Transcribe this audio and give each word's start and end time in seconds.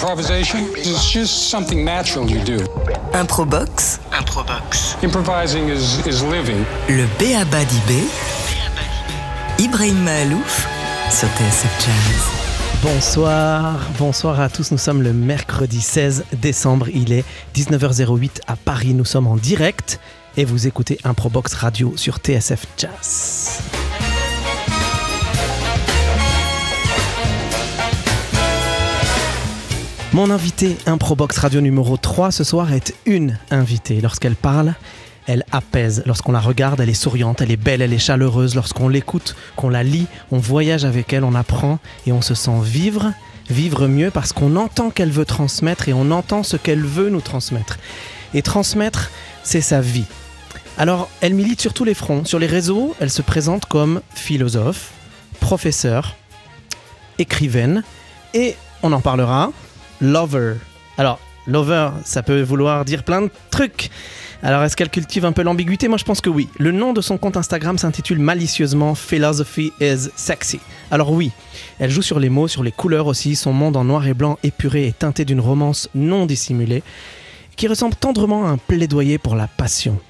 Improvisation? 0.00 0.60
Is 0.76 1.12
just 1.12 1.50
something 1.50 1.84
natural 1.84 2.26
you 2.26 2.42
do. 2.42 2.56
Improbox. 3.12 4.00
Improbox. 4.12 4.96
Improvising 5.04 5.68
is, 5.68 5.98
is 6.06 6.24
living. 6.24 6.64
Le 6.88 7.06
Béaba 7.18 7.62
d'Ibé. 7.66 8.02
Ibrahim 9.58 10.02
Mahalouf 10.02 10.66
sur 11.10 11.28
TSF 11.28 11.84
Jazz. 11.84 12.82
Bonsoir, 12.82 13.78
bonsoir 13.98 14.40
à 14.40 14.48
tous. 14.48 14.70
Nous 14.70 14.78
sommes 14.78 15.02
le 15.02 15.12
mercredi 15.12 15.82
16 15.82 16.24
décembre. 16.32 16.88
Il 16.88 17.12
est 17.12 17.26
19h08 17.54 18.40
à 18.46 18.56
Paris. 18.56 18.94
Nous 18.94 19.04
sommes 19.04 19.26
en 19.26 19.36
direct 19.36 20.00
et 20.38 20.46
vous 20.46 20.66
écoutez 20.66 20.98
Improbox 21.04 21.52
Radio 21.52 21.92
sur 21.96 22.16
TSF 22.16 22.64
Jazz. 22.78 23.60
Mon 30.12 30.28
invité 30.30 30.76
Improbox 30.86 31.38
Radio 31.38 31.60
numéro 31.60 31.96
3 31.96 32.32
ce 32.32 32.42
soir 32.42 32.72
est 32.72 32.94
une 33.06 33.38
invitée. 33.52 34.00
Lorsqu'elle 34.00 34.34
parle, 34.34 34.74
elle 35.28 35.44
apaise. 35.52 36.02
Lorsqu'on 36.04 36.32
la 36.32 36.40
regarde, 36.40 36.80
elle 36.80 36.88
est 36.88 36.94
souriante, 36.94 37.40
elle 37.42 37.52
est 37.52 37.56
belle, 37.56 37.80
elle 37.80 37.92
est 37.92 37.98
chaleureuse. 37.98 38.56
Lorsqu'on 38.56 38.88
l'écoute, 38.88 39.36
qu'on 39.54 39.68
la 39.68 39.84
lit, 39.84 40.08
on 40.32 40.38
voyage 40.38 40.84
avec 40.84 41.12
elle, 41.12 41.22
on 41.22 41.36
apprend 41.36 41.78
et 42.08 42.12
on 42.12 42.22
se 42.22 42.34
sent 42.34 42.60
vivre, 42.60 43.12
vivre 43.48 43.86
mieux 43.86 44.10
parce 44.10 44.32
qu'on 44.32 44.56
entend 44.56 44.90
qu'elle 44.90 45.12
veut 45.12 45.24
transmettre 45.24 45.88
et 45.88 45.92
on 45.92 46.10
entend 46.10 46.42
ce 46.42 46.56
qu'elle 46.56 46.84
veut 46.84 47.08
nous 47.08 47.20
transmettre. 47.20 47.78
Et 48.34 48.42
transmettre, 48.42 49.12
c'est 49.44 49.60
sa 49.60 49.80
vie. 49.80 50.06
Alors, 50.76 51.08
elle 51.20 51.34
milite 51.34 51.60
sur 51.60 51.72
tous 51.72 51.84
les 51.84 51.94
fronts. 51.94 52.24
Sur 52.24 52.40
les 52.40 52.48
réseaux, 52.48 52.96
elle 52.98 53.10
se 53.10 53.22
présente 53.22 53.66
comme 53.66 54.00
philosophe, 54.12 54.90
professeur, 55.38 56.16
écrivaine 57.18 57.84
et 58.34 58.56
on 58.82 58.92
en 58.92 59.00
parlera, 59.00 59.52
lover. 60.00 60.54
Alors, 60.98 61.18
lover, 61.46 61.90
ça 62.04 62.22
peut 62.22 62.42
vouloir 62.42 62.84
dire 62.84 63.02
plein 63.02 63.22
de 63.22 63.30
trucs. 63.50 63.90
Alors, 64.42 64.62
est-ce 64.62 64.74
qu'elle 64.74 64.88
cultive 64.88 65.26
un 65.26 65.32
peu 65.32 65.42
l'ambiguïté? 65.42 65.86
Moi, 65.88 65.98
je 65.98 66.04
pense 66.04 66.22
que 66.22 66.30
oui. 66.30 66.48
Le 66.58 66.72
nom 66.72 66.92
de 66.94 67.02
son 67.02 67.18
compte 67.18 67.36
Instagram 67.36 67.76
s'intitule 67.76 68.18
malicieusement 68.18 68.94
Philosophy 68.94 69.72
is 69.80 70.08
Sexy. 70.16 70.60
Alors 70.90 71.12
oui, 71.12 71.30
elle 71.78 71.90
joue 71.90 72.02
sur 72.02 72.18
les 72.18 72.30
mots, 72.30 72.48
sur 72.48 72.62
les 72.62 72.72
couleurs 72.72 73.06
aussi. 73.06 73.36
Son 73.36 73.52
monde 73.52 73.76
en 73.76 73.84
noir 73.84 74.06
et 74.06 74.14
blanc 74.14 74.38
épuré 74.42 74.86
et 74.86 74.92
teinté 74.92 75.26
d'une 75.26 75.40
romance 75.40 75.90
non 75.94 76.24
dissimulée, 76.24 76.82
qui 77.56 77.68
ressemble 77.68 77.94
tendrement 77.94 78.46
à 78.46 78.50
un 78.50 78.56
plaidoyer 78.56 79.18
pour 79.18 79.34
la 79.34 79.46
passion. 79.46 80.00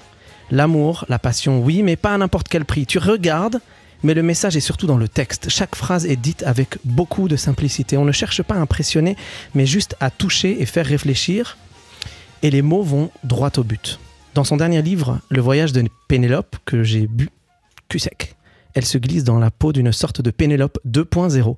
L'amour, 0.49 1.05
la 1.09 1.19
passion, 1.19 1.59
oui, 1.59 1.83
mais 1.83 1.97
pas 1.97 2.13
à 2.13 2.17
n'importe 2.17 2.47
quel 2.47 2.65
prix. 2.65 2.85
Tu 2.85 2.99
regardes, 2.99 3.59
mais 4.03 4.13
le 4.13 4.23
message 4.23 4.57
est 4.57 4.61
surtout 4.61 4.87
dans 4.87 4.97
le 4.97 5.07
texte. 5.07 5.49
Chaque 5.49 5.75
phrase 5.75 6.05
est 6.05 6.15
dite 6.15 6.43
avec 6.43 6.77
beaucoup 6.83 7.27
de 7.27 7.35
simplicité. 7.35 7.97
On 7.97 8.05
ne 8.05 8.11
cherche 8.11 8.41
pas 8.43 8.55
à 8.55 8.59
impressionner, 8.59 9.15
mais 9.53 9.65
juste 9.65 9.95
à 9.99 10.09
toucher 10.09 10.61
et 10.61 10.65
faire 10.65 10.85
réfléchir. 10.85 11.57
Et 12.43 12.49
les 12.49 12.61
mots 12.61 12.83
vont 12.83 13.11
droit 13.23 13.51
au 13.57 13.63
but. 13.63 13.99
Dans 14.33 14.43
son 14.43 14.57
dernier 14.57 14.81
livre, 14.81 15.19
Le 15.29 15.41
voyage 15.41 15.73
de 15.73 15.83
Pénélope, 16.07 16.55
que 16.65 16.83
j'ai 16.83 17.05
bu 17.07 17.29
cul 17.89 17.99
sec, 17.99 18.35
elle 18.73 18.85
se 18.85 18.97
glisse 18.97 19.23
dans 19.23 19.39
la 19.39 19.51
peau 19.51 19.73
d'une 19.73 19.91
sorte 19.91 20.21
de 20.21 20.31
Pénélope 20.31 20.79
2.0. 20.87 21.55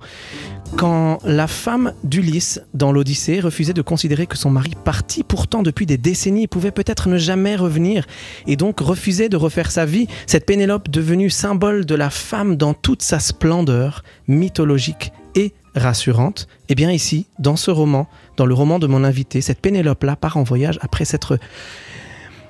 Quand 0.77 1.19
la 1.23 1.47
femme 1.47 1.93
d'Ulysse, 2.03 2.61
dans 2.73 2.91
l'Odyssée, 2.91 3.39
refusait 3.39 3.73
de 3.73 3.81
considérer 3.81 4.25
que 4.25 4.37
son 4.37 4.49
mari, 4.49 4.71
parti 4.83 5.23
pourtant 5.23 5.61
depuis 5.61 5.85
des 5.85 5.97
décennies, 5.97 6.47
pouvait 6.47 6.71
peut-être 6.71 7.09
ne 7.09 7.17
jamais 7.17 7.55
revenir, 7.55 8.05
et 8.47 8.55
donc 8.55 8.79
refusait 8.79 9.29
de 9.29 9.37
refaire 9.37 9.71
sa 9.71 9.85
vie, 9.85 10.07
cette 10.25 10.45
Pénélope 10.45 10.89
devenue 10.89 11.29
symbole 11.29 11.85
de 11.85 11.95
la 11.95 12.09
femme 12.09 12.55
dans 12.55 12.73
toute 12.73 13.01
sa 13.01 13.19
splendeur, 13.19 14.03
mythologique 14.27 15.11
et 15.35 15.53
rassurante, 15.75 16.47
eh 16.69 16.75
bien 16.75 16.91
ici, 16.91 17.27
dans 17.39 17.55
ce 17.55 17.71
roman, 17.71 18.07
dans 18.37 18.45
le 18.45 18.53
roman 18.53 18.79
de 18.79 18.87
mon 18.87 19.03
invité, 19.03 19.41
cette 19.41 19.59
Pénélope-là 19.59 20.15
part 20.15 20.37
en 20.37 20.43
voyage 20.43 20.79
après 20.81 21.05
s'être 21.05 21.37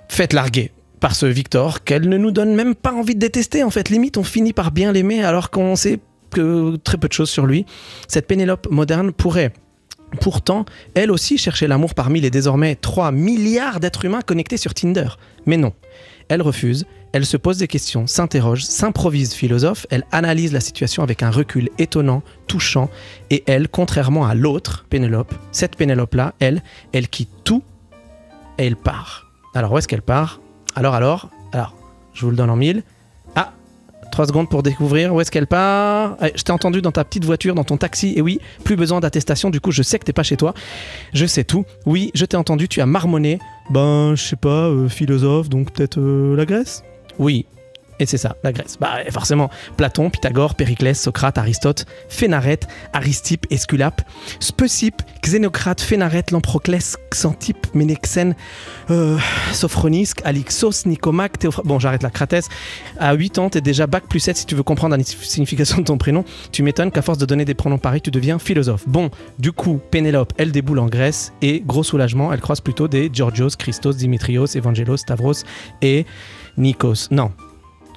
faite 0.07 0.33
larguer 0.33 0.71
par 1.03 1.15
ce 1.17 1.25
Victor 1.25 1.83
qu'elle 1.83 2.07
ne 2.07 2.17
nous 2.17 2.31
donne 2.31 2.55
même 2.55 2.75
pas 2.75 2.93
envie 2.93 3.13
de 3.13 3.19
détester. 3.19 3.61
En 3.61 3.69
fait, 3.69 3.89
limite, 3.89 4.15
on 4.15 4.23
finit 4.23 4.53
par 4.53 4.71
bien 4.71 4.93
l'aimer 4.93 5.21
alors 5.21 5.51
qu'on 5.51 5.75
sait 5.75 5.99
que 6.31 6.77
très 6.77 6.95
peu 6.97 7.09
de 7.09 7.13
choses 7.13 7.29
sur 7.29 7.45
lui. 7.45 7.65
Cette 8.07 8.25
Pénélope 8.25 8.69
moderne 8.71 9.11
pourrait 9.11 9.51
pourtant, 10.21 10.63
elle 10.93 11.11
aussi, 11.11 11.37
chercher 11.37 11.67
l'amour 11.67 11.93
parmi 11.93 12.21
les 12.21 12.29
désormais 12.29 12.75
3 12.75 13.11
milliards 13.11 13.81
d'êtres 13.81 14.05
humains 14.05 14.21
connectés 14.21 14.55
sur 14.55 14.73
Tinder. 14.73 15.09
Mais 15.45 15.57
non, 15.57 15.73
elle 16.29 16.41
refuse, 16.41 16.85
elle 17.11 17.25
se 17.25 17.35
pose 17.35 17.57
des 17.57 17.67
questions, 17.67 18.07
s'interroge, 18.07 18.63
s'improvise 18.63 19.33
philosophe, 19.33 19.85
elle 19.89 20.05
analyse 20.13 20.53
la 20.53 20.61
situation 20.61 21.03
avec 21.03 21.21
un 21.21 21.31
recul 21.31 21.69
étonnant, 21.79 22.23
touchant, 22.47 22.89
et 23.29 23.43
elle, 23.45 23.67
contrairement 23.67 24.25
à 24.25 24.35
l'autre, 24.35 24.85
Pénélope, 24.89 25.35
cette 25.51 25.75
Pénélope-là, 25.75 26.33
elle, 26.39 26.63
elle 26.93 27.09
quitte 27.09 27.43
tout 27.43 27.61
et 28.57 28.67
elle 28.67 28.77
part. 28.77 29.33
Alors 29.53 29.73
où 29.73 29.77
est-ce 29.77 29.89
qu'elle 29.89 30.01
part? 30.01 30.39
Alors, 30.75 30.95
alors, 30.95 31.29
alors, 31.51 31.75
je 32.13 32.25
vous 32.25 32.31
le 32.31 32.37
donne 32.37 32.49
en 32.49 32.55
mille. 32.55 32.83
Ah, 33.35 33.53
3 34.11 34.27
secondes 34.27 34.49
pour 34.49 34.63
découvrir 34.63 35.13
où 35.13 35.21
est-ce 35.21 35.31
qu'elle 35.31 35.47
part. 35.47 36.17
Ah, 36.19 36.27
je 36.35 36.41
t'ai 36.43 36.51
entendu 36.51 36.81
dans 36.81 36.91
ta 36.91 37.03
petite 37.03 37.25
voiture, 37.25 37.55
dans 37.55 37.63
ton 37.63 37.77
taxi, 37.77 38.13
et 38.15 38.21
oui, 38.21 38.39
plus 38.63 38.75
besoin 38.75 38.99
d'attestation, 38.99 39.49
du 39.49 39.59
coup 39.59 39.71
je 39.71 39.83
sais 39.83 39.99
que 39.99 40.05
t'es 40.05 40.13
pas 40.13 40.23
chez 40.23 40.37
toi. 40.37 40.53
Je 41.13 41.25
sais 41.25 41.43
tout. 41.43 41.65
Oui, 41.85 42.11
je 42.15 42.25
t'ai 42.25 42.37
entendu, 42.37 42.67
tu 42.67 42.81
as 42.81 42.85
marmonné. 42.85 43.39
Ben, 43.69 44.15
je 44.15 44.23
sais 44.23 44.35
pas, 44.35 44.67
euh, 44.67 44.89
philosophe, 44.89 45.49
donc 45.49 45.71
peut-être 45.71 45.99
euh, 45.99 46.35
la 46.35 46.45
Grèce? 46.45 46.83
Oui. 47.19 47.45
Et 48.03 48.05
c'est 48.05 48.17
ça, 48.17 48.35
la 48.43 48.51
Grèce. 48.51 48.75
Bah 48.81 48.97
forcément, 49.11 49.49
Platon, 49.77 50.09
Pythagore, 50.09 50.55
Périclès, 50.55 50.99
Socrate, 50.99 51.37
Aristote, 51.37 51.85
Phénarète, 52.09 52.67
Aristippe, 52.91 53.45
Esculape, 53.49 54.01
Speusippe, 54.41 55.01
Xénocrate, 55.21 55.79
Phénarète, 55.79 56.31
Lamproclès, 56.31 56.97
Xantippe, 57.09 57.65
Ménexène, 57.73 58.35
euh, 58.91 59.17
Sophronisque, 59.53 60.19
Alixos, 60.25 60.85
Nicomaque, 60.85 61.39
Théophra... 61.39 61.63
Bon, 61.63 61.79
j'arrête 61.79 62.03
la 62.03 62.09
Cratès. 62.09 62.49
À 62.99 63.13
8 63.13 63.37
ans, 63.37 63.49
t'es 63.49 63.61
déjà 63.61 63.87
bac 63.87 64.03
plus 64.09 64.19
7 64.19 64.35
si 64.35 64.45
tu 64.45 64.55
veux 64.55 64.63
comprendre 64.63 64.97
la 64.97 65.03
signification 65.05 65.77
de 65.77 65.83
ton 65.85 65.97
prénom. 65.97 66.25
Tu 66.51 66.61
m'étonnes 66.61 66.91
qu'à 66.91 67.01
force 67.01 67.19
de 67.19 67.25
donner 67.25 67.45
des 67.45 67.53
pronoms 67.53 67.77
pareils, 67.77 68.01
tu 68.01 68.11
deviens 68.11 68.37
philosophe. 68.37 68.83
Bon, 68.85 69.11
du 69.39 69.53
coup, 69.53 69.79
Pénélope, 69.91 70.33
elle 70.37 70.51
déboule 70.51 70.79
en 70.79 70.87
Grèce 70.87 71.31
et, 71.41 71.61
gros 71.65 71.83
soulagement, 71.83 72.33
elle 72.33 72.41
croise 72.41 72.59
plutôt 72.59 72.89
des 72.89 73.09
Georgios, 73.13 73.55
Christos, 73.57 73.95
Dimitrios, 73.95 74.47
Evangelos, 74.57 74.97
Stavros 74.97 75.45
et 75.81 76.05
Nikos. 76.57 77.07
Non, 77.09 77.31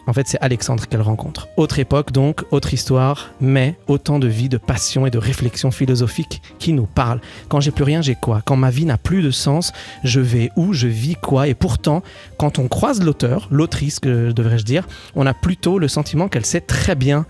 en 0.06 0.12
fait, 0.12 0.28
c'est 0.28 0.38
Alexandre 0.40 0.86
qu'elle 0.86 1.02
rencontre. 1.02 1.48
Autre 1.56 1.78
époque 1.78 2.12
donc, 2.12 2.44
autre 2.50 2.72
histoire, 2.72 3.30
mais 3.40 3.76
autant 3.88 4.18
de 4.18 4.28
vie, 4.28 4.48
de 4.48 4.56
passion 4.56 5.06
et 5.06 5.10
de 5.10 5.18
réflexion 5.18 5.70
philosophique 5.70 6.42
qui 6.58 6.72
nous 6.72 6.86
parlent. 6.86 7.20
Quand 7.48 7.60
j'ai 7.60 7.72
plus 7.72 7.84
rien, 7.84 8.02
j'ai 8.02 8.14
quoi? 8.14 8.42
Quand 8.44 8.56
ma 8.56 8.70
vie 8.70 8.84
n'a 8.84 8.98
plus 8.98 9.22
de 9.22 9.30
sens, 9.30 9.72
je 10.04 10.20
vais 10.20 10.50
où? 10.56 10.72
Je 10.72 10.86
vis 10.86 11.16
quoi? 11.16 11.48
Et 11.48 11.54
pourtant, 11.54 12.02
quand 12.38 12.58
on 12.58 12.68
croise 12.68 13.02
l'auteur, 13.02 13.48
l'autrice, 13.50 14.00
devrais-je 14.00 14.64
dire, 14.64 14.86
on 15.14 15.26
a 15.26 15.34
plutôt 15.34 15.78
le 15.78 15.88
sentiment 15.88 16.28
qu'elle 16.28 16.46
sait 16.46 16.60
très 16.60 16.94
bien 16.94 17.26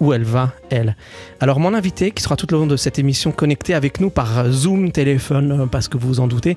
où 0.00 0.12
elle 0.12 0.24
va, 0.24 0.52
elle. 0.70 0.96
Alors 1.40 1.60
mon 1.60 1.74
invité, 1.74 2.10
qui 2.10 2.22
sera 2.22 2.36
tout 2.36 2.46
le 2.50 2.58
long 2.58 2.66
de 2.66 2.76
cette 2.76 2.98
émission 2.98 3.32
connecté 3.32 3.74
avec 3.74 4.00
nous 4.00 4.10
par 4.10 4.50
Zoom, 4.50 4.90
téléphone, 4.92 5.68
parce 5.70 5.88
que 5.88 5.96
vous 5.96 6.08
vous 6.08 6.20
en 6.20 6.26
doutez, 6.26 6.56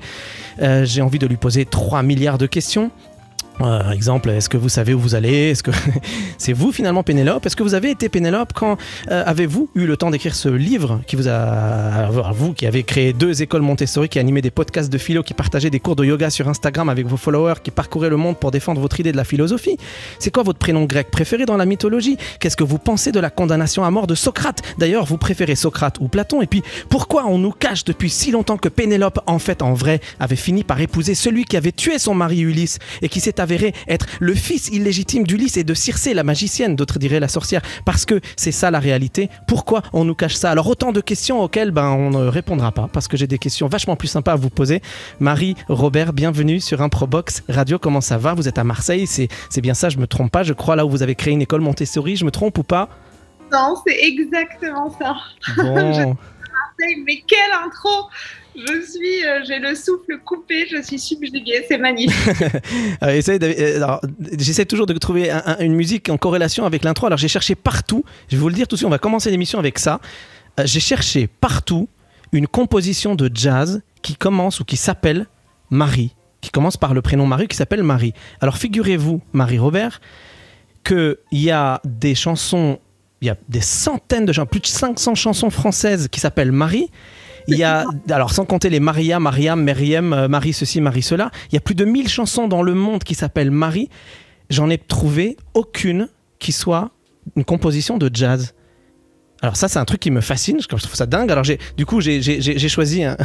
euh, 0.62 0.86
j'ai 0.86 1.02
envie 1.02 1.20
de 1.20 1.28
lui 1.28 1.38
poser 1.38 1.66
3 1.66 2.04
milliards 2.04 2.38
de 2.38 2.48
questions. 2.48 2.92
Par 3.58 3.92
exemple, 3.92 4.30
est-ce 4.30 4.50
que 4.50 4.58
vous 4.58 4.70
savez 4.70 4.94
où 4.94 5.00
vous 5.00 5.16
allez? 5.16 5.52
Est-ce 5.52 5.64
que 5.64 5.72
c'est 6.38 6.54
vous 6.54 6.72
finalement 6.72 7.04
Pénélope? 7.04 7.46
Est-ce 7.46 7.56
que 7.56 7.64
vous 7.64 7.74
avez 7.74 7.90
été 7.90 8.08
Pénélope 8.08 8.54
Quand 8.54 8.78
euh, 9.10 9.24
avez-vous 9.26 9.70
eu 9.74 9.86
le 9.86 9.98
temps 9.98 10.12
d'écrire 10.12 10.36
ce 10.36 10.50
livre 10.50 11.02
qui 11.08 11.16
vous 11.16 11.28
a, 11.28 12.10
vous 12.32 12.54
qui 12.54 12.68
avez 12.68 12.84
créé 12.84 13.14
deux 13.14 13.42
écoles 13.42 13.64
Montessori, 13.64 14.10
qui 14.10 14.20
animé 14.20 14.42
des 14.42 14.52
podcasts 14.52 14.92
de 14.92 14.98
philo, 14.98 15.24
qui 15.24 15.34
partageait 15.34 15.70
des 15.70 15.80
cours 15.80 15.96
de 15.96 16.06
yoga 16.06 16.30
sur 16.30 16.48
Instagram 16.48 16.90
avec 16.90 17.08
vos 17.08 17.18
followers, 17.18 17.56
qui 17.64 17.72
parcouraient 17.72 18.10
le 18.10 18.18
monde 18.18 18.38
pour 18.38 18.52
défendre 18.52 18.80
votre 18.80 19.00
idée 19.00 19.12
de 19.12 19.18
la 19.18 19.24
philosophie? 19.24 19.78
C'est 20.20 20.32
quoi 20.32 20.44
votre 20.44 20.60
prénom 20.60 20.86
grec 20.86 21.10
préféré 21.10 21.46
dans 21.46 21.58
la 21.58 21.66
mythologie? 21.66 22.18
Qu'est-ce 22.40 22.58
que 22.58 22.64
vous 22.64 22.78
pensez 22.78 23.12
de 23.12 23.20
la 23.20 23.32
condamnation 23.32 23.84
à 23.84 23.90
mort 23.90 24.06
de 24.06 24.16
Socrate? 24.16 24.62
D'ailleurs, 24.78 25.06
vous 25.06 25.18
préférez 25.18 25.56
Socrate 25.56 25.98
ou 26.00 26.08
Platon? 26.08 26.42
Et 26.42 26.48
puis, 26.48 26.62
pourquoi 26.90 27.26
on 27.26 27.40
nous 27.40 27.52
cache 27.52 27.84
depuis 27.86 28.12
si 28.12 28.30
longtemps 28.30 28.58
que 28.58 28.70
Pénélope, 28.70 29.20
en 29.26 29.40
fait, 29.40 29.64
en 29.64 29.74
vrai, 29.74 30.00
avait 30.20 30.36
fini 30.36 30.64
par 30.64 30.80
épouser 30.80 31.16
celui 31.16 31.46
qui 31.46 31.58
avait 31.58 31.72
tué 31.72 31.98
son 31.98 32.14
mari 32.14 32.42
Ulysse 32.42 32.78
et 33.02 33.10
qui 33.10 33.20
s'est 33.20 33.40
être 33.88 34.06
le 34.20 34.34
fils 34.34 34.70
illégitime 34.70 35.26
d'Ulysse 35.26 35.58
et 35.58 35.64
de 35.64 35.74
Circé, 35.74 36.14
la 36.14 36.24
magicienne, 36.24 36.76
d'autres 36.76 37.00
diraient 37.00 37.20
la 37.20 37.28
sorcière, 37.28 37.62
parce 37.86 38.06
que 38.06 38.20
c'est 38.36 38.52
ça 38.52 38.72
la 38.72 38.80
réalité. 38.80 39.30
Pourquoi 39.48 39.82
on 39.94 40.06
nous 40.06 40.16
cache 40.16 40.36
ça? 40.36 40.52
Alors 40.52 40.68
autant 40.68 40.92
de 40.92 41.02
questions 41.02 41.42
auxquelles 41.42 41.72
ben, 41.72 41.90
on 41.90 42.10
ne 42.12 42.28
répondra 42.28 42.72
pas, 42.72 42.90
parce 42.92 43.08
que 43.08 43.18
j'ai 43.18 43.28
des 43.28 43.38
questions 43.38 43.68
vachement 43.68 43.96
plus 43.96 44.08
sympas 44.08 44.34
à 44.34 44.36
vous 44.36 44.50
poser. 44.50 44.82
Marie, 45.20 45.56
Robert, 45.68 46.14
bienvenue 46.14 46.60
sur 46.60 46.82
Improbox 46.82 47.44
Radio, 47.50 47.80
comment 47.80 48.02
ça 48.02 48.18
va? 48.18 48.34
Vous 48.34 48.48
êtes 48.48 48.58
à 48.58 48.64
Marseille, 48.64 49.08
c'est 49.08 49.62
bien 49.62 49.74
ça, 49.74 49.90
je 49.90 49.98
me 49.98 50.08
trompe 50.08 50.32
pas, 50.32 50.44
je 50.44 50.54
crois 50.54 50.76
là 50.76 50.86
où 50.86 50.90
vous 50.90 51.04
avez 51.04 51.16
créé 51.16 51.34
une 51.34 51.42
école 51.42 51.62
Montessori, 51.62 52.16
je 52.16 52.26
me 52.26 52.32
trompe 52.32 52.58
ou 52.58 52.64
pas? 52.64 52.90
Non, 53.52 53.76
c'est 53.86 53.98
exactement 54.04 54.94
ça. 55.00 55.16
Bon. 55.56 55.94
Je 55.94 55.94
suis 55.94 56.02
à 56.02 56.06
Marseille, 56.06 57.04
mais 57.06 57.24
quelle 57.26 57.54
intro 57.66 58.10
je 58.58 58.82
suis, 58.92 59.26
euh, 59.26 59.40
j'ai 59.48 59.60
le 59.60 59.76
souffle 59.76 60.18
coupé, 60.26 60.66
je 60.70 60.82
suis 60.82 61.00
subjuguée, 61.00 61.64
c'est 61.68 61.78
magnifique. 61.78 62.18
Euh, 63.04 63.22
euh, 63.30 63.98
J'essaie 64.40 64.66
toujours 64.66 64.86
de 64.88 64.94
trouver 64.94 65.30
un- 65.30 65.44
un- 65.46 65.58
une 65.60 65.76
musique 65.76 66.10
en 66.10 66.18
corrélation 66.18 66.66
avec 66.66 66.84
l'intro. 66.84 67.06
Alors 67.08 67.18
j'ai 67.20 67.28
cherché 67.28 67.54
partout. 67.56 68.04
Je 68.30 68.36
vais 68.36 68.42
vous 68.42 68.50
le 68.50 68.56
dire 68.56 68.68
tout 68.68 68.76
de 68.76 68.78
suite. 68.78 68.88
On 68.88 68.92
va 68.92 68.98
commencer 68.98 69.30
l'émission 69.32 69.60
avec 69.60 69.78
ça. 69.80 70.00
J'ai 70.64 70.80
cherché 70.80 71.28
partout 71.28 71.88
une 72.32 72.48
composition 72.48 73.14
de 73.16 73.30
jazz 73.34 73.82
qui 74.02 74.16
commence 74.16 74.60
ou 74.60 74.66
qui 74.66 74.78
s'appelle 74.78 75.28
Marie, 75.70 76.16
qui 76.42 76.50
commence 76.50 76.78
par 76.78 76.94
le 76.96 77.02
prénom 77.02 77.26
Marie, 77.28 77.48
qui 77.48 77.56
s'appelle 77.56 77.84
Marie. 77.84 78.14
Alors 78.42 78.58
figurez-vous, 78.58 79.22
Marie-Robert, 79.34 80.02
qu'il 80.84 81.18
y 81.32 81.52
a 81.52 81.80
des 81.86 82.16
chansons, 82.16 82.80
il 83.22 83.28
y 83.28 83.30
a 83.30 83.38
des 83.50 83.62
centaines 83.62 84.26
de 84.26 84.34
chansons, 84.34 84.48
plus 84.48 84.62
de 84.62 84.68
500 84.68 85.16
chansons 85.16 85.50
françaises 85.50 86.08
qui 86.10 86.20
s'appellent 86.20 86.52
Marie. 86.52 86.90
Il 87.48 87.58
y 87.58 87.64
a, 87.64 87.86
alors 88.10 88.32
sans 88.32 88.46
compter 88.46 88.70
les 88.70 88.80
Maria, 88.80 89.20
Mariam, 89.20 89.64
Meriem, 89.64 90.14
euh, 90.14 90.28
Marie 90.28 90.54
ceci, 90.54 90.82
Marie 90.82 91.02
cela, 91.02 91.32
il 91.50 91.56
y 91.56 91.58
a 91.58 91.62
plus 91.62 91.76
de 91.76 91.86
1000 91.86 92.10
chansons 92.10 92.48
dans 92.48 92.62
le 92.62 92.74
monde 92.74 93.04
qui 93.04 93.16
s'appellent 93.16 93.52
Marie. 93.52 93.90
J'en 94.50 94.70
ai 94.70 94.78
trouvé 94.78 95.38
aucune 95.54 96.10
qui 96.40 96.52
soit 96.52 96.92
une 97.36 97.46
composition 97.46 97.98
de 97.98 98.10
jazz. 98.14 98.54
Alors 99.42 99.56
ça, 99.56 99.68
c'est 99.68 99.78
un 99.80 99.86
truc 99.86 100.00
qui 100.00 100.12
me 100.12 100.22
fascine, 100.22 100.60
je 100.60 100.68
trouve 100.68 100.82
ça 100.82 101.06
dingue. 101.06 101.32
Alors 101.32 101.44
j'ai, 101.44 101.60
du 101.78 101.86
coup, 101.86 102.02
j'ai, 102.02 102.70
choisi 102.70 103.04
un, 103.04 103.16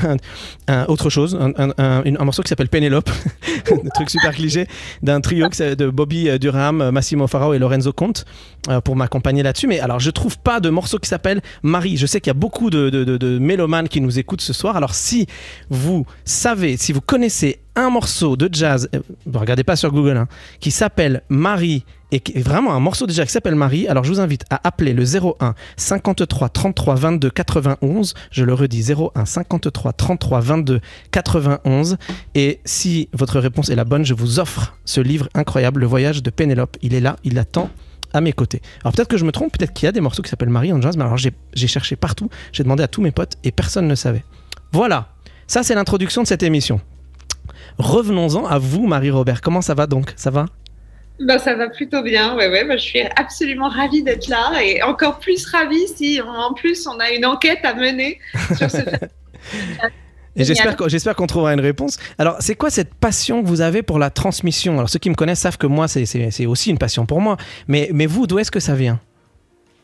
autre 0.89 1.11
chose, 1.11 1.39
un, 1.41 2.25
morceau 2.25 2.43
qui 2.43 2.49
s'appelle 2.49 2.69
Pénélope, 2.69 3.11
un 3.71 3.89
truc 3.95 4.11
super 4.11 4.33
cliché, 4.33 4.67
d'un 5.03 5.21
trio 5.21 5.49
de 5.49 5.91
Bobby 5.91 6.29
euh, 6.29 6.39
Durham, 6.39 6.91
Massimo 6.91 7.27
Farao 7.27 7.55
et 7.55 7.59
Lorenzo 7.59 7.93
Conte 7.93 8.25
euh, 8.69 8.81
pour 8.81 8.97
m'accompagner 8.97 9.43
là-dessus. 9.43 9.67
Mais 9.67 9.81
alors, 9.81 10.01
je 10.01 10.11
trouve 10.11 10.39
pas 10.39 10.61
de 10.61 10.69
morceau 10.69 10.99
qui 10.99 11.09
s'appelle 11.09 11.41
Marie. 11.63 11.97
Je 11.97 12.07
sais 12.07 12.21
qu'il 12.21 12.31
y 12.31 12.37
a 12.37 12.39
beaucoup 12.39 12.71
de- 12.71 12.91
de 12.91 13.39
mélomanes 13.39 13.89
qui 13.89 14.01
nous 14.01 14.19
écoutent 14.19 14.41
ce 14.41 14.53
soir. 14.53 14.77
Alors 14.77 14.95
si 14.95 15.27
vous 15.71 16.07
savez, 16.25 16.77
si 16.77 16.93
vous 16.93 17.01
connaissez 17.01 17.62
un 17.75 17.91
morceau 17.91 18.37
de 18.37 18.49
jazz, 18.53 18.89
euh, 18.95 19.01
regardez 19.33 19.65
pas 19.65 19.77
sur 19.77 19.91
Google, 19.93 20.17
hein, 20.17 20.29
qui 20.61 20.71
s'appelle 20.71 21.23
Marie 21.29 21.85
et 22.11 22.21
qui 22.21 22.39
vraiment 22.41 22.75
un 22.75 22.81
morceau 22.81 23.07
déjà 23.07 23.25
qui 23.25 23.33
s'appelle 23.33 23.55
Marie, 23.55 23.89
alors 23.89 24.05
je 24.05 24.13
vous 24.13 24.21
invite 24.21 24.45
à 24.51 24.61
appeler 24.65 24.93
le 24.93 25.05
01 25.05 25.55
53 25.77 26.51
33 26.51 26.95
22 26.95 27.31
91. 27.31 28.15
Je 28.31 28.45
le 28.45 28.53
redis 28.53 28.93
01 28.93 29.25
53 29.25 29.95
33 29.95 30.41
22 30.41 30.81
91. 31.11 31.97
Et 32.35 32.61
si 32.67 33.09
votre 33.15 33.41
réponse 33.41 33.71
est 33.71 33.75
la 33.75 33.85
bonne, 33.85 34.05
je 34.05 34.13
vous 34.13 34.39
offre 34.39 34.77
ce 34.85 35.01
livre 35.01 35.29
incroyable, 35.35 35.81
Le 35.81 35.87
voyage 35.87 36.23
de 36.23 36.29
Pénélope. 36.29 36.77
Il 36.83 36.95
est 36.95 37.01
là, 37.01 37.17
il 37.25 37.39
attend 37.39 37.71
à 38.13 38.21
mes 38.21 38.35
côtés. 38.35 38.61
Alors 38.85 38.93
peut-être 38.93 39.09
que 39.09 39.17
je 39.17 39.25
me 39.25 39.33
trompe, 39.33 39.57
peut-être 39.57 39.73
qu'il 39.73 39.87
y 39.87 39.89
a 39.89 39.93
des 39.93 40.03
morceaux 40.03 40.21
qui 40.21 40.29
s'appellent 40.29 40.51
Marie 40.51 40.71
en 40.73 40.83
jazz, 40.83 40.99
mais 40.99 41.05
alors 41.05 41.17
j'ai 41.17 41.67
cherché 41.67 41.97
partout, 41.97 42.29
j'ai 42.53 42.63
demandé 42.63 42.83
à 42.83 42.89
tous 42.89 43.01
mes 43.01 43.11
potes 43.11 43.37
et 43.43 43.53
personne 43.53 43.89
ne 43.89 43.95
savait. 43.95 44.23
Voilà, 44.73 45.09
ça 45.47 45.63
c'est 45.63 45.75
l'introduction 45.75 46.23
de 46.23 46.27
cette 46.27 46.43
émission. 46.43 46.79
Revenons-en 47.79 48.47
à 48.47 48.59
vous, 48.59 48.87
Marie-Robert. 48.87 49.41
Comment 49.41 49.61
ça 49.63 49.75
va 49.75 49.87
donc? 49.87 50.13
Ça 50.17 50.31
va? 50.31 50.47
Ben, 51.21 51.39
ça 51.39 51.55
va 51.55 51.69
plutôt 51.69 52.03
bien, 52.03 52.35
ouais, 52.37 52.49
ouais. 52.49 52.65
ben, 52.65 52.77
je 52.77 52.83
suis 52.83 53.03
absolument 53.17 53.69
ravie 53.69 54.03
d'être 54.03 54.29
là 54.29 54.53
et 54.63 54.83
encore 54.83 55.19
plus 55.19 55.47
ravie 55.47 55.87
si 55.95 56.21
on- 56.25 56.29
en 56.31 56.55
plus 56.55 56.87
on 56.87 56.99
a 56.99 57.11
une 57.11 57.25
enquête 57.27 57.61
à 57.65 57.75
mener 57.75 58.19
sur 58.57 58.71
ce. 58.71 58.79
Et 60.35 60.45
j'espère 60.45 61.15
qu'on 61.15 61.27
trouvera 61.27 61.53
une 61.53 61.61
réponse. 61.61 61.99
Alors, 62.17 62.37
c'est 62.41 62.55
quoi 62.55 62.71
cette 62.71 62.95
passion 62.95 63.43
que 63.43 63.47
vous 63.47 63.61
avez 63.61 63.83
pour 63.83 63.99
la 63.99 64.09
transmission? 64.09 64.75
Alors, 64.79 64.89
ceux 64.89 64.99
qui 64.99 65.11
me 65.11 65.15
connaissent 65.15 65.41
savent 65.41 65.59
que 65.59 65.67
moi, 65.67 65.89
c'est 65.89 66.47
aussi 66.47 66.71
une 66.71 66.79
passion 66.79 67.05
pour 67.05 67.21
moi. 67.21 67.37
Mais, 67.69 67.91
mais 67.93 68.07
vous, 68.07 68.27
d'où 68.27 68.39
est-ce 68.39 68.51
que 68.51 68.59
ça 68.61 68.75
vient? 68.75 68.99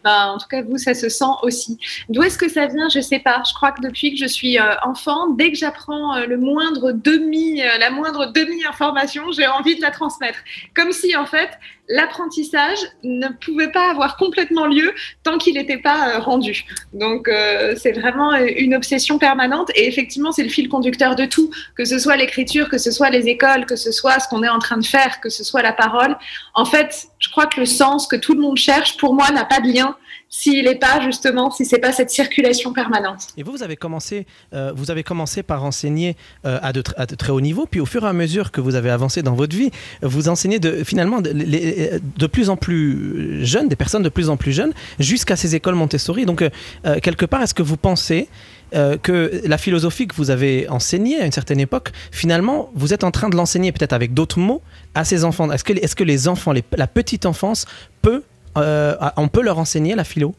Ben, 0.04 0.26
en 0.28 0.38
tout 0.38 0.46
cas, 0.48 0.62
vous, 0.62 0.78
ça 0.78 0.94
se 0.94 1.08
sent 1.08 1.24
aussi. 1.42 1.78
D'où 2.08 2.22
est-ce 2.22 2.38
que 2.38 2.48
ça 2.48 2.66
vient? 2.66 2.88
Je 2.88 3.00
sais 3.00 3.18
pas. 3.18 3.42
Je 3.48 3.52
crois 3.54 3.72
que 3.72 3.82
depuis 3.82 4.12
que 4.12 4.18
je 4.18 4.26
suis 4.26 4.58
euh, 4.58 4.74
enfant, 4.84 5.30
dès 5.30 5.50
que 5.50 5.56
j'apprends 5.56 6.16
euh, 6.16 6.26
le 6.26 6.38
moindre 6.38 6.92
demi, 6.92 7.62
euh, 7.62 7.78
la 7.78 7.90
moindre 7.90 8.26
demi-information, 8.26 9.32
j'ai 9.32 9.46
envie 9.48 9.76
de 9.76 9.82
la 9.82 9.90
transmettre. 9.90 10.38
Comme 10.74 10.92
si, 10.92 11.16
en 11.16 11.26
fait, 11.26 11.50
l'apprentissage 11.88 12.78
ne 13.02 13.28
pouvait 13.28 13.70
pas 13.70 13.90
avoir 13.90 14.16
complètement 14.16 14.66
lieu 14.66 14.94
tant 15.22 15.38
qu'il 15.38 15.54
n'était 15.54 15.78
pas 15.78 16.16
euh, 16.16 16.18
rendu. 16.18 16.64
Donc, 16.92 17.28
euh, 17.28 17.74
c'est 17.76 17.92
vraiment 17.92 18.34
une 18.34 18.74
obsession 18.74 19.18
permanente. 19.18 19.70
Et 19.74 19.88
effectivement, 19.88 20.32
c'est 20.32 20.42
le 20.42 20.48
fil 20.48 20.68
conducteur 20.68 21.16
de 21.16 21.24
tout, 21.24 21.50
que 21.76 21.84
ce 21.84 21.98
soit 21.98 22.16
l'écriture, 22.16 22.68
que 22.68 22.78
ce 22.78 22.90
soit 22.90 23.10
les 23.10 23.28
écoles, 23.28 23.64
que 23.66 23.76
ce 23.76 23.90
soit 23.90 24.20
ce 24.20 24.28
qu'on 24.28 24.42
est 24.42 24.48
en 24.48 24.58
train 24.58 24.76
de 24.76 24.86
faire, 24.86 25.20
que 25.20 25.30
ce 25.30 25.42
soit 25.44 25.62
la 25.62 25.72
parole. 25.72 26.16
En 26.54 26.64
fait, 26.64 27.08
je 27.18 27.28
crois 27.30 27.46
que 27.46 27.60
le 27.60 27.66
sens 27.66 28.06
que 28.06 28.16
tout 28.16 28.34
le 28.34 28.40
monde 28.40 28.56
cherche, 28.56 28.96
pour 28.96 29.14
moi, 29.14 29.30
n'a 29.30 29.44
pas 29.44 29.60
de 29.60 29.68
lien 29.72 29.96
s'il 30.30 30.64
n'est 30.64 30.74
pas 30.74 31.00
justement, 31.00 31.50
si 31.50 31.64
c'est 31.64 31.78
pas 31.78 31.92
cette 31.92 32.10
circulation 32.10 32.72
permanente. 32.72 33.28
Et 33.36 33.42
vous, 33.42 33.52
vous 33.52 33.62
avez 33.62 33.76
commencé, 33.76 34.26
euh, 34.52 34.72
vous 34.74 34.90
avez 34.90 35.02
commencé 35.02 35.42
par 35.42 35.64
enseigner 35.64 36.16
euh, 36.44 36.58
à, 36.62 36.72
de, 36.72 36.82
très 36.82 37.32
haut 37.32 37.40
niveau, 37.40 37.66
puis 37.66 37.80
au 37.80 37.86
fur 37.86 38.04
et 38.04 38.08
à 38.08 38.12
mesure 38.12 38.52
que 38.52 38.60
vous 38.60 38.74
avez 38.74 38.90
avancé 38.90 39.22
dans 39.22 39.34
votre 39.34 39.56
vie, 39.56 39.70
vous 40.02 40.28
enseignez 40.28 40.58
de, 40.58 40.84
finalement 40.84 41.20
de, 41.20 42.26
plus 42.26 42.50
en 42.50 42.56
plus 42.56 43.44
jeunes, 43.44 43.68
des 43.68 43.76
personnes 43.76 44.02
de 44.02 44.08
plus 44.10 44.28
en 44.28 44.36
plus 44.36 44.52
jeunes, 44.52 44.72
jusqu'à 44.98 45.36
ces 45.36 45.54
écoles 45.54 45.74
Montessori. 45.74 46.26
Donc, 46.26 46.42
euh, 46.42 47.00
quelque 47.00 47.24
part, 47.24 47.42
est-ce 47.42 47.54
que 47.54 47.62
vous 47.62 47.76
pensez 47.76 48.28
que 49.02 49.40
la 49.46 49.56
philosophie 49.56 50.06
que 50.06 50.14
vous 50.14 50.28
avez 50.28 50.68
enseignée 50.68 51.18
à 51.18 51.24
une 51.24 51.32
certaine 51.32 51.58
époque, 51.58 51.90
finalement, 52.12 52.70
vous 52.74 52.92
êtes 52.92 53.02
en 53.02 53.10
train 53.10 53.30
de 53.30 53.34
l'enseigner 53.34 53.72
peut-être 53.72 53.94
avec 53.94 54.12
d'autres 54.12 54.38
mots 54.38 54.60
à 54.94 55.06
ces 55.06 55.24
enfants? 55.24 55.50
Est-ce 55.50 55.64
que, 55.64 56.04
les 56.04 56.28
enfants, 56.28 56.52
la 56.52 56.86
petite 56.86 57.24
enfance, 57.24 57.64
peut, 58.02 58.22
euh, 58.58 58.94
on 59.16 59.28
peut 59.28 59.42
leur 59.42 59.58
enseigner 59.58 59.94
la 59.94 60.04
philo? 60.04 60.34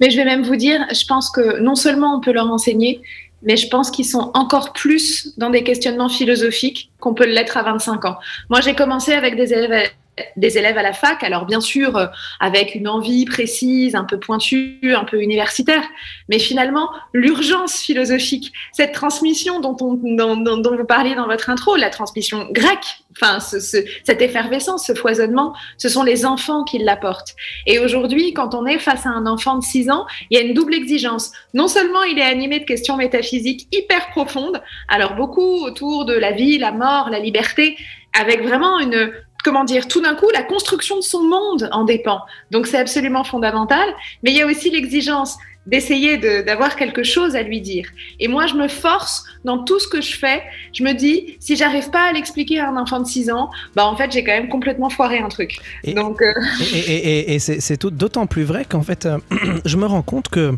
Mais 0.00 0.10
je 0.10 0.16
vais 0.16 0.24
même 0.24 0.42
vous 0.42 0.56
dire, 0.56 0.80
je 0.92 1.04
pense 1.06 1.30
que 1.30 1.60
non 1.60 1.74
seulement 1.74 2.16
on 2.16 2.20
peut 2.20 2.32
leur 2.32 2.50
enseigner, 2.50 3.02
mais 3.42 3.56
je 3.56 3.68
pense 3.68 3.90
qu'ils 3.90 4.06
sont 4.06 4.30
encore 4.34 4.72
plus 4.72 5.32
dans 5.38 5.50
des 5.50 5.62
questionnements 5.62 6.08
philosophiques 6.08 6.90
qu'on 7.00 7.14
peut 7.14 7.26
l'être 7.26 7.56
à 7.56 7.62
25 7.62 8.04
ans. 8.04 8.18
Moi, 8.48 8.60
j'ai 8.60 8.74
commencé 8.74 9.12
avec 9.12 9.36
des 9.36 9.52
élèves 9.52 9.90
des 10.36 10.58
élèves 10.58 10.78
à 10.78 10.82
la 10.82 10.92
fac, 10.92 11.22
alors 11.22 11.46
bien 11.46 11.60
sûr 11.60 11.96
euh, 11.96 12.06
avec 12.40 12.74
une 12.74 12.88
envie 12.88 13.24
précise, 13.24 13.94
un 13.94 14.04
peu 14.04 14.18
pointue, 14.18 14.94
un 14.94 15.04
peu 15.04 15.20
universitaire, 15.20 15.82
mais 16.28 16.38
finalement 16.38 16.90
l'urgence 17.12 17.80
philosophique, 17.80 18.52
cette 18.72 18.92
transmission 18.92 19.60
dont, 19.60 19.76
on, 19.80 19.94
dont, 19.94 20.36
dont, 20.36 20.76
vous 20.76 20.84
parliez 20.84 21.14
dans 21.14 21.26
votre 21.26 21.50
intro, 21.50 21.76
la 21.76 21.90
transmission 21.90 22.48
grecque, 22.50 23.02
enfin 23.12 23.40
ce, 23.40 23.60
ce, 23.60 23.78
cette 24.04 24.22
effervescence, 24.22 24.86
ce 24.86 24.94
foisonnement, 24.94 25.54
ce 25.78 25.88
sont 25.88 26.02
les 26.02 26.24
enfants 26.24 26.64
qui 26.64 26.78
l'apportent. 26.78 27.34
Et 27.66 27.78
aujourd'hui, 27.78 28.32
quand 28.32 28.54
on 28.54 28.66
est 28.66 28.78
face 28.78 29.06
à 29.06 29.10
un 29.10 29.26
enfant 29.26 29.56
de 29.56 29.64
6 29.64 29.90
ans, 29.90 30.06
il 30.30 30.38
y 30.38 30.40
a 30.40 30.44
une 30.44 30.54
double 30.54 30.74
exigence. 30.74 31.32
Non 31.54 31.68
seulement 31.68 32.02
il 32.02 32.18
est 32.18 32.22
animé 32.22 32.60
de 32.60 32.64
questions 32.64 32.96
métaphysiques 32.96 33.68
hyper 33.72 34.10
profondes, 34.10 34.60
alors 34.88 35.14
beaucoup 35.14 35.64
autour 35.64 36.04
de 36.04 36.14
la 36.14 36.32
vie, 36.32 36.58
la 36.58 36.72
mort, 36.72 37.10
la 37.10 37.18
liberté, 37.18 37.76
avec 38.18 38.42
vraiment 38.42 38.78
une 38.80 39.12
comment 39.42 39.64
dire, 39.64 39.88
tout 39.88 40.00
d'un 40.00 40.14
coup, 40.14 40.28
la 40.32 40.42
construction 40.42 40.96
de 40.96 41.02
son 41.02 41.22
monde 41.22 41.68
en 41.72 41.84
dépend. 41.84 42.20
Donc 42.50 42.66
c'est 42.66 42.78
absolument 42.78 43.24
fondamental. 43.24 43.88
Mais 44.22 44.30
il 44.30 44.36
y 44.36 44.42
a 44.42 44.46
aussi 44.46 44.70
l'exigence 44.70 45.36
d'essayer 45.66 46.16
d'avoir 46.42 46.74
quelque 46.74 47.02
chose 47.02 47.36
à 47.36 47.42
lui 47.42 47.60
dire. 47.60 47.86
Et 48.18 48.28
moi, 48.28 48.46
je 48.46 48.54
me 48.54 48.66
force 48.66 49.24
dans 49.44 49.62
tout 49.62 49.78
ce 49.78 49.86
que 49.88 50.00
je 50.00 50.16
fais. 50.16 50.42
Je 50.72 50.82
me 50.82 50.92
dis, 50.92 51.36
si 51.38 51.54
j'arrive 51.54 51.90
pas 51.90 52.08
à 52.08 52.12
l'expliquer 52.12 52.60
à 52.60 52.68
un 52.70 52.76
enfant 52.76 52.98
de 52.98 53.06
6 53.06 53.30
ans, 53.30 53.50
bah 53.76 53.86
en 53.86 53.94
fait, 53.94 54.10
j'ai 54.10 54.24
quand 54.24 54.32
même 54.32 54.48
complètement 54.48 54.88
foiré 54.88 55.18
un 55.18 55.28
truc. 55.28 55.58
Et, 55.84 55.92
Donc, 55.92 56.22
euh... 56.22 56.32
et, 56.72 56.78
et, 56.78 57.32
et, 57.32 57.34
et 57.34 57.38
c'est 57.38 57.84
d'autant 57.84 58.26
plus 58.26 58.44
vrai 58.44 58.64
qu'en 58.64 58.82
fait, 58.82 59.06
euh, 59.06 59.18
je 59.64 59.76
me 59.76 59.86
rends 59.86 60.02
compte 60.02 60.28
que 60.28 60.56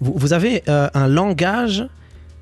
vous, 0.00 0.12
vous 0.14 0.32
avez 0.32 0.62
euh, 0.68 0.88
un 0.94 1.08
langage 1.08 1.86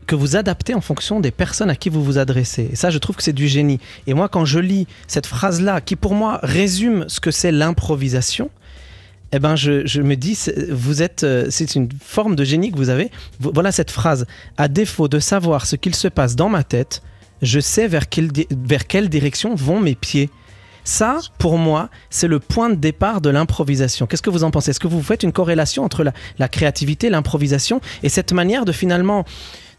que 0.09 0.17
vous 0.17 0.35
adaptez 0.35 0.75
en 0.75 0.81
fonction 0.81 1.21
des 1.21 1.31
personnes 1.31 1.71
à 1.71 1.77
qui 1.77 1.91
vous 1.91 2.03
vous 2.03 2.19
adressez. 2.19 2.71
Et 2.73 2.77
ça, 2.77 2.91
je 2.91 2.99
trouve 2.99 3.15
que 3.15 3.23
c'est 3.23 3.33
du 3.33 3.47
génie. 3.47 3.79
Et 4.09 4.15
moi, 4.15 4.29
quand 4.29 4.45
je 4.45 4.59
lis 4.59 4.89
cette 5.07 5.27
phrase-là, 5.27 5.81
qui 5.81 5.95
pour 5.95 6.15
moi 6.15 6.41
résume 6.43 7.05
ce 7.09 7.21
que 7.21 7.31
c'est 7.31 7.53
l'improvisation, 7.53 8.51
eh 9.33 9.39
ben, 9.39 9.55
je, 9.55 9.87
je, 9.87 10.01
me 10.01 10.17
dis, 10.17 10.39
vous 10.71 11.03
êtes, 11.03 11.23
euh, 11.23 11.47
c'est 11.51 11.75
une 11.75 11.91
forme 12.03 12.35
de 12.35 12.45
génie 12.45 12.73
que 12.73 12.79
vous 12.79 12.89
avez. 12.89 13.11
Voilà 13.39 13.71
cette 13.71 13.91
phrase. 13.91 14.27
À 14.57 14.69
défaut 14.69 15.09
de 15.09 15.19
savoir 15.19 15.67
ce 15.67 15.77
qu'il 15.77 15.95
se 15.95 16.09
passe 16.09 16.35
dans 16.35 16.49
ma 16.49 16.65
tête, 16.65 17.03
je 17.43 17.61
sais 17.61 17.87
vers 17.87 18.09
quelle, 18.09 18.31
vers 18.51 18.87
quelle 18.87 19.11
direction 19.11 19.55
vont 19.55 19.79
mes 19.79 19.95
pieds. 19.95 20.31
Ça, 20.85 21.19
pour 21.37 21.59
moi, 21.59 21.91
c'est 22.09 22.29
le 22.29 22.39
point 22.39 22.71
de 22.71 22.77
départ 22.77 23.21
de 23.21 23.29
l'improvisation. 23.29 24.07
Qu'est-ce 24.07 24.23
que 24.23 24.31
vous 24.31 24.45
en 24.45 24.51
pensez? 24.51 24.71
Est-ce 24.71 24.81
que 24.81 24.89
vous 24.89 25.03
faites 25.03 25.23
une 25.23 25.33
corrélation 25.33 25.85
entre 25.85 26.03
la, 26.03 26.15
la 26.39 26.49
créativité, 26.49 27.11
l'improvisation 27.11 27.83
et 28.03 28.09
cette 28.09 28.33
manière 28.33 28.65
de 28.65 28.73
finalement 28.73 29.27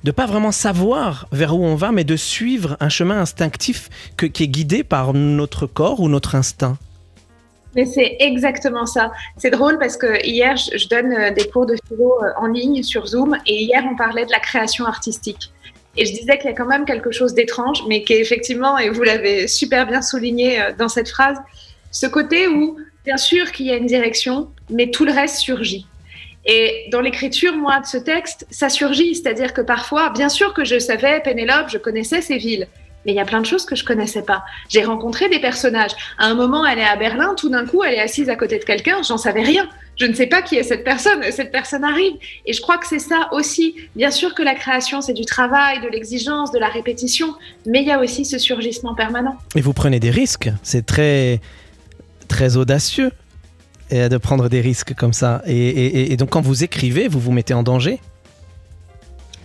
de 0.04 0.12
pas 0.12 0.26
vraiment 0.26 0.52
savoir 0.52 1.28
vers 1.32 1.56
où 1.56 1.64
on 1.64 1.76
va, 1.76 1.92
mais 1.92 2.04
de 2.04 2.16
suivre 2.16 2.78
un 2.80 2.90
chemin 2.90 3.20
instinctif 3.20 3.90
que, 4.18 4.26
qui 4.26 4.44
est 4.44 4.48
guidé 4.48 4.84
par 4.84 5.14
notre 5.14 5.68
corps 5.68 6.00
ou 6.00 6.10
notre 6.10 6.36
instinct. 6.36 6.78
Mais 7.76 7.86
c'est 7.86 8.18
exactement 8.20 8.86
ça. 8.86 9.12
C'est 9.38 9.52
drôle 9.52 9.78
parce 9.78 9.96
que 9.96 10.26
hier, 10.26 10.56
je 10.58 10.88
donne 10.88 11.12
euh, 11.14 11.32
des 11.32 11.48
cours 11.48 11.66
de 11.66 11.76
philo 11.88 12.14
en 12.38 12.48
ligne 12.48 12.82
sur 12.82 13.06
Zoom 13.06 13.38
et 13.46 13.64
hier, 13.64 13.84
on 13.90 13.96
parlait 13.96 14.26
de 14.26 14.32
la 14.32 14.40
création 14.40 14.86
artistique. 14.86 15.52
Et 15.96 16.06
je 16.06 16.14
disais 16.14 16.38
qu'il 16.38 16.50
y 16.50 16.54
a 16.54 16.56
quand 16.56 16.66
même 16.66 16.86
quelque 16.86 17.12
chose 17.12 17.34
d'étrange, 17.34 17.84
mais 17.88 18.04
qui 18.04 18.14
est 18.14 18.22
effectivement, 18.22 18.78
et 18.78 18.90
vous 18.90 19.04
l'avez 19.04 19.48
super 19.48 19.86
bien 19.86 20.02
souligné 20.02 20.62
euh, 20.62 20.72
dans 20.78 20.90
cette 20.90 21.10
phrase, 21.10 21.38
ce 21.92 22.08
côté 22.08 22.48
où, 22.48 22.78
bien 23.06 23.18
sûr 23.18 23.52
qu'il 23.52 23.68
y 23.68 23.72
a 23.72 23.76
une 23.76 23.88
direction, 23.88 24.50
mais 24.70 24.90
tout 24.92 25.06
le 25.06 25.12
reste 25.12 25.38
surgit. 25.38 25.88
Et 26.46 26.88
dans 26.92 27.02
l'écriture, 27.02 27.56
moi, 27.56 27.80
de 27.80 27.86
ce 27.86 27.98
texte, 27.98 28.46
ça 28.50 28.70
surgit. 28.70 29.16
C'est-à-dire 29.16 29.54
que 29.54 29.62
parfois, 29.62 30.10
bien 30.10 30.30
sûr 30.30 30.54
que 30.54 30.66
je 30.66 30.80
savais 30.80 31.22
Pénélope, 31.22 31.70
je 31.70 31.78
connaissais 31.78 32.22
ces 32.22 32.38
villes. 32.38 32.68
Mais 33.06 33.14
il 33.14 33.16
y 33.16 33.22
a 33.22 33.26
plein 33.26 33.40
de 33.40 33.46
choses 33.46 33.66
que 33.66 33.76
je 33.76 33.86
connaissais 33.86 34.24
pas. 34.24 34.44
J'ai 34.68 34.84
rencontré 34.84 35.30
des 35.30 35.40
personnages. 35.40 35.92
À 36.18 36.26
un 36.26 36.34
moment, 36.34 36.66
elle 36.66 36.80
est 36.80 36.88
à 36.88 36.98
Berlin, 36.98 37.34
tout 37.36 37.50
d'un 37.50 37.66
coup, 37.66 37.84
elle 37.84 37.94
est 37.94 38.02
assise 38.02 38.30
à 38.30 38.36
côté 38.36 38.60
de 38.60 38.66
quelqu'un, 38.66 39.02
j'en 39.04 39.18
savais 39.18 39.42
rien. 39.42 39.70
Je 39.96 40.06
ne 40.06 40.14
sais 40.14 40.28
pas 40.28 40.42
qui 40.42 40.56
est 40.56 40.64
cette 40.64 40.84
personne, 40.84 41.24
cette 41.32 41.52
personne 41.52 41.84
arrive. 41.84 42.14
Et 42.46 42.54
je 42.54 42.62
crois 42.62 42.78
que 42.78 42.88
c'est 42.88 43.00
ça 43.00 43.30
aussi. 43.32 43.76
Bien 43.96 44.12
sûr 44.12 44.34
que 44.34 44.44
la 44.44 44.56
création, 44.56 45.02
c'est 45.02 45.14
du 45.14 45.26
travail, 45.26 45.82
de 45.82 45.88
l'exigence, 45.88 46.52
de 46.52 46.60
la 46.60 46.68
répétition, 46.68 47.36
mais 47.66 47.82
il 47.82 47.88
y 47.88 47.92
a 47.92 48.00
aussi 48.00 48.26
ce 48.26 48.38
surgissement 48.38 48.96
permanent. 48.96 49.38
Et 49.56 49.62
vous 49.62 49.74
prenez 49.74 50.00
des 50.00 50.12
risques, 50.12 50.50
c'est 50.64 50.86
très, 50.86 51.40
très 52.28 52.58
audacieux 52.58 53.12
de 53.92 54.18
prendre 54.18 54.50
des 54.50 54.62
risques 54.62 54.94
comme 54.94 55.14
ça. 55.14 55.42
Et, 55.46 56.16
donc 56.18 56.30
quand 56.30 56.42
vous 56.42 56.64
écrivez, 56.64 57.08
vous 57.08 57.20
vous 57.20 57.32
mettez 57.32 57.54
en 57.54 57.64
danger? 57.64 58.00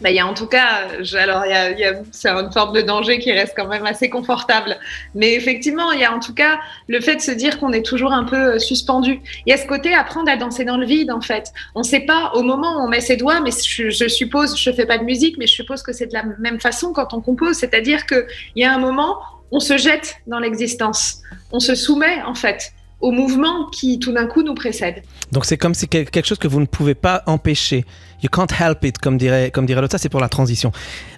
Bah, 0.00 0.10
il 0.10 0.16
y 0.16 0.20
a 0.20 0.26
en 0.26 0.34
tout 0.34 0.46
cas, 0.46 0.88
alors 1.14 1.44
il 1.46 1.78
y 1.78 1.84
a, 1.84 1.94
c'est 2.10 2.28
une 2.28 2.52
forme 2.52 2.74
de 2.74 2.82
danger 2.82 3.18
qui 3.18 3.32
reste 3.32 3.54
quand 3.56 3.68
même 3.68 3.86
assez 3.86 4.10
confortable. 4.10 4.76
Mais 5.14 5.32
effectivement, 5.32 5.92
il 5.92 6.00
y 6.00 6.04
a 6.04 6.12
en 6.12 6.20
tout 6.20 6.34
cas 6.34 6.58
le 6.88 7.00
fait 7.00 7.16
de 7.16 7.20
se 7.22 7.30
dire 7.30 7.58
qu'on 7.58 7.72
est 7.72 7.86
toujours 7.86 8.12
un 8.12 8.24
peu 8.24 8.54
euh, 8.54 8.58
suspendu. 8.58 9.20
Il 9.46 9.50
y 9.50 9.52
a 9.54 9.56
ce 9.56 9.66
côté 9.66 9.94
apprendre 9.94 10.30
à 10.30 10.36
danser 10.36 10.66
dans 10.66 10.76
le 10.76 10.84
vide 10.84 11.10
en 11.10 11.22
fait. 11.22 11.52
On 11.74 11.80
ne 11.80 11.84
sait 11.84 12.00
pas 12.00 12.32
au 12.34 12.42
moment 12.42 12.76
où 12.76 12.80
on 12.84 12.88
met 12.88 13.00
ses 13.00 13.16
doigts, 13.16 13.40
mais 13.40 13.50
je, 13.50 13.88
je 13.88 14.08
suppose, 14.08 14.58
je 14.58 14.72
fais 14.72 14.84
pas 14.84 14.98
de 14.98 15.04
musique, 15.04 15.38
mais 15.38 15.46
je 15.46 15.54
suppose 15.54 15.82
que 15.82 15.94
c'est 15.94 16.08
de 16.08 16.12
la 16.12 16.24
même 16.38 16.60
façon 16.60 16.92
quand 16.92 17.14
on 17.14 17.22
compose, 17.22 17.56
c'est-à-dire 17.56 18.04
que 18.04 18.26
il 18.56 18.62
y 18.62 18.66
a 18.66 18.74
un 18.74 18.78
moment, 18.78 19.16
on 19.52 19.60
se 19.60 19.78
jette 19.78 20.16
dans 20.26 20.38
l'existence, 20.38 21.22
on 21.50 21.60
se 21.60 21.74
soumet 21.74 22.20
en 22.26 22.34
fait 22.34 22.72
au 23.04 23.10
mouvement 23.12 23.68
qui 23.70 23.98
tout 23.98 24.12
d'un 24.12 24.26
coup 24.26 24.42
nous 24.42 24.54
précède. 24.54 25.02
Donc 25.30 25.44
c'est 25.44 25.58
comme 25.58 25.74
si 25.74 25.86
quel- 25.88 26.08
quelque 26.10 26.26
chose 26.26 26.38
que 26.38 26.48
vous 26.48 26.60
ne 26.60 26.64
pouvez 26.66 26.94
pas 26.94 27.22
empêcher. 27.26 27.84
You 28.22 28.30
can't 28.30 28.52
help 28.58 28.82
it, 28.84 28.96
comme 28.98 29.18
dirait, 29.18 29.50
comme 29.50 29.66
dirait 29.66 29.82
l'autre. 29.82 29.92
Ça, 29.92 29.98
c'est 29.98 30.08
pour 30.08 30.20
la 30.20 30.30
transition. 30.30 30.72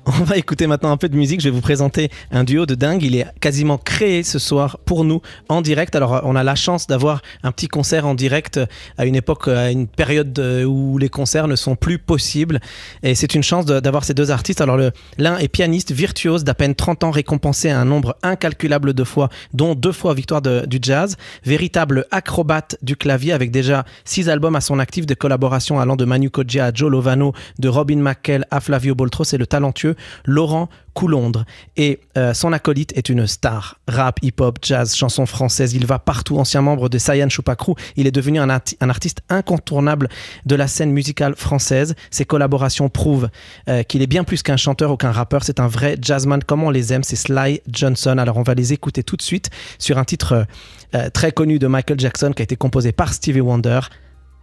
On 0.09 0.23
va 0.23 0.37
écouter 0.37 0.69
maintenant 0.69 0.93
un 0.93 0.97
peu 0.97 1.09
de 1.09 1.17
musique. 1.17 1.41
Je 1.41 1.49
vais 1.49 1.55
vous 1.55 1.61
présenter 1.61 2.11
un 2.31 2.45
duo 2.45 2.65
de 2.65 2.77
dingue. 2.77 3.03
Il 3.03 3.17
est 3.17 3.27
quasiment 3.41 3.77
créé 3.77 4.23
ce 4.23 4.39
soir 4.39 4.79
pour 4.85 5.05
nous 5.05 5.21
en 5.49 5.63
direct. 5.63 5.97
Alors, 5.97 6.21
on 6.23 6.37
a 6.37 6.45
la 6.45 6.55
chance 6.55 6.87
d'avoir 6.87 7.23
un 7.43 7.51
petit 7.51 7.67
concert 7.67 8.07
en 8.07 8.15
direct 8.15 8.61
à 8.99 9.05
une 9.05 9.17
époque, 9.17 9.49
à 9.49 9.73
une 9.73 9.89
période 9.89 10.39
euh, 10.39 10.63
où 10.63 10.97
les 10.99 11.09
concerts 11.09 11.49
ne 11.49 11.57
sont 11.57 11.75
plus 11.75 11.99
possibles. 11.99 12.61
Et 13.03 13.17
c'est 13.17 13.35
une 13.35 13.43
chance 13.43 13.67
d'avoir 13.67 14.05
ces 14.05 14.15
deux 14.15 14.31
artistes. 14.31 14.61
Alors, 14.61 14.79
l'un 15.19 15.39
est 15.39 15.49
pianiste 15.49 15.91
virtuose 15.91 16.45
d'à 16.45 16.55
peine 16.55 16.77
30 16.77 17.03
ans, 17.03 17.11
récompensé 17.11 17.71
à 17.71 17.81
un 17.81 17.85
nombre 17.85 18.17
incalculable 18.23 18.95
de 18.95 19.03
fois, 19.03 19.29
dont 19.55 19.75
deux 19.75 19.91
fois 19.91 20.15
victoire 20.15 20.41
du 20.41 20.79
jazz. 20.81 21.17
Véritable 21.45 22.07
acrobate 22.13 22.79
du 22.81 22.95
clavier 22.95 23.33
avec 23.33 23.51
déjà 23.51 23.85
six 24.05 24.29
albums 24.29 24.55
à 24.55 24.61
son 24.61 24.79
actif 24.79 25.05
de 25.05 25.15
collaboration 25.15 25.81
allant 25.81 25.97
de 25.97 26.05
Manu 26.05 26.31
Kodja 26.31 26.67
à 26.67 26.73
Joe 26.73 26.93
Lovano, 26.93 27.33
de 27.59 27.69
Robin 27.69 27.97
McKell 27.97 28.45
à 28.53 28.61
Flavio 28.61 28.95
Boltro. 28.95 29.25
C'est 29.25 29.39
le 29.39 29.49
talentueux 29.49 29.96
Laurent 30.25 30.69
Coulondre. 30.95 31.45
Et 31.77 32.01
euh, 32.17 32.33
son 32.33 32.55
acolyte 32.55 32.97
est 32.97 33.11
une 33.11 33.27
star. 33.27 33.79
Rap, 33.87 34.19
hip-hop, 34.23 34.59
jazz, 34.63 34.95
chanson 34.95 35.27
française. 35.27 35.75
Il 35.75 35.87
va 35.87 35.99
partout. 35.99 36.39
Ancien 36.39 36.63
membre 36.63 36.89
de 36.89 36.97
Sayan 36.97 37.29
Choupacrou, 37.29 37.75
il 37.97 38.07
est 38.07 38.11
devenu 38.11 38.39
un, 38.39 38.49
arti- 38.49 38.77
un 38.81 38.89
artiste 38.89 39.21
incontournable 39.29 40.09
de 40.47 40.55
la 40.55 40.67
scène 40.69 40.93
musicale 40.93 41.35
française. 41.37 41.95
Ses 42.11 42.25
collaborations 42.25 42.89
prouvent 42.89 43.29
euh, 43.69 43.83
qu'il 43.83 44.01
est 44.01 44.07
bien 44.07 44.25
plus 44.25 44.43
qu'un 44.43 44.57
chanteur 44.57 44.91
ou 44.91 44.97
qu'un 44.97 45.13
rappeur. 45.13 45.45
C'est 45.45 45.61
un 45.61 45.69
vrai 45.69 45.99
jazzman 46.01 46.43
comme 46.43 46.63
on 46.63 46.71
les 46.71 46.95
aime. 46.95 47.05
C'est 47.05 47.17
Sly 47.17 47.61
Johnson? 47.69 48.17
Alors 48.19 48.39
on 48.39 48.43
va 48.43 48.55
les 48.55 48.73
écouter 48.73 49.03
tout 49.03 49.17
de 49.17 49.23
suite 49.23 49.51
sur 49.79 49.99
un 49.99 50.05
titre 50.05 50.47
euh, 50.95 51.11
très 51.11 51.31
connu 51.31 51.59
de 51.59 51.67
Michael 51.67 52.01
Jackson 52.01 52.33
qui 52.35 52.41
a 52.41 52.45
été 52.45 52.57
composé 52.57 52.93
par 52.93 53.13
Stevie 53.13 53.41
Wonder. 53.43 53.81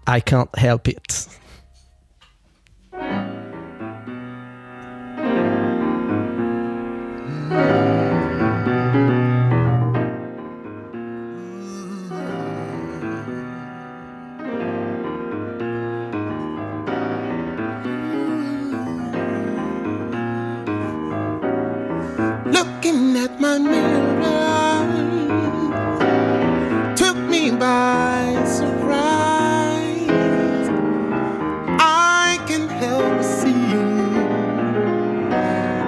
I 0.08 0.22
can't 0.22 0.50
help 0.56 0.88
it. 0.88 1.30
Took 26.96 27.18
me 27.18 27.52
by 27.52 28.44
surprise. 28.46 30.10
I 31.80 32.40
can 32.48 32.68
help 32.68 33.24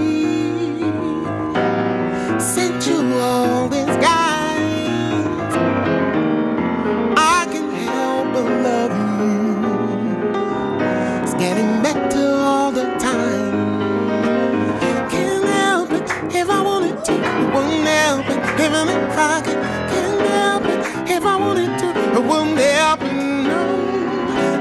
if 21.24 21.30
I 21.30 21.36
wanted 21.36 21.78
to. 21.78 21.86
I 21.86 22.18
won't 22.18 22.58
help 22.58 23.00
it. 23.02 23.12
No. 23.50 23.62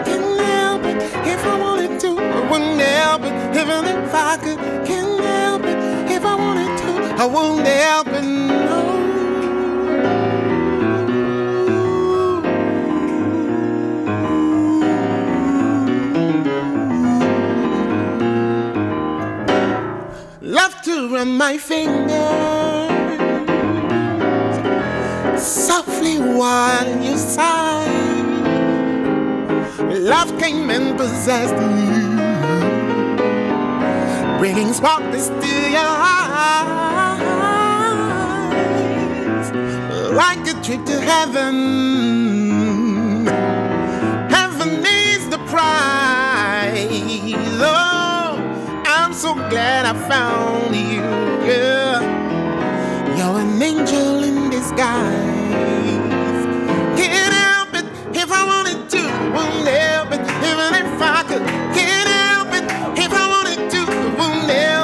Can't 0.06 0.40
help 0.40 0.86
it 0.86 0.98
if 1.28 1.46
I 1.46 1.60
wanted 1.60 2.00
to. 2.00 2.12
I 2.18 2.50
wouldn't 2.50 2.80
help 2.80 3.24
it 3.24 3.34
even 3.60 3.84
if 3.86 4.16
I 4.16 4.38
could. 4.38 4.60
Can't 4.88 5.20
help 5.20 5.64
it 5.66 5.78
if 6.10 6.24
I 6.24 6.36
wanted 6.36 6.72
to. 6.84 6.92
I 7.22 7.26
won't 7.26 7.68
help 7.68 8.08
it. 8.08 8.24
No. 8.24 8.80
Love 20.42 20.82
to 20.84 21.14
run 21.14 21.38
my 21.38 21.58
fingers 21.58 23.04
softly 25.44 25.83
while 26.04 27.04
you 27.04 27.18
sigh. 27.18 27.88
Love 29.90 30.38
came 30.40 30.70
and 30.70 30.98
possessed 30.98 31.56
you, 31.56 32.18
bringing 34.38 34.74
sparkles 34.74 35.30
to 35.30 35.72
your 35.72 35.80
eyes, 35.80 37.22
like 40.12 40.46
a 40.48 40.54
trip 40.62 40.84
to 40.86 41.00
heaven. 41.00 41.54
Heaven 44.30 44.86
is 44.86 45.30
the 45.30 45.40
prize. 45.48 47.34
Oh, 47.62 48.38
I'm 48.86 49.14
so 49.14 49.34
glad 49.50 49.86
I 49.86 49.94
found 50.10 50.76
you. 50.76 51.02
Yeah, 51.48 52.02
you're 53.18 53.40
an 53.40 53.62
angel 53.62 54.24
in 54.24 54.50
disguise. 54.50 55.33
Won't 59.44 59.68
help 59.68 60.12
it 60.14 60.22
even 60.50 60.72
if 60.82 61.02
I 61.02 61.24
could. 61.28 61.44
Can't 61.76 62.10
help 62.10 62.50
it 62.60 62.66
if 63.04 63.12
I 63.12 63.26
wanted 63.34 63.70
to. 63.72 63.82
Won't 64.18 64.50
help 64.50 64.83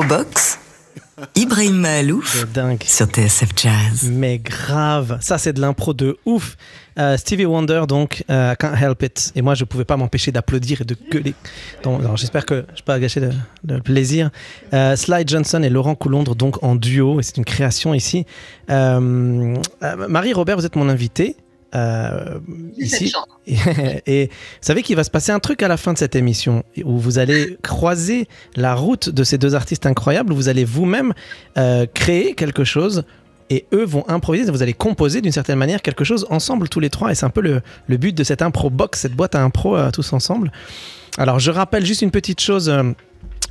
Improbox, 0.00 0.58
Ibrahim 1.34 1.86
dingue. 2.54 2.82
sur 2.84 3.04
TSF 3.04 3.50
Jazz. 3.54 4.10
Mais 4.10 4.38
grave, 4.38 5.18
ça 5.20 5.36
c'est 5.36 5.52
de 5.52 5.60
l'impro 5.60 5.92
de 5.92 6.16
ouf. 6.24 6.56
Euh, 6.98 7.18
Stevie 7.18 7.44
Wonder, 7.44 7.82
donc, 7.86 8.24
euh, 8.30 8.54
Can't 8.54 8.74
Help 8.80 9.02
It. 9.02 9.32
Et 9.36 9.42
moi, 9.42 9.54
je 9.54 9.64
pouvais 9.64 9.84
pas 9.84 9.98
m'empêcher 9.98 10.32
d'applaudir 10.32 10.80
et 10.80 10.84
de 10.84 10.96
gueuler. 11.10 11.34
Donc, 11.82 12.00
j'espère 12.16 12.46
que 12.46 12.64
je 12.74 12.80
ne 12.80 12.84
pas 12.86 12.98
gâcher 12.98 13.20
le, 13.20 13.30
le 13.68 13.80
plaisir. 13.82 14.30
Euh, 14.72 14.96
Sly 14.96 15.24
Johnson 15.26 15.62
et 15.62 15.68
Laurent 15.68 15.94
Coulondre, 15.94 16.34
donc 16.34 16.62
en 16.62 16.76
duo, 16.76 17.20
et 17.20 17.22
c'est 17.22 17.36
une 17.36 17.44
création 17.44 17.92
ici. 17.92 18.24
Euh, 18.70 19.54
euh, 19.82 20.08
Marie-Robert, 20.08 20.56
vous 20.56 20.64
êtes 20.64 20.76
mon 20.76 20.88
invité. 20.88 21.36
Euh, 21.74 22.38
ici. 22.78 23.12
et 24.06 24.26
vous 24.26 24.32
savez 24.60 24.82
qu'il 24.82 24.96
va 24.96 25.04
se 25.04 25.10
passer 25.10 25.32
un 25.32 25.38
truc 25.38 25.62
à 25.62 25.68
la 25.68 25.76
fin 25.76 25.92
de 25.92 25.98
cette 25.98 26.16
émission 26.16 26.64
où 26.84 26.98
vous 26.98 27.18
allez 27.18 27.58
croiser 27.62 28.28
la 28.56 28.74
route 28.74 29.08
de 29.08 29.24
ces 29.24 29.38
deux 29.38 29.54
artistes 29.54 29.86
incroyables, 29.86 30.32
où 30.32 30.36
vous 30.36 30.48
allez 30.48 30.64
vous-même 30.64 31.12
euh, 31.58 31.86
créer 31.92 32.34
quelque 32.34 32.64
chose 32.64 33.04
et 33.50 33.66
eux 33.72 33.84
vont 33.84 34.04
improviser, 34.08 34.50
vous 34.50 34.62
allez 34.62 34.74
composer 34.74 35.20
d'une 35.20 35.32
certaine 35.32 35.58
manière 35.58 35.82
quelque 35.82 36.04
chose 36.04 36.26
ensemble 36.30 36.68
tous 36.68 36.80
les 36.80 36.90
trois 36.90 37.10
et 37.10 37.14
c'est 37.14 37.26
un 37.26 37.30
peu 37.30 37.40
le, 37.40 37.62
le 37.86 37.96
but 37.96 38.16
de 38.16 38.24
cette 38.24 38.42
impro 38.42 38.70
box, 38.70 39.00
cette 39.00 39.14
boîte 39.14 39.34
à 39.34 39.42
impro 39.42 39.76
euh, 39.76 39.90
tous 39.90 40.12
ensemble. 40.12 40.52
Alors 41.18 41.38
je 41.38 41.50
rappelle 41.50 41.84
juste 41.84 42.02
une 42.02 42.12
petite 42.12 42.40
chose. 42.40 42.72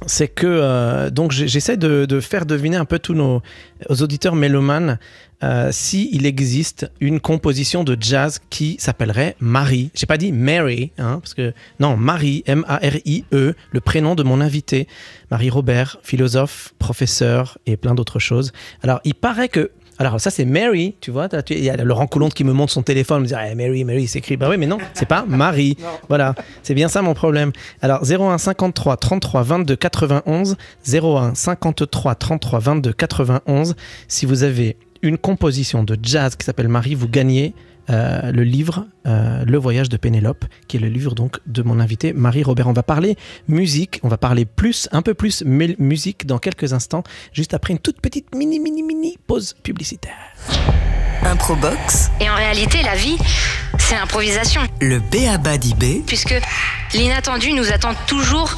C'est 0.05 0.27
que 0.27 0.47
euh, 0.47 1.09
donc 1.09 1.31
j'essaie 1.31 1.77
de, 1.77 2.19
faire 2.19 2.45
deviner 2.45 2.77
un 2.77 2.85
peu 2.85 2.99
tous 2.99 3.13
nos 3.13 3.41
aux 3.89 4.01
auditeurs 4.01 4.35
mélomanes 4.35 4.97
euh, 5.41 5.69
si 5.71 6.09
il 6.11 6.25
existe 6.25 6.91
une 6.99 7.21
composition 7.21 7.85
de 7.85 7.95
jazz 7.99 8.41
qui 8.49 8.75
s'appellerait 8.77 9.37
Marie. 9.39 9.89
J'ai 9.93 10.05
pas 10.05 10.17
dit 10.17 10.33
Mary, 10.33 10.91
hein, 10.97 11.19
parce 11.21 11.33
que 11.33 11.53
non 11.79 11.95
Marie, 11.95 12.43
M-A-R-I-E, 12.45 13.53
le 13.71 13.79
prénom 13.79 14.15
de 14.15 14.23
mon 14.23 14.41
invité, 14.41 14.87
Marie 15.31 15.49
Robert, 15.49 15.97
philosophe, 16.03 16.73
professeur 16.77 17.57
et 17.65 17.77
plein 17.77 17.95
d'autres 17.95 18.19
choses. 18.19 18.51
Alors 18.83 18.99
il 19.05 19.15
paraît 19.15 19.47
que 19.47 19.71
alors 19.99 20.19
ça 20.21 20.31
c'est 20.31 20.45
Mary, 20.45 20.95
tu 21.01 21.11
vois, 21.11 21.27
il 21.49 21.63
y 21.63 21.69
a 21.69 21.75
Laurent 21.77 22.07
Coulonde 22.07 22.33
qui 22.33 22.45
me 22.45 22.53
montre 22.53 22.71
son 22.71 22.83
téléphone, 22.83 23.23
me 23.23 23.27
dit 23.27 23.33
ah, 23.35 23.53
Mary, 23.53 23.83
Mary, 23.83 24.07
c'est 24.07 24.19
écrit. 24.19 24.37
Bah 24.37 24.47
oui, 24.49 24.57
mais 24.57 24.65
non, 24.65 24.77
c'est 24.93 25.07
pas 25.07 25.25
Marie. 25.27 25.77
Voilà, 26.07 26.35
c'est 26.63 26.73
bien 26.73 26.87
ça 26.87 27.01
mon 27.01 27.13
problème. 27.13 27.51
Alors 27.81 28.01
01 28.09 28.37
53 28.37 28.95
33 28.95 29.43
22 29.43 29.75
91 29.75 30.57
01 30.87 31.35
53 31.35 32.15
33 32.15 32.59
22 32.59 32.93
91 32.93 33.75
si 34.07 34.25
vous 34.25 34.43
avez 34.43 34.77
une 35.01 35.17
composition 35.17 35.83
de 35.83 35.97
jazz 36.01 36.35
qui 36.35 36.45
s'appelle 36.45 36.69
Marie, 36.69 36.95
vous 36.95 37.09
gagnez 37.09 37.53
euh, 37.89 38.31
le 38.31 38.43
livre 38.43 38.85
euh, 39.07 39.43
Le 39.45 39.57
voyage 39.57 39.89
de 39.89 39.97
Pénélope, 39.97 40.45
qui 40.67 40.77
est 40.77 40.79
le 40.79 40.87
livre 40.87 41.15
donc 41.15 41.39
de 41.45 41.61
mon 41.61 41.79
invité 41.79 42.13
Marie 42.13 42.43
Robert. 42.43 42.67
On 42.67 42.73
va 42.73 42.83
parler 42.83 43.15
musique, 43.47 43.99
on 44.03 44.07
va 44.07 44.17
parler 44.17 44.45
plus, 44.45 44.87
un 44.91 45.01
peu 45.01 45.13
plus 45.13 45.43
musique 45.45 46.25
dans 46.25 46.37
quelques 46.37 46.73
instants, 46.73 47.03
juste 47.33 47.53
après 47.53 47.73
une 47.73 47.79
toute 47.79 48.01
petite 48.01 48.33
mini 48.35 48.59
mini 48.59 48.83
mini 48.83 49.17
pause 49.27 49.55
publicitaire. 49.63 50.15
Improbox, 51.23 52.09
Et 52.21 52.29
en 52.29 52.35
réalité, 52.35 52.81
la 52.81 52.95
vie, 52.95 53.17
c'est 53.77 53.95
l'improvisation. 53.95 54.61
le 54.81 54.99
B.A.B.A. 54.99 55.57
d'IB, 55.57 56.05
Puisque 56.05 56.33
l'inattendu 56.93 57.51
nous 57.53 57.71
attend 57.71 57.93
toujours, 58.07 58.55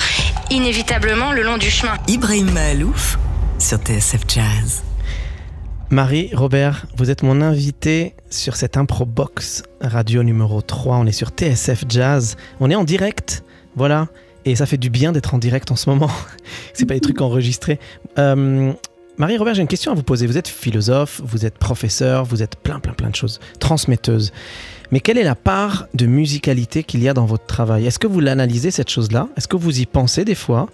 inévitablement, 0.52 1.32
le 1.32 1.42
long 1.42 1.58
du 1.58 1.72
chemin. 1.72 1.94
Ibrahim 2.08 2.52
Mahalouf 2.52 3.18
sur 3.58 3.78
TSF 3.78 4.22
Jazz. 4.28 4.84
Marie 5.92 6.30
Robert, 6.34 6.86
vous 6.96 7.12
êtes 7.12 7.22
mon 7.22 7.42
invité 7.42 8.16
sur 8.30 8.56
cette 8.56 8.78
Improbox 8.78 9.64
radio 9.82 10.24
numéro 10.24 10.62
3. 10.62 10.96
On 10.96 11.06
est 11.06 11.12
sur 11.12 11.32
TSF 11.32 11.84
Jazz. 11.90 12.38
On 12.62 12.70
est 12.70 12.76
en 12.76 12.86
direct, 12.86 13.44
voilà. 13.76 14.08
Et 14.46 14.56
ça 14.56 14.66
fait 14.66 14.78
du 14.78 14.90
bien 14.90 15.12
d'être 15.12 15.34
en 15.34 15.38
direct 15.38 15.70
en 15.70 15.76
ce 15.76 15.90
moment. 15.90 16.10
C'est 16.74 16.86
pas 16.86 16.94
des 16.94 17.02
trucs 17.02 17.20
enregistrés. 17.22 17.78
Euh, 18.18 18.72
Marie 19.18 19.38
Robert, 19.38 19.54
j'ai 19.54 19.62
une 19.64 19.68
question 19.68 19.92
à 19.92 19.96
vous 19.96 20.02
poser. 20.02 20.28
Vous 20.28 20.38
êtes 20.38 20.48
philosophe, 20.48 21.20
vous 21.26 21.46
êtes 21.46 21.58
professeur, 21.58 22.24
vous 22.24 22.42
êtes 22.42 22.56
plein, 22.56 22.80
plein, 22.80 22.94
plein 22.94 23.10
de 23.10 23.16
choses. 23.16 23.42
Transmetteuse. 23.60 24.32
Mais 24.92 25.02
quelle 25.02 25.18
est 25.18 25.26
la 25.26 25.36
part 25.36 25.88
de 25.94 26.06
musicalité 26.06 26.84
qu'il 26.84 27.04
y 27.04 27.10
a 27.10 27.14
dans 27.14 27.26
votre 27.26 27.46
travail? 27.48 27.86
Est-ce 27.86 28.00
que 28.00 28.08
vous 28.08 28.22
l'analysez 28.22 28.72
cette 28.72 28.90
chose-là? 28.90 29.28
Est-ce 29.36 29.50
que 29.50 29.58
vous 29.58 29.82
y 29.82 29.86
pensez 29.86 30.24
des 30.24 30.36
fois? 30.36 30.70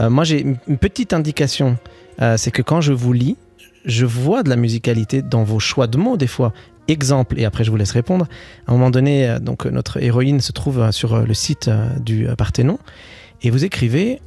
Euh, 0.00 0.10
Moi, 0.10 0.24
j'ai 0.24 0.40
une 0.40 0.56
une 0.66 0.78
petite 0.78 1.12
indication. 1.12 1.78
Euh, 2.20 2.36
c'est 2.36 2.50
que 2.50 2.62
quand 2.62 2.80
je 2.80 2.92
vous 2.92 3.12
lis, 3.12 3.36
je 3.84 4.06
vois 4.06 4.42
de 4.42 4.48
la 4.48 4.56
musicalité 4.56 5.22
dans 5.22 5.44
vos 5.44 5.58
choix 5.58 5.86
de 5.86 5.98
mots 5.98 6.16
des 6.16 6.26
fois. 6.26 6.52
Exemple, 6.88 7.38
et 7.38 7.44
après 7.44 7.64
je 7.64 7.70
vous 7.70 7.76
laisse 7.76 7.92
répondre. 7.92 8.26
À 8.66 8.72
un 8.72 8.74
moment 8.74 8.90
donné, 8.90 9.28
euh, 9.28 9.38
donc 9.38 9.66
euh, 9.66 9.70
notre 9.70 10.02
héroïne 10.02 10.40
se 10.40 10.52
trouve 10.52 10.80
euh, 10.80 10.92
sur 10.92 11.18
le 11.20 11.34
site 11.34 11.70
du 12.00 12.26
Parthénon 12.36 12.78
et 13.42 13.50
vous 13.50 13.64
écrivez 13.64 14.20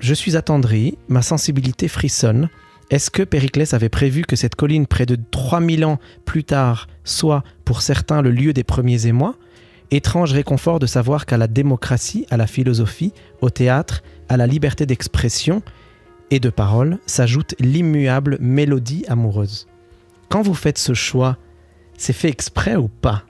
Je 0.00 0.14
suis 0.14 0.36
attendri, 0.36 0.98
ma 1.08 1.22
sensibilité 1.22 1.88
frissonne. 1.88 2.48
Est-ce 2.90 3.10
que 3.10 3.22
Périclès 3.22 3.74
avait 3.74 3.90
prévu 3.90 4.22
que 4.22 4.34
cette 4.34 4.54
colline, 4.54 4.86
près 4.86 5.06
de 5.06 5.18
3000 5.30 5.84
ans 5.84 5.98
plus 6.24 6.42
tard, 6.42 6.88
soit 7.04 7.44
pour 7.64 7.82
certains 7.82 8.22
le 8.22 8.30
lieu 8.30 8.52
des 8.52 8.64
premiers 8.64 9.06
émois? 9.06 9.34
Étrange 9.90 10.32
réconfort 10.32 10.78
de 10.78 10.86
savoir 10.86 11.24
qu'à 11.26 11.36
la 11.36 11.46
démocratie, 11.46 12.26
à 12.30 12.36
la 12.36 12.46
philosophie, 12.46 13.12
au 13.40 13.50
théâtre, 13.50 14.02
à 14.28 14.36
la 14.36 14.46
liberté 14.46 14.86
d'expression 14.86 15.62
et 16.30 16.40
de 16.40 16.50
parole 16.50 16.98
s'ajoute 17.06 17.54
l'immuable 17.58 18.38
mélodie 18.40 19.04
amoureuse. 19.08 19.66
Quand 20.28 20.42
vous 20.42 20.54
faites 20.54 20.78
ce 20.78 20.94
choix, 20.94 21.36
c'est 21.96 22.12
fait 22.12 22.28
exprès 22.28 22.76
ou 22.76 22.88
pas? 22.88 23.22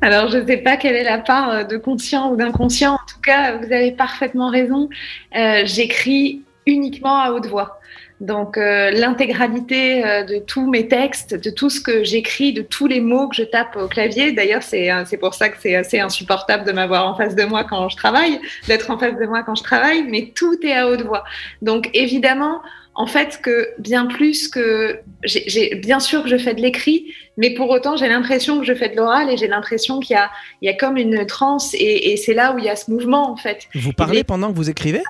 Alors, 0.00 0.28
je 0.30 0.38
ne 0.38 0.46
sais 0.46 0.56
pas 0.56 0.76
quelle 0.76 0.96
est 0.96 1.04
la 1.04 1.18
part 1.18 1.50
euh, 1.50 1.64
de 1.64 1.76
conscient 1.76 2.32
ou 2.32 2.36
d'inconscient. 2.36 2.94
En 2.94 3.06
tout 3.06 3.20
cas, 3.22 3.56
vous 3.56 3.72
avez 3.72 3.92
parfaitement 3.92 4.50
raison. 4.50 4.88
Euh, 5.36 5.62
J'écris 5.64 6.42
uniquement 6.66 7.18
à 7.18 7.30
haute 7.30 7.46
voix. 7.46 7.80
Donc, 8.22 8.56
euh, 8.56 8.92
l'intégralité 8.92 10.04
euh, 10.06 10.22
de 10.22 10.38
tous 10.38 10.70
mes 10.70 10.86
textes, 10.86 11.34
de 11.34 11.50
tout 11.50 11.68
ce 11.70 11.80
que 11.80 12.04
j'écris, 12.04 12.52
de 12.52 12.62
tous 12.62 12.86
les 12.86 13.00
mots 13.00 13.28
que 13.28 13.34
je 13.34 13.42
tape 13.42 13.74
au 13.76 13.88
clavier. 13.88 14.30
D'ailleurs, 14.30 14.62
c'est 14.62 14.92
euh, 14.92 15.02
c'est 15.04 15.16
pour 15.16 15.34
ça 15.34 15.48
que 15.48 15.56
c'est 15.60 15.74
assez 15.74 15.98
insupportable 15.98 16.64
de 16.64 16.70
m'avoir 16.70 17.08
en 17.08 17.16
face 17.16 17.34
de 17.34 17.42
moi 17.44 17.64
quand 17.64 17.88
je 17.88 17.96
travaille, 17.96 18.40
d'être 18.68 18.90
en 18.90 18.96
face 18.98 19.16
de 19.18 19.26
moi 19.26 19.42
quand 19.42 19.56
je 19.56 19.64
travaille, 19.64 20.04
mais 20.04 20.32
tout 20.36 20.56
est 20.64 20.72
à 20.72 20.88
haute 20.88 21.02
voix. 21.02 21.24
Donc, 21.62 21.90
évidemment, 21.94 22.62
en 22.94 23.08
fait, 23.08 23.40
que 23.42 23.70
bien 23.78 24.06
plus 24.06 24.46
que. 24.46 25.00
j'ai- 25.24 25.74
Bien 25.74 25.98
sûr 25.98 26.22
que 26.22 26.28
je 26.28 26.38
fais 26.38 26.54
de 26.54 26.60
l'écrit, 26.60 27.12
mais 27.36 27.50
pour 27.54 27.70
autant, 27.70 27.96
j'ai 27.96 28.06
l'impression 28.08 28.60
que 28.60 28.64
je 28.64 28.74
fais 28.74 28.88
de 28.90 28.94
l'oral 28.96 29.30
et 29.30 29.36
j'ai 29.36 29.48
l'impression 29.48 29.98
qu'il 29.98 30.16
y 30.60 30.66
y 30.66 30.68
a 30.68 30.74
comme 30.74 30.96
une 30.96 31.26
transe 31.26 31.74
et, 31.74 32.12
et 32.12 32.16
c'est 32.16 32.34
là 32.34 32.52
où 32.54 32.58
il 32.58 32.64
y 32.66 32.68
a 32.68 32.76
ce 32.76 32.88
mouvement, 32.88 33.28
en 33.32 33.36
fait, 33.36 33.66
Vous 33.74 33.92
parlez 33.92 34.22
pendant 34.22 34.52
que 34.52 34.56
vous 34.56 34.70
écrivez? 34.70 35.02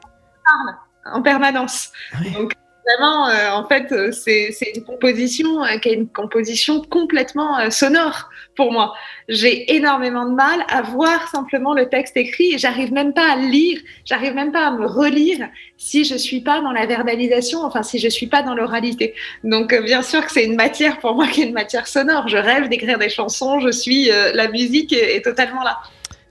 En 1.13 1.21
permanence. 1.21 1.91
Ah 2.15 2.19
oui. 2.25 2.31
Donc, 2.31 2.53
vraiment, 2.87 3.29
euh, 3.29 3.51
en 3.51 3.67
fait, 3.67 3.93
euh, 3.93 4.13
c'est 4.13 4.73
une 4.75 4.85
composition 4.85 5.63
euh, 5.65 5.79
qui 5.79 5.89
est 5.89 5.95
une 5.95 6.09
composition 6.09 6.81
complètement 6.81 7.71
sonore 7.71 8.31
pour 8.57 8.73
moi. 8.73 8.95
J'ai 9.29 9.75
énormément 9.75 10.27
de 10.27 10.35
mal 10.35 10.65
à 10.69 10.83
voir 10.83 11.29
simplement 11.29 11.75
le 11.75 11.89
texte 11.89 12.17
écrit 12.17 12.59
j'arrive 12.59 12.93
même 12.93 13.15
pas 13.15 13.33
à 13.33 13.37
le 13.37 13.49
lire, 13.49 13.81
j'arrive 14.05 14.35
même 14.35 14.53
pas 14.53 14.67
à 14.67 14.71
me 14.73 14.87
relire 14.87 15.49
si 15.79 16.05
je 16.05 16.17
suis 16.17 16.41
pas 16.41 16.61
dans 16.61 16.73
la 16.73 16.87
verbalisation, 16.87 17.63
enfin 17.63 17.83
si 17.83 17.99
je 17.99 18.09
suis 18.09 18.27
pas 18.27 18.43
dans 18.43 18.55
l'oralité. 18.55 19.15
Donc 19.45 19.75
bien 19.83 20.03
sûr 20.03 20.25
que 20.25 20.33
c'est 20.33 20.45
une 20.45 20.57
matière 20.57 20.99
pour 20.99 21.15
moi 21.15 21.29
qui 21.29 21.43
est 21.43 21.47
une 21.47 21.55
matière 21.55 21.87
sonore. 21.87 22.29
Je 22.29 22.37
rêve 22.37 22.69
d'écrire 22.69 22.99
des 22.99 23.09
chansons, 23.09 23.61
je 23.61 23.71
suis 23.71 24.11
la 24.35 24.49
musique 24.49 24.93
est, 24.93 25.23
totalement 25.23 25.63
là. 25.63 25.79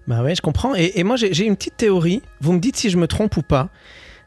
Bah 0.08 0.24
ouais, 0.24 0.36
je 0.36 0.42
comprends. 0.42 0.74
Et, 0.76 1.04
moi, 1.04 1.16
j'ai 1.16 1.46
une 1.46 1.56
petite 1.56 1.78
théorie. 1.78 2.22
Vous 2.42 2.54
me 2.54 2.60
dites 2.60 2.76
si 2.76 2.90
je 2.90 2.98
me 2.98 3.08
trompe 3.08 3.38
ou 3.38 3.44
pas. 3.44 3.70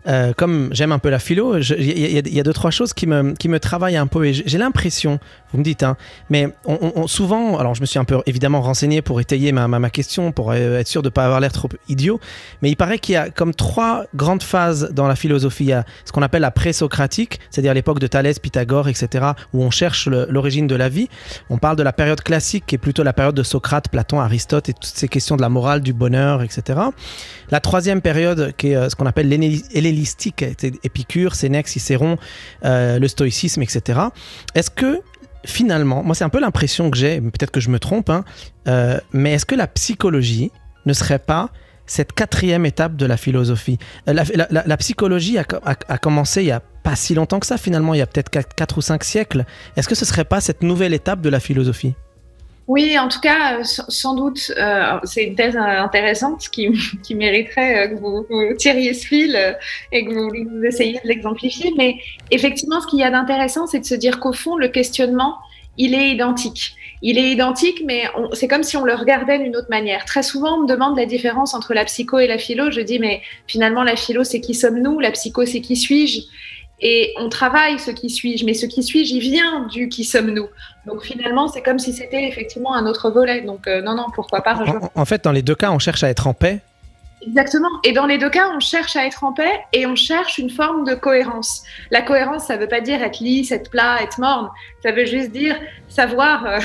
Euh, 0.07 0.33
comme 0.37 0.69
j'aime 0.73 0.93
un 0.93 0.99
peu 0.99 1.09
la 1.09 1.19
philo, 1.19 1.57
il 1.59 2.35
y, 2.35 2.41
a- 2.41 2.43
deux 2.43 2.53
trois 2.53 2.71
choses 2.71 2.93
qui 2.93 3.07
me, 3.07 3.33
qui 3.33 3.49
me 3.49 3.59
travaillent 3.59 3.97
un 3.97 4.07
peu 4.07 4.27
et 4.27 4.35
j'ai 4.35 4.59
l'impression, 4.59 5.19
vous 5.53 5.59
me 5.59 5.65
dites, 5.65 5.83
hein, 5.83 5.97
mais 6.29 6.49
souvent, 7.07 7.57
alors 7.59 7.75
je 7.75 7.81
me 7.81 7.87
suis 7.87 7.99
un 7.99 8.05
peu 8.05 8.19
évidemment 8.27 8.61
renseigné 8.61 9.01
pour 9.01 9.21
étayer 9.21 9.51
ma, 9.53 9.67
ma, 9.67 9.91
question, 9.91 10.31
pour 10.31 10.51
euh, 10.53 10.79
être 10.79 10.89
sûr 10.89 11.01
de 11.03 11.09
ne 11.09 11.11
pas 11.11 11.25
avoir 11.25 11.41
l'air 11.41 11.53
trop 11.53 11.69
idiot, 11.89 12.21
mais 12.61 12.71
il 12.71 12.77
paraît 12.77 12.99
qu'il 12.99 13.15
y 13.15 13.17
a 13.17 13.31
comme 13.31 13.55
trois 13.55 14.05
grandes 14.15 14.43
phases 14.43 14.91
dans 14.93 15.07
la 15.07 15.17
philosophie. 15.17 15.65
Il 15.65 15.69
y 15.69 15.73
a 15.73 15.85
ce 16.05 16.13
qu'on 16.13 16.23
appelle 16.23 16.43
la 16.43 16.51
pré-socratique, 16.51 17.41
c'est-à-dire 17.51 17.73
l'époque 17.73 17.99
de 17.99 18.07
Thalès, 18.07 18.39
Pythagore, 18.39 18.89
etc., 18.89 19.25
où 19.55 19.63
on 19.63 19.71
cherche 19.71 20.09
l'origine 20.09 20.67
de 20.67 20.75
la 20.75 20.89
vie. 20.91 21.09
On 21.49 21.57
parle 21.59 21.77
de 21.77 21.83
la 21.83 21.93
période 21.95 22.21
classique, 22.21 22.65
qui 22.67 22.75
est 22.75 22.79
plutôt 22.79 23.03
la 23.05 23.13
période 23.15 23.35
de 23.35 23.43
Socrate, 23.43 23.89
Platon, 23.89 24.21
Aristote 24.21 24.69
et 24.69 24.75
toutes 24.75 24.85
ces 24.85 25.09
questions 25.09 25.37
de 25.37 25.43
la 25.43 25.49
morale, 25.49 25.81
du 25.81 25.93
bonheur, 25.95 26.43
etc. 26.43 26.79
La 27.51 27.61
troisième 27.61 28.01
période, 28.03 28.53
qui 28.57 28.69
est 28.73 28.77
euh, 28.77 28.89
ce 28.89 28.97
qu'on 28.97 29.07
appelle 29.07 29.29
l'helléni- 29.29 29.65
Épicure, 30.83 31.35
Sénèque, 31.35 31.69
Cicéron, 31.69 32.19
euh, 32.65 32.99
le 32.99 33.09
stoïcisme, 33.09 33.63
etc. 33.63 34.01
Est-ce 34.55 34.71
que 34.71 35.01
finalement, 35.45 36.03
moi 36.03 36.15
c'est 36.15 36.25
un 36.25 36.29
peu 36.31 36.41
l'impression 36.41 36.91
que 36.91 36.97
j'ai, 36.97 37.21
peut-être 37.21 37.51
que 37.51 37.61
je 37.61 37.71
me 37.71 37.79
trompe, 37.79 38.11
hein, 38.11 38.25
euh, 38.69 38.99
mais 39.13 39.33
est-ce 39.35 39.47
que 39.47 39.55
la 39.55 39.67
psychologie 39.67 40.51
ne 40.87 40.93
serait 40.93 41.19
pas 41.19 41.51
cette 41.87 42.13
quatrième 42.15 42.65
étape 42.65 42.97
de 42.97 43.05
la 43.07 43.17
philosophie? 43.19 43.79
Euh, 44.09 44.15
la, 44.51 44.77
psychologie 44.79 45.37
a, 45.39 45.45
co- 45.45 45.59
a- 45.65 45.75
a 45.89 45.99
commencé 45.99 46.43
il 46.43 46.47
y 46.47 46.51
a 46.51 46.61
pas 46.61 46.97
si 46.97 47.15
longtemps 47.15 47.41
que 47.41 47.47
ça 47.47 47.59
finalement, 47.59 47.93
il 47.95 47.99
y 47.99 48.03
a 48.03 48.07
peut-être 48.07 48.31
4, 48.31 48.79
ou 48.79 48.81
5 48.81 49.05
siècles. 49.05 49.45
Est-ce 49.77 49.89
que 49.89 49.95
ce 49.95 50.05
serait 50.05 50.25
pas 50.25 50.41
cette 50.41 50.63
nouvelle 50.63 50.95
étape 50.95 51.21
de 51.21 51.29
la 51.29 51.41
philosophie? 51.41 51.95
Oui, 52.67 52.99
en 52.99 53.09
tout 53.09 53.21
cas, 53.21 53.59
euh, 53.59 53.65
sans 53.65 54.15
doute, 54.15 54.51
euh, 54.57 54.99
c'est 55.05 55.25
une 55.25 55.35
thèse 55.35 55.57
intéressante 55.57 56.49
qui, 56.51 56.71
mériterait 57.15 57.91
que 57.91 57.95
vous, 57.97 58.25
vous, 58.29 58.55
tiriez 58.57 58.95
ce 58.95 59.07
fil 59.07 59.57
et 59.93 60.05
que 60.05 60.13
vous, 60.13 60.31
vous 60.51 60.65
essayiez 60.65 61.01
de 61.05 61.09
l'exemplifier. 61.09 61.75
Mais 61.77 61.97
effectivement, 62.31 62.81
ce 62.81 62.87
qu'il 62.87 63.01
y 63.01 63.05
a 63.05 63.11
d'intéressant, 63.11 63.67
c'est 63.67 63.81
de 63.81 63.85
se 63.85 63.95
dire 63.95 64.19
qu'au 64.19 64.33
fond, 64.33 64.57
le 64.57 64.69
questionnement, 64.69 65.37
il 65.77 65.95
est 65.95 66.11
identique. 66.11 66.75
Il 67.03 67.19
est 67.19 67.31
identique, 67.31 67.83
mais 67.85 68.05
c'est 68.33 68.49
comme 68.49 68.63
si 68.63 68.79
on 68.79 68.85
le 68.85 68.95
regardait 68.95 69.39
d'une 69.39 69.57
autre 69.57 69.69
manière. 69.69 70.07
Très 70.07 70.23
souvent, 70.23 70.57
on 70.59 70.63
me 70.63 70.67
demande 70.67 70.97
la 70.97 71.05
différence 71.05 71.53
entre 71.53 71.75
la 71.75 71.85
psycho 71.85 72.19
et 72.19 72.27
la 72.27 72.39
philo. 72.39 72.71
Je 72.71 72.81
dis, 72.81 72.99
mais 72.99 73.21
finalement, 73.47 73.83
la 73.83 73.97
philo, 73.97 74.25
c'est 74.25 74.41
qui 74.41 74.55
sommes-nous? 74.55 75.01
La 75.01 75.11
psycho, 75.11 75.45
c'est 75.45 75.61
qui 75.61 75.77
suis-je? 75.77 76.23
Et 76.81 77.15
on 77.19 77.29
travaille 77.29 77.79
ce 77.79 77.91
qui 77.91 78.11
suis-je, 78.11 78.45
mais 78.45 78.55
ce 78.55 78.67
qui 78.67 78.83
suis-je, 78.83 79.15
il 79.15 79.21
vient 79.21 79.67
du 79.67 79.89
qui 79.89 80.05
sommes-nous. 80.05 80.49
Donc 80.87 81.03
finalement, 81.03 81.49
c'est 81.49 81.63
comme 81.63 81.79
si 81.79 81.93
c'était 81.93 82.27
effectivement 82.27 82.75
un 82.75 82.87
autre 82.87 83.11
volet. 83.11 83.43
Donc 83.43 83.67
euh, 83.67 83.81
non, 83.81 83.95
non, 83.95 84.07
pourquoi 84.15 84.43
pas 84.43 84.57
en, 84.57 84.91
en, 84.95 85.05
fait, 85.05 85.25
dans 85.25 85.33
les 85.33 85.43
deux 85.43 85.55
cas, 85.55 85.71
on 85.71 85.79
cherche 85.79 86.03
à 86.03 86.11
être 86.11 86.27
en 86.27 86.35
paix. 86.35 86.61
Exactement. 87.27 87.71
Et 87.85 87.93
dans 87.93 88.07
les 88.07 88.19
deux 88.19 88.29
cas, 88.29 88.51
on 88.55 88.61
cherche 88.61 88.97
à 88.97 89.07
être 89.07 89.25
en 89.25 89.33
paix 89.33 89.61
et 89.73 89.87
on 89.87 89.97
cherche 89.97 90.39
une 90.39 90.51
forme 90.51 90.85
de 90.85 90.95
cohérence. 90.95 91.63
La 91.91 92.03
cohérence, 92.03 92.47
ça 92.47 92.57
ne 92.57 92.61
veut 92.61 92.69
pas 92.69 92.81
dire 92.81 93.03
être 93.03 93.21
lisse, 93.21 93.51
être 93.51 93.71
plat, 93.71 94.03
être 94.03 94.19
morne. 94.19 94.51
Ça 94.83 94.93
veut 94.93 95.07
juste 95.07 95.31
dire 95.31 95.57
savoir. 95.89 96.45
Euh, 96.45 96.59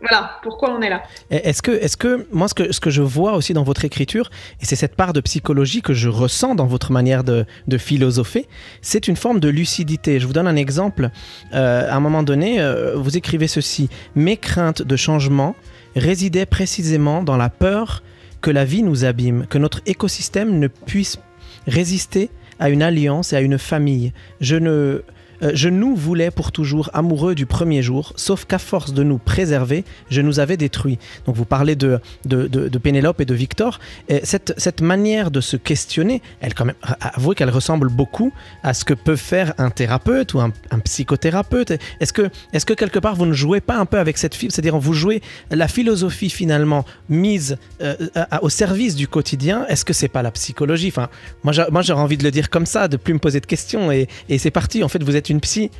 voilà 0.00 0.38
pourquoi 0.42 0.72
on 0.72 0.80
est 0.80 0.90
là. 0.90 1.02
Est-ce 1.30 1.60
que, 1.60 1.72
est 1.72 1.96
que 1.96 2.26
moi, 2.30 2.46
ce 2.48 2.80
que, 2.80 2.90
je 2.90 3.02
vois 3.02 3.34
aussi 3.34 3.52
dans 3.52 3.64
votre 3.64 3.84
écriture, 3.84 4.30
et 4.60 4.64
c'est 4.64 4.76
cette 4.76 4.94
part 4.94 5.12
de 5.12 5.20
psychologie 5.20 5.82
que 5.82 5.92
je 5.92 6.08
ressens 6.08 6.54
dans 6.54 6.66
votre 6.66 6.92
manière 6.92 7.24
de, 7.24 7.44
de 7.66 7.78
philosopher, 7.78 8.46
c'est 8.80 9.08
une 9.08 9.16
forme 9.16 9.40
de 9.40 9.48
lucidité. 9.48 10.20
Je 10.20 10.26
vous 10.26 10.32
donne 10.32 10.46
un 10.46 10.56
exemple. 10.56 11.10
Euh, 11.52 11.90
à 11.90 11.96
un 11.96 12.00
moment 12.00 12.22
donné, 12.22 12.60
euh, 12.60 12.94
vous 12.96 13.16
écrivez 13.16 13.48
ceci 13.48 13.88
Mes 14.14 14.36
craintes 14.36 14.82
de 14.82 14.96
changement 14.96 15.56
résidaient 15.96 16.46
précisément 16.46 17.22
dans 17.22 17.36
la 17.36 17.50
peur 17.50 18.02
que 18.40 18.50
la 18.50 18.64
vie 18.64 18.84
nous 18.84 19.04
abîme, 19.04 19.46
que 19.48 19.58
notre 19.58 19.80
écosystème 19.86 20.60
ne 20.60 20.68
puisse 20.68 21.18
résister 21.66 22.30
à 22.60 22.70
une 22.70 22.82
alliance 22.82 23.32
et 23.32 23.36
à 23.36 23.40
une 23.40 23.58
famille. 23.58 24.12
Je 24.40 24.56
ne 24.56 25.02
euh, 25.42 25.52
je 25.54 25.68
nous 25.68 25.94
voulais 25.94 26.30
pour 26.30 26.52
toujours 26.52 26.90
amoureux 26.92 27.34
du 27.34 27.46
premier 27.46 27.82
jour, 27.82 28.12
sauf 28.16 28.44
qu'à 28.44 28.58
force 28.58 28.92
de 28.92 29.02
nous 29.02 29.18
préserver, 29.18 29.84
je 30.10 30.20
nous 30.20 30.40
avais 30.40 30.56
détruits. 30.56 30.98
Donc 31.26 31.36
vous 31.36 31.44
parlez 31.44 31.76
de, 31.76 32.00
de, 32.24 32.78
Pénélope 32.78 33.20
et 33.20 33.24
de 33.24 33.34
Victor. 33.34 33.80
Et 34.08 34.20
cette, 34.24 34.54
cette 34.56 34.80
manière 34.80 35.30
de 35.30 35.40
se 35.40 35.56
questionner, 35.56 36.22
elle 36.40 36.54
quand 36.54 36.64
même, 36.64 36.76
avouez 37.00 37.34
qu'elle 37.34 37.50
ressemble 37.50 37.88
beaucoup 37.88 38.32
à 38.62 38.74
ce 38.74 38.84
que 38.84 38.94
peut 38.94 39.16
faire 39.16 39.54
un 39.58 39.70
thérapeute 39.70 40.34
ou 40.34 40.40
un, 40.40 40.52
psychothérapeute. 40.84 41.72
Est-ce 42.00 42.12
que, 42.12 42.30
est 42.52 42.64
que 42.64 42.74
quelque 42.74 42.98
part 42.98 43.16
vous 43.16 43.26
ne 43.26 43.32
jouez 43.32 43.60
pas 43.60 43.76
un 43.76 43.86
peu 43.86 43.98
avec 43.98 44.18
cette 44.18 44.34
fille 44.34 44.50
C'est-à-dire 44.50 44.78
vous 44.78 44.92
jouez 44.92 45.22
la 45.50 45.68
philosophie 45.68 46.30
finalement 46.30 46.84
mise 47.08 47.56
euh, 47.82 47.96
au 48.42 48.48
service 48.48 48.94
du 48.94 49.08
quotidien. 49.08 49.66
Est-ce 49.68 49.84
que 49.84 49.92
c'est 49.92 50.08
pas 50.08 50.22
la 50.22 50.30
psychologie? 50.30 50.88
Enfin, 50.88 51.08
moi 51.42 51.52
j'aurais 51.52 52.00
envie 52.00 52.16
de 52.16 52.24
le 52.24 52.30
dire 52.30 52.50
comme 52.50 52.66
ça, 52.66 52.88
de 52.88 52.96
plus 52.96 53.14
me 53.14 53.18
poser 53.18 53.40
de 53.40 53.46
questions. 53.46 53.90
Et, 53.90 54.08
et 54.28 54.38
c'est 54.38 54.50
parti. 54.50 54.82
En 54.84 54.88
fait, 54.88 55.02
vous 55.02 55.16
êtes 55.16 55.27
une 55.30 55.40
psy. 55.40 55.70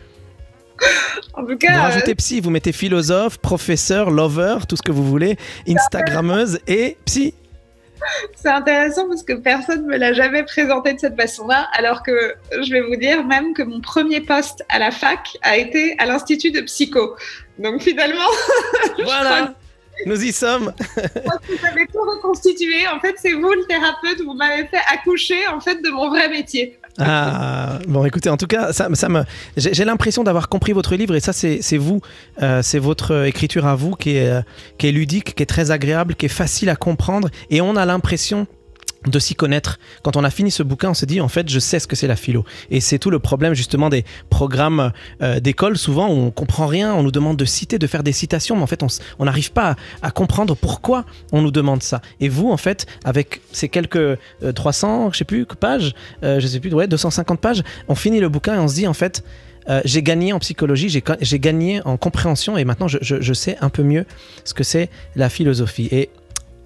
En 1.35 1.45
tout 1.45 1.57
cas, 1.57 1.73
vous 1.73 1.83
rajoutez 1.83 2.15
psy, 2.15 2.41
vous 2.41 2.51
mettez 2.51 2.73
philosophe, 2.73 3.39
professeur, 3.39 4.11
lover, 4.11 4.59
tout 4.69 4.77
ce 4.77 4.83
que 4.83 4.93
vous 4.93 5.05
voulez, 5.05 5.37
Instagrammeuse 5.69 6.61
et 6.67 6.97
psy. 7.05 7.35
C'est 8.37 8.49
intéressant 8.49 9.09
parce 9.09 9.23
que 9.23 9.33
personne 9.33 9.83
ne 9.83 9.89
me 9.89 9.97
l'a 9.97 10.13
jamais 10.13 10.45
présenté 10.45 10.95
de 10.95 11.01
cette 11.01 11.17
façon-là, 11.17 11.69
alors 11.73 12.03
que 12.03 12.35
je 12.53 12.73
vais 12.73 12.81
vous 12.81 12.97
dire 12.97 13.25
même 13.25 13.55
que 13.55 13.63
mon 13.63 13.81
premier 13.81 14.21
poste 14.21 14.65
à 14.69 14.79
la 14.79 14.91
fac 14.91 15.37
a 15.43 15.57
été 15.57 15.97
à 15.99 16.07
l'Institut 16.07 16.53
de 16.53 16.61
psycho. 16.61 17.17
Donc 17.59 17.83
finalement, 17.83 18.29
voilà. 19.05 19.55
Nous 20.07 20.23
y 20.23 20.33
sommes. 20.33 20.73
vous 20.97 21.67
avez 21.67 21.87
tout 21.87 22.01
reconstitué. 22.01 22.87
En 22.87 23.01
fait, 23.01 23.17
c'est 23.19 23.33
vous 23.33 23.51
le 23.51 23.65
thérapeute. 23.67 24.21
Vous 24.25 24.35
m'avez 24.35 24.65
fait 24.67 24.81
accoucher 24.93 25.49
en 25.49 25.61
fait 25.61 25.83
de 25.83 25.91
mon 25.91 26.09
vrai 26.09 26.29
métier. 26.29 26.78
Ah, 26.99 27.79
bon, 27.87 28.05
écoutez, 28.05 28.29
en 28.29 28.37
tout 28.37 28.47
cas, 28.47 28.73
ça, 28.73 28.89
ça 28.95 29.09
me, 29.09 29.23
j'ai 29.57 29.85
l'impression 29.85 30.25
d'avoir 30.25 30.49
compris 30.49 30.73
votre 30.73 30.97
livre 30.97 31.15
et 31.15 31.21
ça, 31.21 31.33
c'est 31.33 31.77
vous, 31.77 32.01
euh, 32.43 32.61
c'est 32.63 32.79
votre 32.79 33.27
écriture 33.27 33.67
à 33.67 33.77
vous 33.77 33.95
qui 33.95 34.17
est, 34.17 34.43
qui 34.79 34.89
est 34.89 34.93
ludique, 34.93 35.35
qui 35.35 35.43
est 35.43 35.47
très 35.47 35.71
agréable, 35.71 36.15
qui 36.17 36.27
est 36.27 36.31
facile 36.31 36.69
à 36.71 36.77
comprendre 36.77 37.29
et 37.51 37.61
on 37.61 37.77
a 37.77 37.87
l'impression 37.87 38.47
de 39.07 39.19
s'y 39.19 39.35
connaître. 39.35 39.79
Quand 40.03 40.17
on 40.17 40.25
a 40.25 40.31
fini 40.31 40.51
ce 40.51 40.63
bouquin, 40.63 40.91
on 40.91 40.95
se 40.95 41.07
dit 41.07 41.21
en 41.21 41.29
fait, 41.29 41.49
je 41.49 41.59
sais 41.59 41.79
ce 41.79 41.87
que 41.87 41.97
c'est 41.97 42.07
la 42.07 42.17
philo. 42.17 42.45
Et 42.71 42.81
c'est 42.81 42.99
tout 42.99 43.11
le 43.11 43.19
problème 43.19 43.55
justement 43.55 43.91
des 43.91 44.05
programmes 44.29 44.93
euh, 45.23 45.41
d'école. 45.41 45.79
Souvent, 45.79 46.09
on 46.09 46.31
comprend 46.31 46.67
rien, 46.67 46.95
on 46.95 47.03
nous 47.03 47.13
demande 47.13 47.37
de 47.37 47.45
citer, 47.45 47.79
de 47.79 47.87
faire 47.87 48.03
des 48.03 48.13
citations, 48.13 48.57
mais 48.57 48.63
en 48.63 48.67
fait, 48.67 48.83
on 49.19 49.25
n'arrive 49.25 49.53
pas 49.53 49.77
à, 50.03 50.11
comprendre 50.11 50.57
pourquoi 50.57 51.05
on 51.33 51.43
nous 51.43 51.51
demande 51.51 51.83
ça. 51.83 52.03
Et 52.21 52.29
vous, 52.29 52.51
en 52.51 52.57
fait, 52.57 52.87
avec 53.05 53.41
ces 53.53 53.69
quelques 53.69 54.19
300, 54.55 55.07
euh, 55.07 55.11
je 55.13 55.19
sais 55.19 55.25
plus, 55.25 55.47
pages, 55.47 55.95
euh, 56.25 56.41
je 56.41 56.47
sais 56.47 56.61
plus, 56.61 56.73
ouais, 56.75 56.89
250 56.89 57.41
pages, 57.41 57.63
on 57.89 57.95
finit 57.95 58.21
le 58.21 58.29
bouquin 58.29 58.57
et 58.57 58.59
on 58.59 58.69
se 58.69 58.75
dit 58.75 58.87
en 58.87 58.95
fait, 58.95 59.23
j'ai 59.85 60.03
gagné 60.03 60.33
en 60.33 60.39
psychologie, 60.39 60.89
j'ai 60.89 61.39
gagné 61.39 61.83
en 61.85 61.99
compréhension 61.99 62.57
et 62.57 62.65
maintenant 62.65 62.89
je, 62.89 62.97
je, 63.03 63.33
sais 63.35 63.59
un 63.61 63.69
peu 63.69 63.83
mieux 63.83 64.07
ce 64.45 64.55
que 64.55 64.65
c'est 64.65 64.89
la 65.15 65.29
philosophie. 65.29 65.89
Et 65.93 66.09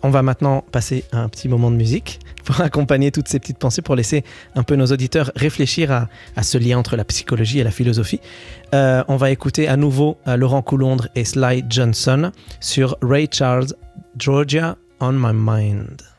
on 0.02 0.10
va 0.10 0.22
maintenant 0.22 0.64
passer 0.72 1.04
un 1.12 1.28
petit 1.28 1.48
moment 1.48 1.70
de 1.70 1.76
musique 1.76 2.20
pour 2.44 2.60
accompagner 2.60 3.10
toutes 3.10 3.28
ces 3.28 3.38
petites 3.38 3.58
pensées, 3.58 3.82
pour 3.82 3.96
laisser 3.96 4.24
un 4.54 4.62
peu 4.62 4.76
nos 4.76 4.86
auditeurs 4.86 5.30
réfléchir 5.36 5.90
à, 5.90 6.42
ce 6.42 6.58
lien 6.58 6.78
entre 6.78 6.96
la 6.96 7.04
psychologie 7.04 7.60
et 7.60 7.64
la 7.64 7.70
philosophie. 7.70 8.20
Euh, 8.74 9.04
on 9.08 9.16
va 9.16 9.30
écouter 9.30 9.68
à 9.68 9.76
nouveau 9.76 10.18
euh, 10.26 10.36
Laurent 10.36 10.62
Coulondre 10.62 11.08
et 11.14 11.24
Sly 11.24 11.64
Johnson 11.68 12.32
sur 12.60 12.96
Ray 13.02 13.28
Charles, 13.30 13.74
Georgia 14.18 14.76
on 15.00 15.12
My 15.12 15.32
Mind. 15.32 16.11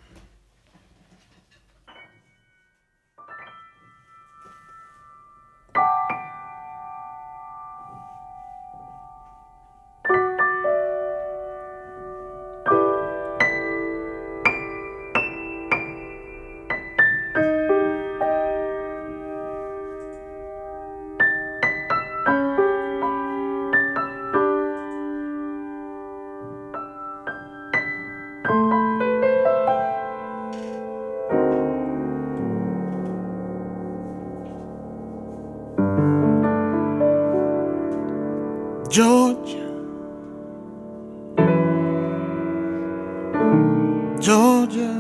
Georgia. 44.24 44.96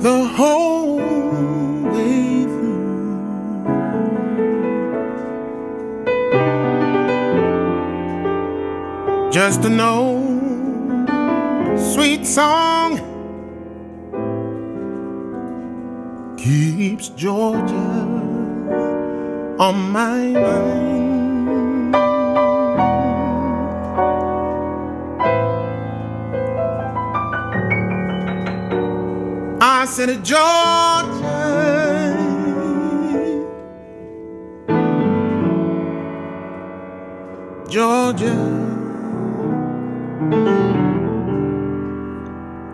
The 0.00 0.24
whole 0.36 0.96
way 1.92 2.44
through. 2.44 3.20
Just 9.30 9.60
to 9.64 9.68
know 9.68 10.16
sweet 11.76 12.26
song 12.26 12.96
keeps 16.38 17.10
Georgia 17.10 17.90
on 19.58 19.90
my 19.92 20.22
mind. 20.28 21.01
Said, 29.94 30.24
Georgia, 30.24 30.40
Georgia, 37.68 38.38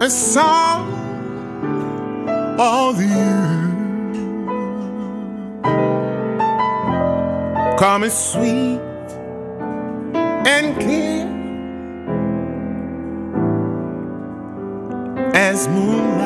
a 0.00 0.08
song 0.08 0.92
of 2.56 3.00
you. 3.02 3.08
Come 7.78 8.04
as 8.04 8.32
sweet 8.32 8.78
and 10.46 10.76
clear 10.76 11.26
as 15.34 15.66
moonlight 15.66 16.17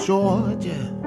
Georgia 0.00 0.99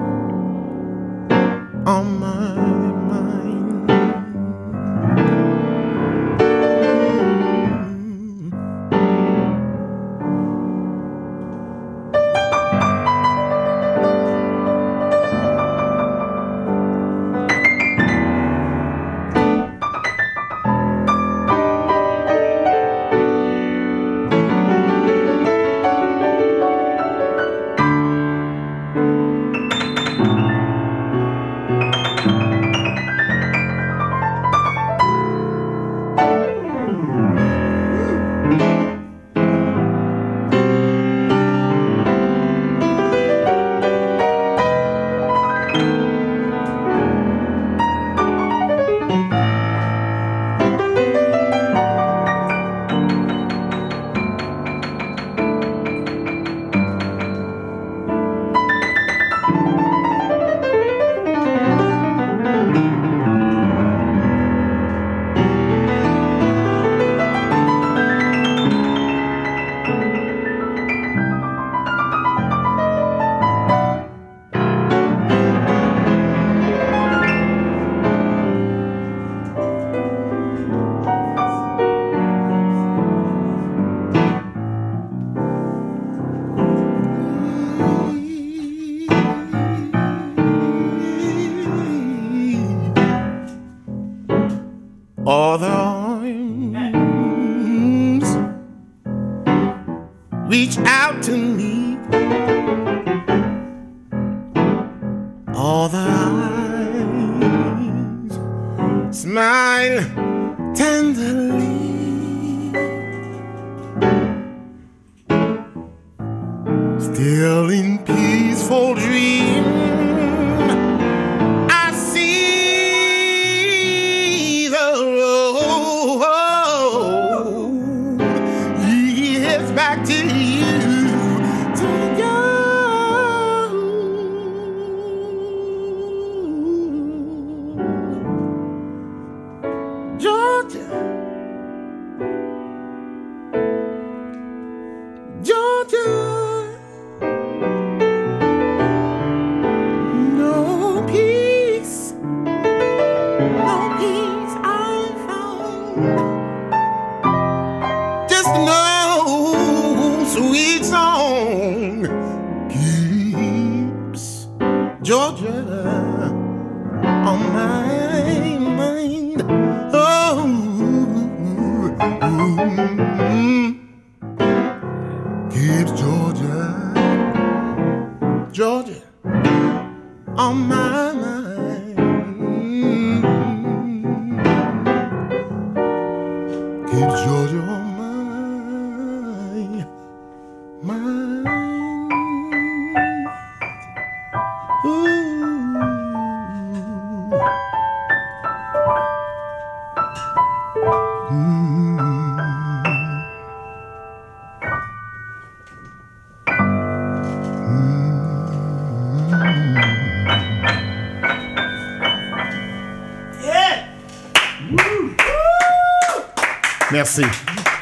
Merci. 217.04 217.20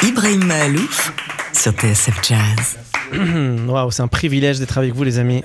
Ibrahim 0.04 0.44
Mahalouf 0.46 1.12
sur 1.52 1.70
TSF 1.70 2.18
Jazz. 2.28 2.76
Waouh, 3.68 3.92
c'est 3.92 4.02
un 4.02 4.08
privilège 4.08 4.58
d'être 4.58 4.76
avec 4.78 4.92
vous, 4.94 5.04
les 5.04 5.20
amis. 5.20 5.44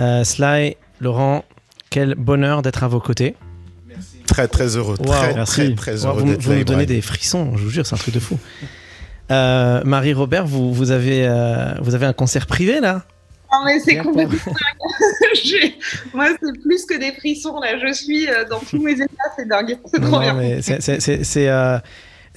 Euh, 0.00 0.24
Sly, 0.24 0.76
Laurent, 1.00 1.44
quel 1.90 2.16
bonheur 2.16 2.60
d'être 2.60 2.82
à 2.82 2.88
vos 2.88 2.98
côtés. 2.98 3.36
Très 4.26 4.48
très 4.48 4.76
heureux. 4.76 4.96
Wow. 4.98 5.12
Très 5.12 5.34
Merci. 5.34 5.74
très 5.76 5.94
très 5.94 6.00
Wow, 6.04 6.08
heureux 6.08 6.20
vous 6.22 6.26
vous 6.26 6.50
là. 6.50 6.56
nous 6.56 6.64
donnez 6.64 6.82
Ibrahim. 6.82 6.86
des 6.86 7.00
frissons, 7.00 7.56
je 7.56 7.62
vous 7.62 7.70
jure, 7.70 7.86
c'est 7.86 7.94
un 7.94 7.98
truc 7.98 8.14
de 8.14 8.18
fou. 8.20 8.36
Euh, 9.30 9.80
Marie-Robert, 9.84 10.48
vous, 10.48 10.74
vous, 10.74 10.90
avez, 10.90 11.24
euh, 11.24 11.74
vous 11.80 11.94
avez 11.94 12.06
un 12.06 12.12
concert 12.12 12.48
privé 12.48 12.80
là? 12.80 13.04
Non, 13.52 13.60
mais 13.64 13.78
c'est 13.78 13.98
complètement 13.98 14.36
dingue. 14.44 15.72
Moi, 16.14 16.26
c'est 16.42 16.60
plus 16.62 16.84
que 16.84 16.98
des 16.98 17.12
frissons, 17.12 17.60
là. 17.60 17.78
Je 17.78 17.92
suis 17.92 18.28
euh, 18.28 18.44
dans 18.44 18.58
tous 18.58 18.82
mes 18.82 18.94
états, 18.94 19.06
c'est 19.38 19.46
dingue. 19.48 19.78
C'est 19.86 20.00
trop 20.00 20.10
Non, 20.10 20.18
bien. 20.20 20.34
mais 20.34 20.62
c'est- 20.62 20.80
c'est- 20.80 20.98
c'est 20.98 21.22
c'est, 21.22 21.48
euh, 21.48 21.78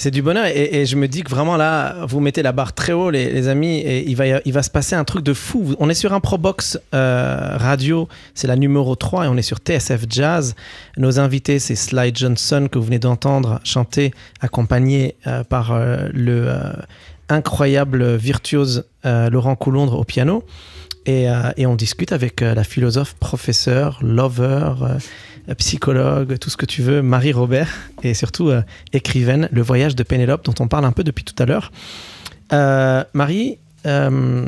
c'est 0.01 0.09
du 0.09 0.23
bonheur 0.23 0.47
et, 0.47 0.87
je 0.87 0.95
me 0.95 1.07
dis 1.07 1.21
que 1.21 1.29
vraiment 1.29 1.57
là, 1.57 2.07
vous 2.07 2.21
mettez 2.21 2.41
la 2.41 2.53
barre 2.53 2.73
très 2.73 2.91
haut, 2.91 3.11
les, 3.11 3.31
les 3.31 3.47
amis, 3.47 3.77
et 3.77 4.09
il 4.09 4.15
va, 4.15 4.25
il 4.43 4.51
va 4.51 4.63
se 4.63 4.71
passer 4.71 4.95
un 4.95 5.03
truc 5.03 5.23
de 5.23 5.31
fou. 5.31 5.75
On 5.77 5.91
est 5.91 5.93
sur 5.93 6.11
un 6.11 6.19
Probox 6.19 6.79
euh, 6.95 7.55
radio, 7.55 8.07
c'est 8.33 8.47
la 8.47 8.55
numéro 8.55 8.95
3 8.95 9.25
et 9.25 9.27
on 9.27 9.37
est 9.37 9.43
sur 9.43 9.59
TSF 9.59 10.05
Jazz. 10.09 10.55
Nos 10.97 11.19
invités, 11.19 11.59
c'est 11.59 11.75
Sly 11.75 12.13
Johnson 12.15 12.67
que 12.71 12.79
vous 12.79 12.85
venez 12.85 12.97
d'entendre 12.97 13.59
chanter, 13.63 14.11
accompagné 14.39 15.17
euh, 15.27 15.43
par 15.43 15.71
euh, 15.71 16.07
le 16.13 16.47
euh, 16.47 16.73
incroyable 17.29 18.15
virtuose 18.15 18.85
euh, 19.05 19.29
Laurent 19.29 19.55
Coulondre 19.55 19.99
au 19.99 20.03
piano. 20.03 20.43
Et, 21.05 21.25
et 21.57 21.65
on 21.65 21.73
discute 21.75 22.11
avec 22.11 22.41
la 22.41 22.63
philosophe, 22.63 23.15
professeur, 23.15 23.97
lover, 24.03 24.73
psychologue, 25.57 26.37
tout 26.37 26.49
ce 26.49 26.57
que 26.57 26.65
tu 26.65 26.81
veux, 26.81 27.01
Marie 27.01 27.33
Robert, 27.33 27.69
et 28.03 28.13
surtout 28.13 28.49
euh, 28.49 28.61
écrivaine, 28.93 29.49
Le 29.51 29.61
voyage 29.61 29.95
de 29.95 30.03
Pénélope, 30.03 30.45
dont 30.45 30.55
on 30.59 30.67
parle 30.67 30.85
un 30.85 30.91
peu 30.91 31.03
depuis 31.03 31.23
tout 31.23 31.35
à 31.41 31.45
l'heure. 31.45 31.71
Euh, 32.53 33.03
Marie, 33.13 33.57
euh, 33.85 34.45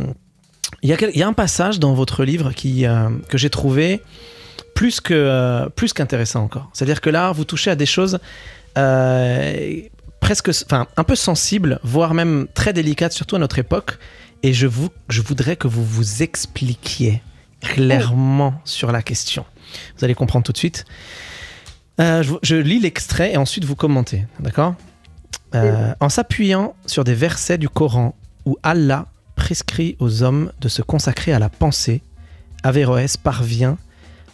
il 0.81 0.89
y, 0.89 1.23
a 1.23 1.27
un 1.27 1.33
passage 1.33 1.79
dans 1.79 1.93
votre 1.93 2.25
livre 2.25 2.51
euh, 2.65 3.09
que 3.29 3.37
j'ai 3.37 3.49
trouvé 3.49 4.01
plus 4.75 4.99
euh, 5.11 5.69
qu'intéressant 5.95 6.43
encore. 6.43 6.69
C'est-à-dire 6.73 6.99
que 6.99 7.09
là, 7.09 7.31
vous 7.31 7.45
touchez 7.45 7.71
à 7.71 7.75
des 7.75 7.85
choses 7.85 8.19
euh, 8.77 9.81
presque, 10.19 10.49
enfin, 10.65 10.87
un 10.97 11.03
peu 11.03 11.15
sensibles, 11.15 11.79
voire 11.83 12.13
même 12.13 12.47
très 12.53 12.73
délicates, 12.73 13.13
surtout 13.13 13.37
à 13.37 13.39
notre 13.39 13.59
époque. 13.59 13.97
Et 14.41 14.51
je 14.53 14.67
voudrais 14.67 15.55
que 15.55 15.67
vous 15.67 15.85
vous 15.85 16.21
expliquiez 16.21 17.21
clairement 17.61 18.55
sur 18.65 18.91
la 18.91 19.01
question. 19.01 19.45
Vous 19.97 20.05
allez 20.05 20.15
comprendre 20.15 20.45
tout 20.45 20.51
de 20.51 20.57
suite. 20.57 20.85
Euh, 21.99 22.23
je, 22.23 22.33
je 22.41 22.55
lis 22.55 22.79
l'extrait 22.79 23.33
et 23.33 23.37
ensuite 23.37 23.65
vous 23.65 23.75
commentez, 23.75 24.25
d'accord 24.39 24.75
Euh, 25.53 25.93
En 25.99 26.09
s'appuyant 26.09 26.75
sur 26.87 27.03
des 27.03 27.13
versets 27.13 27.57
du 27.59 27.69
Coran 27.69 28.15
où 28.45 28.57
Allah 28.63 29.05
prescrit 29.35 29.95
aux 29.99 30.23
hommes 30.23 30.51
de 30.59 30.67
se 30.67 30.81
consacrer 30.81 31.33
à 31.33 31.39
la 31.39 31.49
pensée, 31.49 32.01
Averroès 32.63 33.17
parvient 33.17 33.77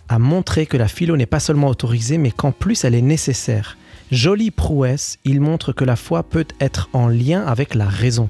à 0.07 0.19
montrer 0.19 0.65
que 0.65 0.77
la 0.77 0.87
philo 0.87 1.17
n'est 1.17 1.25
pas 1.25 1.39
seulement 1.39 1.67
autorisée, 1.67 2.17
mais 2.17 2.31
qu'en 2.31 2.51
plus 2.51 2.83
elle 2.83 2.95
est 2.95 3.01
nécessaire. 3.01 3.77
Jolie 4.11 4.49
prouesse, 4.51 5.19
il 5.23 5.39
montre 5.39 5.71
que 5.71 5.85
la 5.85 5.95
foi 5.95 6.23
peut 6.23 6.47
être 6.59 6.89
en 6.93 7.07
lien 7.09 7.45
avec 7.45 7.75
la 7.75 7.85
raison. 7.87 8.27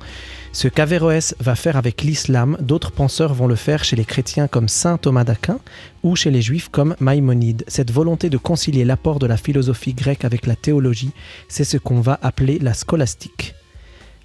Ce 0.51 0.67
qu'Averroès 0.67 1.35
va 1.39 1.55
faire 1.55 1.77
avec 1.77 2.01
l'islam, 2.01 2.57
d'autres 2.59 2.91
penseurs 2.91 3.33
vont 3.33 3.47
le 3.47 3.55
faire 3.55 3.83
chez 3.83 3.95
les 3.95 4.05
chrétiens 4.05 4.47
comme 4.47 4.67
saint 4.67 4.97
Thomas 4.97 5.23
d'Aquin 5.23 5.59
ou 6.03 6.15
chez 6.15 6.31
les 6.31 6.41
juifs 6.41 6.69
comme 6.69 6.95
Maïmonide. 6.99 7.63
Cette 7.67 7.91
volonté 7.91 8.29
de 8.29 8.37
concilier 8.37 8.83
l'apport 8.83 9.19
de 9.19 9.27
la 9.27 9.37
philosophie 9.37 9.93
grecque 9.93 10.25
avec 10.25 10.47
la 10.47 10.55
théologie, 10.55 11.11
c'est 11.47 11.63
ce 11.63 11.77
qu'on 11.77 12.01
va 12.01 12.19
appeler 12.21 12.57
la 12.59 12.73
scolastique, 12.73 13.53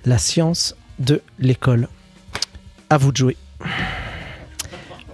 la 0.06 0.18
science 0.18 0.76
de 0.98 1.20
l'école. 1.38 1.88
À 2.88 2.96
vous 2.96 3.12
de 3.12 3.16
jouer. 3.16 3.36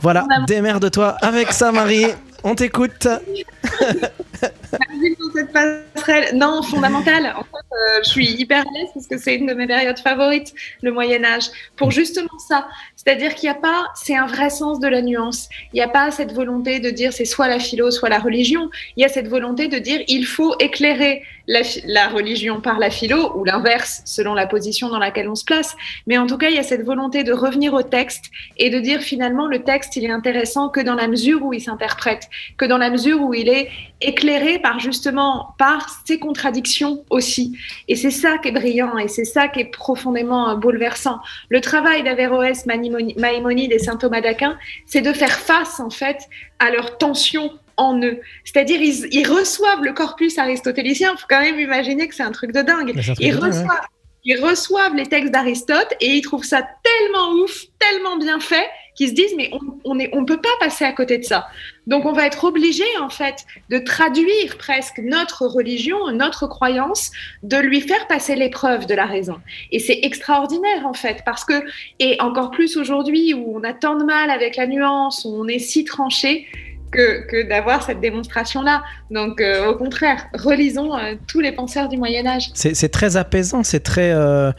Voilà, 0.00 0.26
démerde-toi 0.46 1.16
avec 1.20 1.52
ça, 1.52 1.72
Marie. 1.72 2.06
On 2.44 2.54
t'écoute. 2.54 3.08
Pour 4.40 5.32
cette 5.34 5.52
passerelle. 5.52 6.36
Non, 6.36 6.62
fondamentale. 6.62 7.34
En 7.36 7.42
fait, 7.42 7.74
euh, 7.74 8.00
je 8.04 8.08
suis 8.08 8.30
hyper 8.32 8.60
à 8.60 8.70
l'aise 8.74 8.88
parce 8.94 9.06
que 9.06 9.18
c'est 9.18 9.36
une 9.36 9.46
de 9.46 9.54
mes 9.54 9.66
périodes 9.66 9.98
favorites, 9.98 10.54
le 10.82 10.92
Moyen 10.92 11.24
Âge. 11.24 11.44
Pour 11.76 11.90
justement 11.90 12.38
ça, 12.48 12.68
c'est-à-dire 12.96 13.34
qu'il 13.34 13.50
n'y 13.50 13.56
a 13.56 13.60
pas, 13.60 13.88
c'est 13.94 14.16
un 14.16 14.26
vrai 14.26 14.50
sens 14.50 14.80
de 14.80 14.88
la 14.88 15.02
nuance. 15.02 15.48
Il 15.72 15.76
n'y 15.76 15.82
a 15.82 15.88
pas 15.88 16.10
cette 16.10 16.32
volonté 16.32 16.80
de 16.80 16.90
dire 16.90 17.12
c'est 17.12 17.24
soit 17.24 17.48
la 17.48 17.58
philo, 17.58 17.90
soit 17.90 18.08
la 18.08 18.18
religion. 18.18 18.70
Il 18.96 19.02
y 19.02 19.04
a 19.04 19.08
cette 19.08 19.28
volonté 19.28 19.68
de 19.68 19.78
dire 19.78 20.00
il 20.08 20.26
faut 20.26 20.54
éclairer 20.58 21.22
la, 21.46 21.60
la 21.86 22.08
religion 22.08 22.60
par 22.60 22.78
la 22.78 22.90
philo 22.90 23.32
ou 23.36 23.44
l'inverse 23.44 24.02
selon 24.04 24.34
la 24.34 24.46
position 24.46 24.88
dans 24.88 24.98
laquelle 24.98 25.28
on 25.28 25.34
se 25.34 25.44
place. 25.44 25.76
Mais 26.06 26.18
en 26.18 26.26
tout 26.26 26.38
cas, 26.38 26.48
il 26.48 26.56
y 26.56 26.58
a 26.58 26.62
cette 26.62 26.84
volonté 26.84 27.24
de 27.24 27.32
revenir 27.32 27.74
au 27.74 27.82
texte 27.82 28.26
et 28.56 28.70
de 28.70 28.78
dire 28.78 29.00
finalement 29.00 29.46
le 29.46 29.62
texte 29.62 29.96
il 29.96 30.04
est 30.04 30.10
intéressant 30.10 30.68
que 30.68 30.80
dans 30.80 30.94
la 30.94 31.08
mesure 31.08 31.42
où 31.42 31.52
il 31.52 31.60
s'interprète, 31.60 32.28
que 32.56 32.64
dans 32.64 32.78
la 32.78 32.90
mesure 32.90 33.20
où 33.22 33.34
il 33.34 33.48
est 33.48 33.70
éclairé 34.00 34.29
par 34.62 34.78
justement 34.78 35.54
par 35.58 35.88
ses 36.06 36.18
contradictions 36.18 37.04
aussi. 37.10 37.58
Et 37.88 37.96
c'est 37.96 38.10
ça 38.10 38.38
qui 38.38 38.48
est 38.48 38.52
brillant 38.52 38.96
et 38.96 39.08
c'est 39.08 39.24
ça 39.24 39.48
qui 39.48 39.60
est 39.60 39.70
profondément 39.70 40.50
euh, 40.50 40.54
bouleversant. 40.54 41.18
Le 41.48 41.60
travail 41.60 42.02
d'Averroès, 42.02 42.64
Maïmonide 42.66 43.72
et 43.72 43.78
saint 43.78 43.96
Thomas 43.96 44.20
d'Aquin, 44.20 44.56
c'est 44.86 45.00
de 45.00 45.12
faire 45.12 45.38
face 45.38 45.80
en 45.80 45.90
fait 45.90 46.18
à 46.58 46.70
leurs 46.70 46.98
tensions 46.98 47.50
en 47.76 48.00
eux. 48.02 48.20
C'est-à-dire 48.44 48.80
ils, 48.80 49.08
ils 49.10 49.26
reçoivent 49.26 49.82
le 49.82 49.92
corpus 49.92 50.38
aristotélicien. 50.38 51.12
Il 51.16 51.20
faut 51.20 51.26
quand 51.28 51.40
même 51.40 51.58
imaginer 51.58 52.06
que 52.06 52.14
c'est 52.14 52.22
un 52.22 52.32
truc 52.32 52.52
de 52.52 52.62
dingue. 52.62 52.92
Truc 52.92 53.16
Ils 53.18 53.34
de 53.34 53.40
reçoivent, 53.40 53.66
ouais. 53.66 53.86
ils 54.24 54.44
reçoivent 54.44 54.94
les 54.94 55.06
textes 55.06 55.32
d'Aristote 55.32 55.92
et 56.00 56.14
ils 56.14 56.22
trouvent 56.22 56.44
ça 56.44 56.62
tellement 56.82 57.32
ouf, 57.42 57.64
tellement 57.78 58.16
bien 58.16 58.38
fait 58.38 58.66
qu'ils 59.00 59.08
se 59.08 59.14
disent 59.14 59.34
mais 59.34 59.50
on 59.84 59.98
est 59.98 60.10
on 60.12 60.26
peut 60.26 60.42
pas 60.42 60.56
passer 60.60 60.84
à 60.84 60.92
côté 60.92 61.16
de 61.16 61.24
ça. 61.24 61.46
Donc 61.86 62.04
on 62.04 62.12
va 62.12 62.26
être 62.26 62.44
obligé 62.44 62.84
en 63.00 63.08
fait 63.08 63.46
de 63.70 63.78
traduire 63.78 64.58
presque 64.58 64.98
notre 64.98 65.46
religion, 65.46 65.96
notre 66.12 66.46
croyance, 66.46 67.10
de 67.42 67.56
lui 67.56 67.80
faire 67.80 68.06
passer 68.08 68.36
l'épreuve 68.36 68.84
de 68.84 68.94
la 68.94 69.06
raison. 69.06 69.36
Et 69.72 69.78
c'est 69.78 70.00
extraordinaire 70.02 70.86
en 70.86 70.92
fait 70.92 71.22
parce 71.24 71.46
que 71.46 71.64
et 71.98 72.20
encore 72.20 72.50
plus 72.50 72.76
aujourd'hui 72.76 73.32
où 73.32 73.56
on 73.56 73.64
a 73.64 73.72
tant 73.72 73.96
de 73.96 74.04
mal 74.04 74.28
avec 74.28 74.56
la 74.56 74.66
nuance, 74.66 75.24
où 75.24 75.30
on 75.30 75.48
est 75.48 75.58
si 75.58 75.84
tranché 75.84 76.46
que, 76.90 77.48
d'avoir 77.48 77.82
cette 77.82 78.00
démonstration-là. 78.00 78.82
Donc, 79.10 79.40
euh, 79.40 79.70
au 79.70 79.76
contraire, 79.76 80.26
relisons 80.34 80.96
euh, 80.96 81.14
tous 81.26 81.40
les 81.40 81.52
penseurs 81.52 81.88
du 81.88 81.96
Moyen 81.96 82.26
Âge. 82.26 82.50
C'est 82.54 82.90
très 82.90 83.16
apaisant, 83.16 83.62
c'est 83.62 83.80
très. 83.80 84.12
euh, 84.12 84.52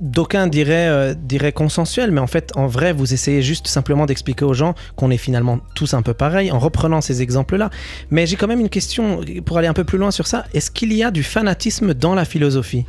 D'aucuns 0.00 0.48
diraient, 0.48 1.14
diraient 1.14 1.52
consensuel, 1.52 2.10
mais 2.10 2.20
en 2.20 2.26
fait, 2.26 2.52
en 2.56 2.66
vrai, 2.66 2.92
vous 2.92 3.14
essayez 3.14 3.40
juste 3.40 3.66
simplement 3.68 4.04
d'expliquer 4.04 4.44
aux 4.44 4.52
gens 4.52 4.74
qu'on 4.96 5.10
est 5.10 5.16
finalement 5.16 5.60
tous 5.74 5.94
un 5.94 6.02
peu 6.02 6.12
pareils 6.12 6.52
en 6.52 6.58
reprenant 6.58 7.00
ces 7.00 7.22
exemples-là. 7.22 7.70
Mais 8.10 8.26
j'ai 8.26 8.36
quand 8.36 8.48
même 8.48 8.60
une 8.60 8.68
question 8.68 9.20
pour 9.46 9.56
aller 9.56 9.68
un 9.68 9.72
peu 9.72 9.84
plus 9.84 9.96
loin 9.96 10.10
sur 10.10 10.26
ça. 10.26 10.44
Est-ce 10.52 10.70
qu'il 10.70 10.92
y 10.92 11.02
a 11.02 11.10
du 11.10 11.22
fanatisme 11.22 11.94
dans 11.94 12.14
la 12.14 12.26
philosophie? 12.26 12.84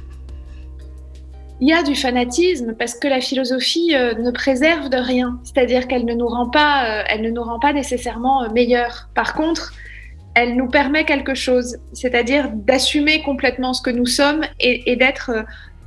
Il 1.61 1.69
y 1.69 1.73
a 1.73 1.83
du 1.83 1.95
fanatisme 1.95 2.75
parce 2.77 2.95
que 2.95 3.07
la 3.07 3.21
philosophie 3.21 3.95
euh, 3.95 4.13
ne 4.15 4.31
préserve 4.31 4.89
de 4.89 4.97
rien, 4.97 5.39
c'est-à-dire 5.43 5.87
qu'elle 5.87 6.05
ne 6.05 6.13
nous 6.13 6.27
rend 6.27 6.49
pas, 6.49 6.99
euh, 6.99 7.03
elle 7.07 7.21
ne 7.21 7.29
nous 7.29 7.43
rend 7.43 7.59
pas 7.59 7.71
nécessairement 7.71 8.43
euh, 8.43 8.49
meilleurs. 8.49 9.07
Par 9.15 9.33
contre, 9.33 9.73
elle 10.33 10.57
nous 10.57 10.67
permet 10.67 11.05
quelque 11.05 11.33
chose, 11.33 11.77
c'est-à-dire 11.93 12.49
d'assumer 12.51 13.21
complètement 13.23 13.73
ce 13.73 13.81
que 13.81 13.89
nous 13.89 14.05
sommes 14.05 14.41
et, 14.59 14.91
et 14.91 14.97
d'être 14.97 15.31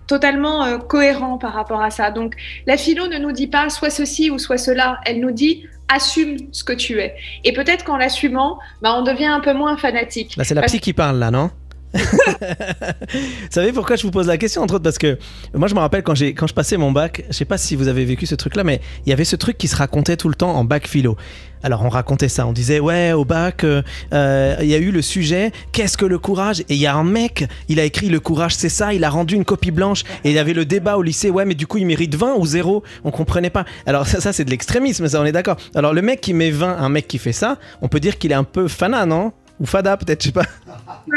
totalement 0.07 0.79
cohérent 0.79 1.37
par 1.37 1.53
rapport 1.53 1.83
à 1.83 1.91
ça. 1.91 2.11
Donc, 2.11 2.35
la 2.67 2.79
philo 2.79 3.09
ne 3.09 3.19
nous 3.19 3.33
dit 3.33 3.47
pas 3.47 3.69
soit 3.69 3.91
ceci 3.91 4.31
ou 4.31 4.39
soit 4.39 4.57
cela, 4.57 5.01
elle 5.05 5.21
nous 5.21 5.33
dit 5.33 5.67
assume 5.89 6.39
ce 6.51 6.65
que 6.65 6.73
tu 6.73 6.99
es. 6.99 7.15
Et 7.45 7.53
peut-être 7.53 7.85
qu'en 7.85 7.99
l'assumant, 7.99 8.59
bah, 8.81 8.95
on 8.97 9.03
devient 9.03 9.27
un 9.27 9.41
peu 9.41 9.53
moins 9.53 9.77
fanatique. 9.77 10.35
Là, 10.37 10.45
c'est 10.45 10.55
la 10.55 10.63
psy 10.63 10.81
qui 10.81 10.95
parle, 10.95 11.19
là, 11.19 11.31
non? 11.31 11.51
Vous 11.99 13.19
savez 13.51 13.73
pourquoi 13.73 13.97
je 13.97 14.03
vous 14.03 14.11
pose 14.11 14.27
la 14.27 14.37
question 14.39 14.63
entre 14.63 14.75
autres 14.75 14.85
parce 14.85 14.99
que 14.99 15.19
moi 15.55 15.69
je 15.69 15.75
me 15.75 15.81
rappelle 15.81 16.03
quand 16.03 16.15
quand 16.37 16.47
je 16.47 16.55
passais 16.55 16.77
mon 16.77 16.93
bac, 16.93 17.25
je 17.29 17.35
sais 17.35 17.45
pas 17.45 17.59
si 17.59 17.77
vous 17.77 17.89
avez 17.89 18.05
vécu 18.05 18.27
ce 18.27 18.35
truc 18.35 18.57
là 18.57 18.65
mais 18.65 18.81
il 19.07 19.11
y 19.11 19.13
avait 19.13 19.25
ce 19.25 19.37
truc 19.37 19.59
qui 19.59 19.69
se 19.69 19.77
racontait 19.77 20.17
tout 20.17 20.29
le 20.29 20.35
temps 20.35 20.55
en 20.55 20.65
bac 20.65 20.87
philo. 20.87 21.17
Alors 21.63 21.85
on 21.85 21.89
racontait 21.89 22.29
ça, 22.29 22.47
on 22.47 22.53
disait 22.53 22.79
ouais 22.79 23.13
au 23.13 23.25
bac 23.25 23.65
euh, 23.65 23.83
euh, 24.13 24.57
il 24.61 24.69
y 24.69 24.75
a 24.75 24.79
eu 24.79 24.93
le 24.93 25.03
sujet 25.03 25.51
qu'est-ce 25.73 25.97
que 25.97 26.07
le 26.07 26.19
courage? 26.19 26.61
Et 26.61 26.75
il 26.75 26.77
y 26.77 26.87
a 26.87 26.95
un 26.95 27.05
mec, 27.05 27.47
il 27.69 27.81
a 27.81 27.85
écrit 27.85 28.09
le 28.09 28.21
courage 28.21 28.55
c'est 28.55 28.69
ça, 28.69 28.95
il 28.95 29.03
a 29.03 29.11
rendu 29.11 29.35
une 29.35 29.45
copie 29.45 29.73
blanche 29.73 30.05
et 30.25 30.31
il 30.31 30.33
y 30.33 30.39
avait 30.39 30.53
le 30.53 30.65
débat 30.65 30.97
au 30.97 31.03
lycée 31.03 31.31
ouais 31.31 31.45
mais 31.45 31.55
du 31.55 31.67
coup 31.67 31.79
il 31.79 31.87
mérite 31.87 32.15
20 32.15 32.35
ou 32.37 32.47
0, 32.47 32.83
on 33.05 33.11
comprenait 33.11 33.51
pas. 33.51 33.65
Alors 33.87 34.07
ça, 34.07 34.21
ça 34.21 34.33
c'est 34.33 34.45
de 34.45 34.51
l'extrémisme 34.51 35.09
ça 35.09 35.21
on 35.21 35.25
est 35.25 35.33
d'accord. 35.33 35.57
Alors 35.75 35.93
le 35.95 36.03
mec 36.03 36.21
qui 36.21 36.33
met 36.33 36.51
20, 36.51 36.79
un 36.79 36.89
mec 36.89 37.09
qui 37.09 37.19
fait 37.19 37.33
ça, 37.33 37.59
on 37.83 37.89
peut 37.89 38.01
dire 38.01 38.19
qu'il 38.19 38.31
est 38.31 38.37
un 38.37 38.45
peu 38.45 38.69
fanat 38.69 39.07
non? 39.07 39.33
Ou 39.61 39.67
fada 39.67 39.97
peut-être, 39.97 40.23
je 40.23 40.29
sais 40.29 40.33
pas. 40.33 40.45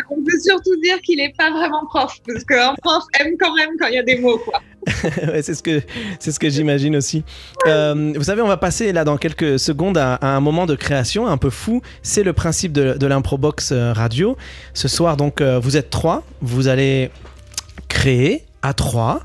On 0.10 0.24
peut 0.24 0.40
surtout 0.44 0.80
dire 0.82 1.00
qu'il 1.02 1.18
n'est 1.18 1.34
pas 1.38 1.52
vraiment 1.52 1.86
prof, 1.86 2.18
parce 2.28 2.44
qu'un 2.44 2.74
prof 2.82 3.04
aime 3.20 3.36
quand 3.40 3.54
même 3.56 3.70
quand 3.80 3.88
il 3.88 3.96
y 3.96 4.00
a 4.00 4.04
des 4.04 4.20
mots, 4.20 4.38
quoi. 4.38 4.60
Ouais, 5.04 5.42
c'est 5.44 5.54
ce 5.54 5.62
que 5.62 5.82
c'est 6.20 6.32
ce 6.32 6.40
que 6.40 6.50
j'imagine 6.50 6.96
aussi. 6.96 7.24
Euh, 7.68 8.14
vous 8.16 8.24
savez, 8.24 8.42
on 8.42 8.48
va 8.48 8.58
passer 8.58 8.92
là 8.92 9.04
dans 9.04 9.18
quelques 9.18 9.60
secondes 9.60 9.98
à, 9.98 10.16
à 10.16 10.30
un 10.30 10.40
moment 10.40 10.66
de 10.66 10.76
création 10.76 11.28
un 11.28 11.38
peu 11.38 11.52
fou. 11.52 11.82
C'est 12.02 12.24
le 12.24 12.34
principe 12.34 12.72
de, 12.72 12.94
de 12.94 13.08
l'improbox 13.08 13.72
euh, 13.72 13.94
radio. 13.94 14.38
Ce 14.74 14.88
soir, 14.88 15.18
donc, 15.18 15.40
euh, 15.40 15.60
vous 15.60 15.78
êtes 15.78 15.92
trois. 15.92 16.24
Vous 16.42 16.68
allez 16.68 17.12
créer 17.90 18.44
à 18.64 18.74
trois 18.74 19.22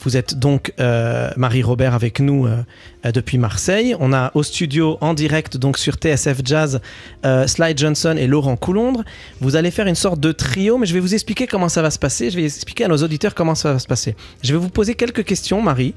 Vous 0.00 0.16
êtes 0.16 0.38
donc 0.38 0.72
euh, 0.78 1.30
Marie-Robert 1.36 1.94
avec 1.94 2.20
nous 2.20 2.46
euh, 2.46 2.62
euh, 3.04 3.12
depuis 3.12 3.38
Marseille. 3.38 3.96
On 3.98 4.12
a 4.12 4.30
au 4.34 4.42
studio 4.42 4.96
en 5.00 5.14
direct 5.14 5.56
donc 5.56 5.78
sur 5.78 5.94
TSF 5.94 6.40
Jazz 6.44 6.80
euh, 7.24 7.46
Sly 7.46 7.76
Johnson 7.76 8.14
et 8.16 8.26
Laurent 8.26 8.56
Coulondre. 8.56 9.04
Vous 9.40 9.56
allez 9.56 9.70
faire 9.70 9.86
une 9.86 9.94
sorte 9.94 10.20
de 10.20 10.32
trio, 10.32 10.78
mais 10.78 10.86
je 10.86 10.94
vais 10.94 11.00
vous 11.00 11.14
expliquer 11.14 11.46
comment 11.46 11.68
ça 11.68 11.82
va 11.82 11.90
se 11.90 11.98
passer. 11.98 12.30
Je 12.30 12.36
vais 12.36 12.44
expliquer 12.44 12.84
à 12.84 12.88
nos 12.88 12.98
auditeurs 12.98 13.34
comment 13.34 13.54
ça 13.54 13.72
va 13.72 13.78
se 13.78 13.86
passer. 13.86 14.14
Je 14.42 14.52
vais 14.52 14.58
vous 14.58 14.70
poser 14.70 14.94
quelques 14.94 15.24
questions, 15.24 15.60
Marie. 15.60 15.94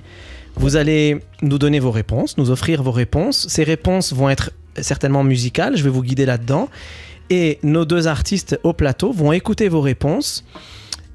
Vous 0.56 0.76
allez 0.76 1.20
nous 1.42 1.58
donner 1.58 1.80
vos 1.80 1.92
réponses, 1.92 2.38
nous 2.38 2.52
offrir 2.52 2.84
vos 2.84 2.92
réponses. 2.92 3.48
Ces 3.50 3.64
réponses 3.64 4.14
vont 4.14 4.30
être 4.30 4.52
certainement 4.78 5.24
musicales. 5.24 5.78
Je 5.78 5.84
vais 5.84 5.90
vous 5.90 6.04
guider 6.04 6.26
là-dedans. 6.26 6.70
Et 7.30 7.60
nos 7.64 7.86
deux 7.86 8.08
artistes 8.08 8.60
au 8.64 8.74
plateau 8.74 9.14
vont 9.14 9.32
écouter 9.32 9.70
vos 9.70 9.80
réponses. 9.80 10.44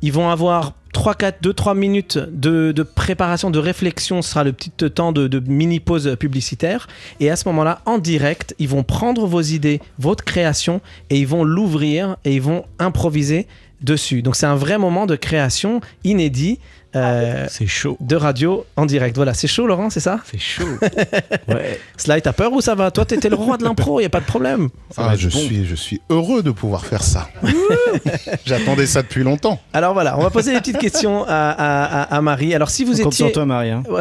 Ils 0.02 0.12
vont 0.12 0.28
avoir 0.28 0.74
3, 0.92 1.14
4, 1.14 1.42
2, 1.42 1.52
3 1.52 1.74
minutes 1.74 2.18
de, 2.18 2.72
préparation, 2.82 3.50
de 3.50 3.58
réflexion. 3.58 4.22
Ce 4.22 4.30
sera 4.30 4.44
le 4.44 4.52
petit 4.52 4.70
temps 4.70 5.12
de, 5.12 5.28
de 5.28 5.40
mini 5.40 5.80
pause 5.80 6.16
publicitaire. 6.18 6.88
Et 7.20 7.30
à 7.30 7.36
ce 7.36 7.46
moment-là, 7.48 7.80
en 7.84 7.98
direct, 7.98 8.54
ils 8.58 8.68
vont 8.68 8.82
prendre 8.82 9.26
vos 9.26 9.42
idées, 9.42 9.80
votre 9.98 10.24
création, 10.24 10.80
et 11.10 11.18
ils 11.18 11.26
vont 11.26 11.44
l'ouvrir 11.44 12.16
et 12.24 12.34
ils 12.34 12.42
vont 12.42 12.64
improviser 12.78 13.46
dessus. 13.82 14.22
Donc 14.22 14.36
c'est 14.36 14.46
un 14.46 14.56
vrai 14.56 14.78
moment 14.78 15.06
de 15.06 15.16
création 15.16 15.80
inédit. 16.04 16.58
Euh, 16.94 17.46
C'est 17.50 17.66
chaud. 17.66 17.96
de 18.00 18.16
radio 18.16 18.64
en 18.76 18.86
direct. 18.86 19.16
Voilà, 19.16 19.34
c'est 19.34 19.48
chaud, 19.48 19.66
Laurent, 19.66 19.90
c'est 19.90 20.00
ça? 20.00 20.20
C'est 20.30 20.38
chaud. 20.38 20.64
ouais. 21.48 21.80
Sly, 21.96 22.22
t'as 22.22 22.32
peur 22.32 22.52
ou 22.52 22.60
ça 22.60 22.74
va? 22.74 22.90
Toi, 22.90 23.04
t'étais 23.04 23.28
le 23.28 23.34
roi 23.36 23.56
de 23.58 23.64
l'impro, 23.64 24.00
y 24.00 24.04
a 24.04 24.08
pas 24.08 24.20
de 24.20 24.24
problème. 24.26 24.68
Ah, 24.96 25.14
je, 25.16 25.28
bon. 25.28 25.38
suis, 25.38 25.66
je 25.66 25.74
suis 25.74 26.00
heureux 26.10 26.42
de 26.42 26.50
pouvoir 26.50 26.86
faire 26.86 27.02
ça. 27.02 27.28
J'attendais 28.46 28.86
ça 28.86 29.02
depuis 29.02 29.22
longtemps. 29.24 29.60
Alors 29.72 29.92
voilà, 29.94 30.18
on 30.18 30.22
va 30.22 30.30
poser 30.30 30.52
des 30.52 30.60
petites 30.60 30.78
questions 30.78 31.24
à, 31.24 31.50
à- 31.50 32.02
à- 32.02 32.16
à 32.16 32.20
Marie. 32.22 32.54
Alors 32.54 32.70
si 32.70 32.84
vous 32.84 33.00
On 33.00 33.04
compte 33.04 33.12
étiez... 33.14 33.26
sur 33.26 33.32
toi, 33.32 33.46
Marie. 33.46 33.70
hein. 33.70 33.82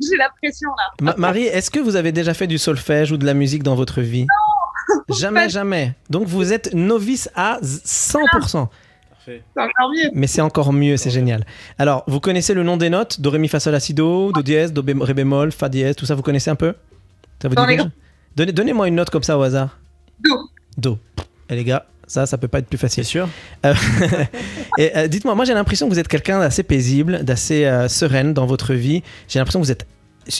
J'ai 0.00 0.16
la 0.16 0.28
pression 0.42 0.68
là. 0.70 0.84
Ma- 1.02 1.14
Marie, 1.16 1.44
est-ce 1.44 1.70
que 1.70 1.78
vous 1.80 1.96
avez 1.96 2.12
déjà 2.12 2.34
fait 2.34 2.46
du 2.46 2.58
solfège 2.58 3.12
ou 3.12 3.16
de 3.16 3.26
la 3.26 3.34
musique 3.34 3.62
dans 3.62 3.74
votre 3.74 4.00
vie? 4.00 4.22
Non 4.22 5.16
Jamais, 5.16 5.48
jamais. 5.48 5.94
Donc 6.08 6.26
vous 6.26 6.52
êtes 6.52 6.74
novice 6.74 7.30
à 7.36 7.58
100%. 7.62 8.66
C'est 9.56 9.62
encore 9.62 9.90
mieux. 9.90 10.10
Mais 10.14 10.26
c'est 10.26 10.40
encore 10.40 10.72
mieux, 10.72 10.96
c'est 10.96 11.10
génial. 11.10 11.44
Alors, 11.78 12.04
vous 12.06 12.20
connaissez 12.20 12.54
le 12.54 12.62
nom 12.62 12.76
des 12.76 12.90
notes? 12.90 13.20
Do, 13.20 13.30
ré, 13.30 13.38
mi, 13.38 13.48
fa, 13.48 13.60
sol, 13.60 13.72
la, 13.72 13.80
si, 13.80 13.94
do, 13.94 14.32
do 14.32 14.42
dièse, 14.42 14.72
do, 14.72 14.82
bé- 14.82 14.94
ré 15.00 15.14
bémol, 15.14 15.52
fa 15.52 15.68
dièse, 15.68 15.96
tout 15.96 16.06
ça, 16.06 16.14
vous 16.14 16.22
connaissez 16.22 16.50
un 16.50 16.54
peu? 16.56 16.74
Ça 17.40 17.48
vous 17.48 17.54
dit. 17.54 17.60
Donnez- 18.36 18.52
Donnez-moi 18.52 18.88
une 18.88 18.94
note 18.96 19.10
comme 19.10 19.22
ça 19.22 19.36
au 19.38 19.42
hasard. 19.42 19.78
Do. 20.22 20.30
Do. 20.78 20.98
Et 21.48 21.56
les 21.56 21.64
gars, 21.64 21.86
ça, 22.06 22.26
ça 22.26 22.38
peut 22.38 22.48
pas 22.48 22.58
être 22.60 22.68
plus 22.68 22.78
facile. 22.78 23.04
C'est 23.04 23.10
sûr 23.10 23.28
Euh, 23.66 23.74
et 24.78 24.96
euh, 24.96 25.08
dites-moi, 25.08 25.34
moi 25.34 25.44
j'ai 25.44 25.54
l'impression 25.54 25.88
que 25.88 25.92
vous 25.92 25.98
êtes 25.98 26.08
quelqu'un 26.08 26.38
d'assez 26.40 26.62
paisible, 26.62 27.24
d'assez 27.24 27.64
euh, 27.64 27.88
sereine 27.88 28.32
dans 28.34 28.46
votre 28.46 28.74
vie. 28.74 29.02
J'ai 29.28 29.38
l'impression 29.38 29.60
que 29.60 29.64
vous 29.64 29.72
êtes 29.72 29.86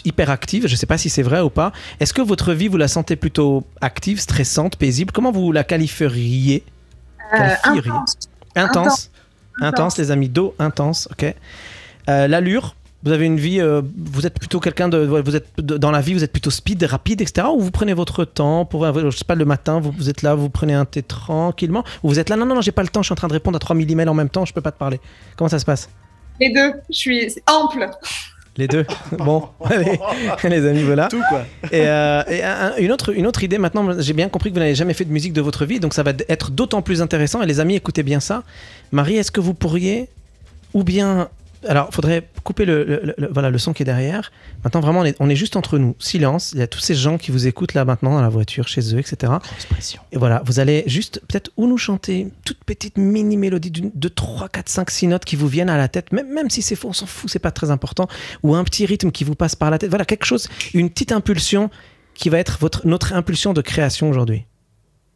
hyper 0.05 0.31
active. 0.31 0.67
Je 0.69 0.77
sais 0.77 0.87
pas 0.87 0.99
si 0.99 1.09
c'est 1.11 1.23
vrai 1.23 1.41
ou 1.41 1.51
pas. 1.51 1.73
Est-ce 1.99 2.15
que 2.15 2.23
votre 2.23 2.53
vie 2.53 2.69
vous 2.69 2.77
la 2.77 2.87
sentez 2.89 3.17
plutôt 3.17 3.65
active, 3.81 4.21
stressante, 4.21 4.77
paisible? 4.77 5.13
Comment 5.13 5.33
vous 5.33 5.51
la 5.53 5.65
qualifieriez? 5.65 6.63
Euh, 7.33 7.37
Qualifieriez? 7.37 7.91
intense. 7.91 8.15
Intense. 8.57 9.11
Intense, 9.61 9.99
les 9.99 10.11
amis. 10.11 10.29
Do, 10.29 10.55
intense. 10.59 11.09
Ok. 11.13 11.35
Euh, 12.09 12.27
L'allure. 12.29 12.75
Vous 13.03 13.13
avez 13.13 13.25
une 13.25 13.39
vie, 13.39 13.61
euh, 13.63 13.81
vous 13.97 14.27
êtes 14.27 14.39
plutôt 14.39 14.61
quelqu'un 14.61 14.91
de, 14.91 14.99
vous 14.99 15.35
êtes 15.35 15.47
de- 15.57 15.79
dans 15.79 15.91
la 15.91 16.03
vie, 16.03 16.13
vous 16.13 16.23
êtes 16.23 16.33
plutôt 16.33 16.51
speed, 16.51 16.83
rapide, 16.83 17.23
etc. 17.23 17.47
Ou 17.51 17.59
vous 17.61 17.71
prenez 17.71 17.95
votre 17.95 18.27
temps 18.27 18.67
pour, 18.67 18.85
je 19.11 19.17
sais 19.17 19.25
pas, 19.25 19.35
le 19.35 19.47
matin, 19.47 19.81
vous, 19.81 19.91
vous 19.91 20.11
êtes 20.11 20.21
là, 20.21 20.35
vous 20.35 20.51
prenez 20.51 20.75
un 20.75 20.85
thé 20.85 21.03
tranquillement. 21.03 21.83
Ou 22.03 22.11
vous 22.11 22.19
êtes 22.19 22.29
là, 22.29 22.37
non, 22.37 22.45
non, 22.45 22.57
non, 22.57 22.61
j'ai 22.61 22.73
pas 22.73 22.83
le 22.83 22.89
temps, 22.89 23.01
je 23.01 23.07
suis 23.07 23.13
en 23.15 23.17
train 23.17 23.29
de 23.29 23.33
répondre 23.33 23.57
à 23.57 23.59
3000 23.59 23.91
emails 23.91 24.07
en 24.09 24.13
même 24.13 24.29
temps, 24.29 24.45
je 24.45 24.53
peux 24.53 24.61
pas 24.61 24.71
te 24.71 24.77
parler. 24.79 25.01
Comment 25.37 25.49
ça 25.49 25.59
se 25.59 25.65
passe? 25.65 25.89
Les 26.41 26.53
deux. 26.53 26.75
Je 26.91 26.97
suis 26.99 27.35
ample. 27.47 27.89
Les 28.61 28.69
deux. 28.69 28.85
Bon, 29.19 29.45
allez, 29.65 29.99
les 30.45 30.67
amis, 30.67 30.83
voilà. 30.83 31.09
Tout, 31.09 31.23
quoi. 31.31 31.45
Et, 31.73 31.87
euh, 31.87 32.23
et 32.29 32.43
un- 32.43 32.77
une, 32.79 32.93
autre, 32.93 33.15
une 33.17 33.27
autre 33.27 33.43
idée, 33.43 33.57
maintenant, 33.59 33.99
j'ai 33.99 34.13
bien 34.13 34.29
compris 34.29 34.51
que 34.51 34.55
vous 34.55 34.61
n'avez 34.61 34.75
jamais 34.75 34.93
fait 34.95 35.07
de 35.07 35.13
musique 35.13 35.33
de 35.33 35.41
votre 35.41 35.65
vie, 35.65 35.81
donc 35.81 35.95
ça 35.95 36.03
va 36.03 36.13
être 36.29 36.51
d'autant 36.51 36.83
plus 36.83 37.01
intéressant. 37.01 37.41
Et 37.43 37.47
les 37.47 37.59
amis, 37.59 37.75
écoutez 37.77 38.03
bien 38.03 38.21
ça. 38.21 38.43
Marie, 38.93 39.17
est-ce 39.17 39.31
que 39.33 39.41
vous 39.41 39.55
pourriez, 39.55 40.09
ou 40.75 40.85
bien. 40.85 41.29
Alors, 41.69 41.89
il 41.91 41.95
faudrait 41.95 42.27
couper 42.43 42.65
le, 42.65 42.85
le- 42.85 43.15
le- 43.19 43.29
voilà, 43.31 43.51
le 43.51 43.59
son 43.59 43.73
qui 43.75 43.83
est 43.83 43.87
derrière. 43.87 44.33
Maintenant, 44.65 44.81
vraiment, 44.81 45.01
on 45.01 45.05
est, 45.05 45.15
on 45.21 45.29
est 45.29 45.37
juste 45.37 45.57
entre 45.57 45.77
nous. 45.79 45.95
Silence. 45.99 46.53
Il 46.55 46.59
y 46.59 46.63
a 46.63 46.67
tous 46.67 46.79
ces 46.81 46.95
gens 46.95 47.19
qui 47.19 47.31
vous 47.31 47.47
écoutent 47.47 47.75
là 47.75 47.85
maintenant 47.85 48.13
dans 48.13 48.23
la 48.23 48.29
voiture, 48.31 48.67
chez 48.67 48.95
eux, 48.95 48.99
etc. 48.99 49.33
Expression. 49.57 50.01
Et 50.13 50.17
voilà, 50.19 50.41
vous 50.47 50.59
allez 50.59 50.85
juste 50.87 51.21
peut-être 51.29 51.51
ou 51.59 51.67
nous 51.67 51.77
chanter 51.77 52.21
une 52.21 52.31
toute 52.31 52.65
petite 52.65 52.97
mini 52.97 53.37
mélodie 53.37 53.71
de 53.95 54.09
3, 54.09 54.49
4, 54.49 54.69
5, 54.71 54.91
6 54.91 55.07
notes 55.09 55.25
qui 55.27 55.37
vous 55.37 55.49
viennent 55.49 55.69
à 55.71 55.77
la 55.77 55.89
tête, 55.89 56.13
même, 56.13 56.33
même 56.33 56.49
si 56.49 56.63
c'est 56.63 56.77
faux, 56.77 56.89
on 56.89 56.93
s'en 56.95 57.07
fout, 57.07 57.29
c'est 57.29 57.39
pas 57.39 57.51
très 57.51 57.71
important, 57.71 58.09
ou 58.43 58.55
un 58.55 58.65
petit 58.65 58.87
rythme 58.87 59.11
qui 59.11 59.25
vous 59.25 59.35
passe 59.35 59.55
par 59.55 59.71
la 59.71 59.77
tête. 59.79 59.91
Voilà, 59.91 60.07
quelque 60.07 60.25
chose, 60.25 60.49
une 60.73 60.89
petite 60.89 61.13
impulsion 61.13 61.69
qui 62.15 62.31
va 62.31 62.39
être 62.39 62.59
votre, 62.61 62.87
notre 62.87 63.13
impulsion 63.13 63.53
de 63.53 63.61
création 63.61 64.09
aujourd'hui. 64.09 64.45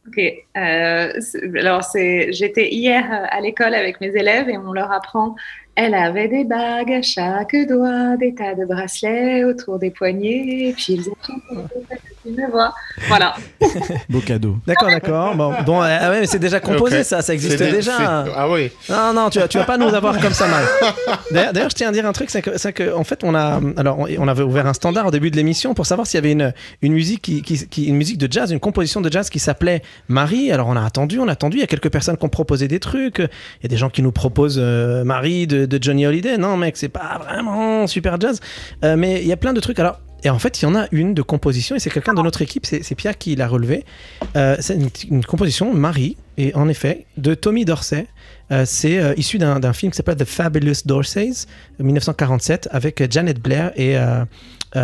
Ok. 0.06 0.18
euh, 0.58 1.12
alors 1.58 1.82
c'est, 1.82 2.30
j'étais 2.34 2.70
hier 2.74 3.04
euh, 3.10 3.24
à 3.30 3.40
l'école 3.40 3.74
avec 3.74 4.02
mes 4.02 4.08
élèves 4.08 4.50
et 4.50 4.58
on 4.58 4.72
leur 4.74 4.92
apprend. 4.92 5.34
Elle 5.76 5.94
avait 5.94 6.28
des 6.28 6.44
bagues 6.44 6.92
à 6.92 7.02
chaque 7.02 7.56
doigt, 7.68 8.16
des 8.16 8.32
tas 8.34 8.54
de 8.54 8.64
bracelets 8.64 9.44
autour 9.44 9.78
des 9.78 9.90
poignets, 9.90 10.68
et 10.68 10.72
puis 10.72 10.92
ils 10.94 11.00
étaient 11.00 11.98
une 12.26 12.46
voix. 12.50 12.72
Voilà. 13.08 13.34
Beau 14.08 14.20
cadeau. 14.20 14.56
D'accord, 14.66 14.88
d'accord. 14.88 15.34
Bon, 15.34 15.52
bon 15.66 15.80
ah 15.80 16.10
ouais, 16.10 16.20
mais 16.20 16.26
c'est 16.26 16.38
déjà 16.38 16.60
composé 16.60 17.02
ça, 17.02 17.20
ça 17.22 17.34
existe 17.34 17.58
déjà. 17.58 18.24
Ah 18.36 18.48
oui. 18.48 18.70
Non, 18.88 19.12
non, 19.12 19.30
tu 19.30 19.40
vas, 19.40 19.48
tu 19.48 19.58
vas 19.58 19.64
pas 19.64 19.76
nous 19.76 19.92
avoir 19.92 20.18
comme 20.20 20.32
ça 20.32 20.46
mal. 20.46 20.64
D'ailleurs, 21.52 21.70
je 21.70 21.74
tiens 21.74 21.88
à 21.88 21.92
dire 21.92 22.06
un 22.06 22.12
truc, 22.12 22.30
c'est 22.30 22.40
que, 22.40 22.56
c'est 22.56 22.72
que, 22.72 22.94
en 22.94 23.04
fait, 23.04 23.24
on 23.24 23.34
a, 23.34 23.60
alors, 23.76 23.98
on, 23.98 24.06
on 24.18 24.28
avait 24.28 24.42
ouvert 24.44 24.66
un 24.66 24.72
standard 24.74 25.06
au 25.06 25.10
début 25.10 25.30
de 25.32 25.36
l'émission 25.36 25.74
pour 25.74 25.86
savoir 25.86 26.06
s'il 26.06 26.18
y 26.18 26.22
avait 26.22 26.32
une, 26.32 26.54
une 26.82 26.92
musique 26.92 27.20
qui, 27.20 27.42
qui- 27.42 27.66
qui- 27.68 27.86
une 27.86 27.96
musique 27.96 28.18
de 28.18 28.30
jazz, 28.32 28.52
une 28.52 28.60
composition 28.60 29.00
de 29.00 29.10
jazz 29.10 29.28
qui 29.28 29.38
s'appelait 29.40 29.82
Marie. 30.08 30.50
Alors, 30.52 30.68
on 30.68 30.76
a 30.76 30.84
attendu, 30.84 31.18
on 31.18 31.26
a 31.28 31.32
attendu. 31.32 31.56
Il 31.58 31.60
y 31.60 31.64
a 31.64 31.66
quelques 31.66 31.90
personnes 31.90 32.16
qui 32.16 32.24
ont 32.24 32.28
proposé 32.30 32.68
des 32.68 32.78
trucs. 32.80 33.18
Il 33.18 33.64
y 33.64 33.66
a 33.66 33.68
des 33.68 33.76
gens 33.76 33.90
qui 33.90 34.02
nous 34.02 34.12
proposent 34.12 34.60
euh, 34.62 35.04
Marie 35.04 35.46
de, 35.46 35.63
de 35.66 35.82
Johnny 35.82 36.06
Hallyday. 36.06 36.38
Non, 36.38 36.56
mec, 36.56 36.76
c'est 36.76 36.88
pas 36.88 37.20
vraiment 37.24 37.86
super 37.86 38.20
jazz. 38.20 38.40
Euh, 38.84 38.96
mais 38.96 39.20
il 39.20 39.26
y 39.26 39.32
a 39.32 39.36
plein 39.36 39.52
de 39.52 39.60
trucs. 39.60 39.78
Alors. 39.78 40.00
Et 40.26 40.30
en 40.30 40.38
fait, 40.38 40.62
il 40.62 40.64
y 40.64 40.66
en 40.66 40.74
a 40.74 40.86
une 40.90 41.12
de 41.12 41.20
composition, 41.20 41.76
et 41.76 41.78
c'est 41.78 41.90
quelqu'un 41.90 42.14
de 42.14 42.22
notre 42.22 42.40
équipe, 42.40 42.64
c'est 42.64 42.82
c'est 42.82 42.94
Pierre 42.94 43.18
qui 43.18 43.36
l'a 43.36 43.46
relevé. 43.46 43.84
Euh, 44.36 44.56
c'est 44.58 44.74
une, 44.74 44.88
une 45.10 45.22
composition, 45.22 45.74
Marie, 45.74 46.16
et 46.36 46.54
en 46.54 46.68
effet, 46.68 47.06
de 47.16 47.34
Tommy 47.34 47.64
Dorsey. 47.64 48.06
Euh, 48.52 48.64
c'est 48.66 48.98
euh, 48.98 49.14
issu 49.16 49.38
d'un 49.38 49.72
film 49.72 49.90
qui 49.90 49.96
s'appelle 49.96 50.16
The 50.16 50.24
Fabulous 50.24 50.82
Dorseys, 50.84 51.46
1947, 51.78 52.68
avec 52.70 53.00
euh, 53.00 53.06
Janet 53.08 53.40
Blair 53.40 53.72
et 53.76 53.96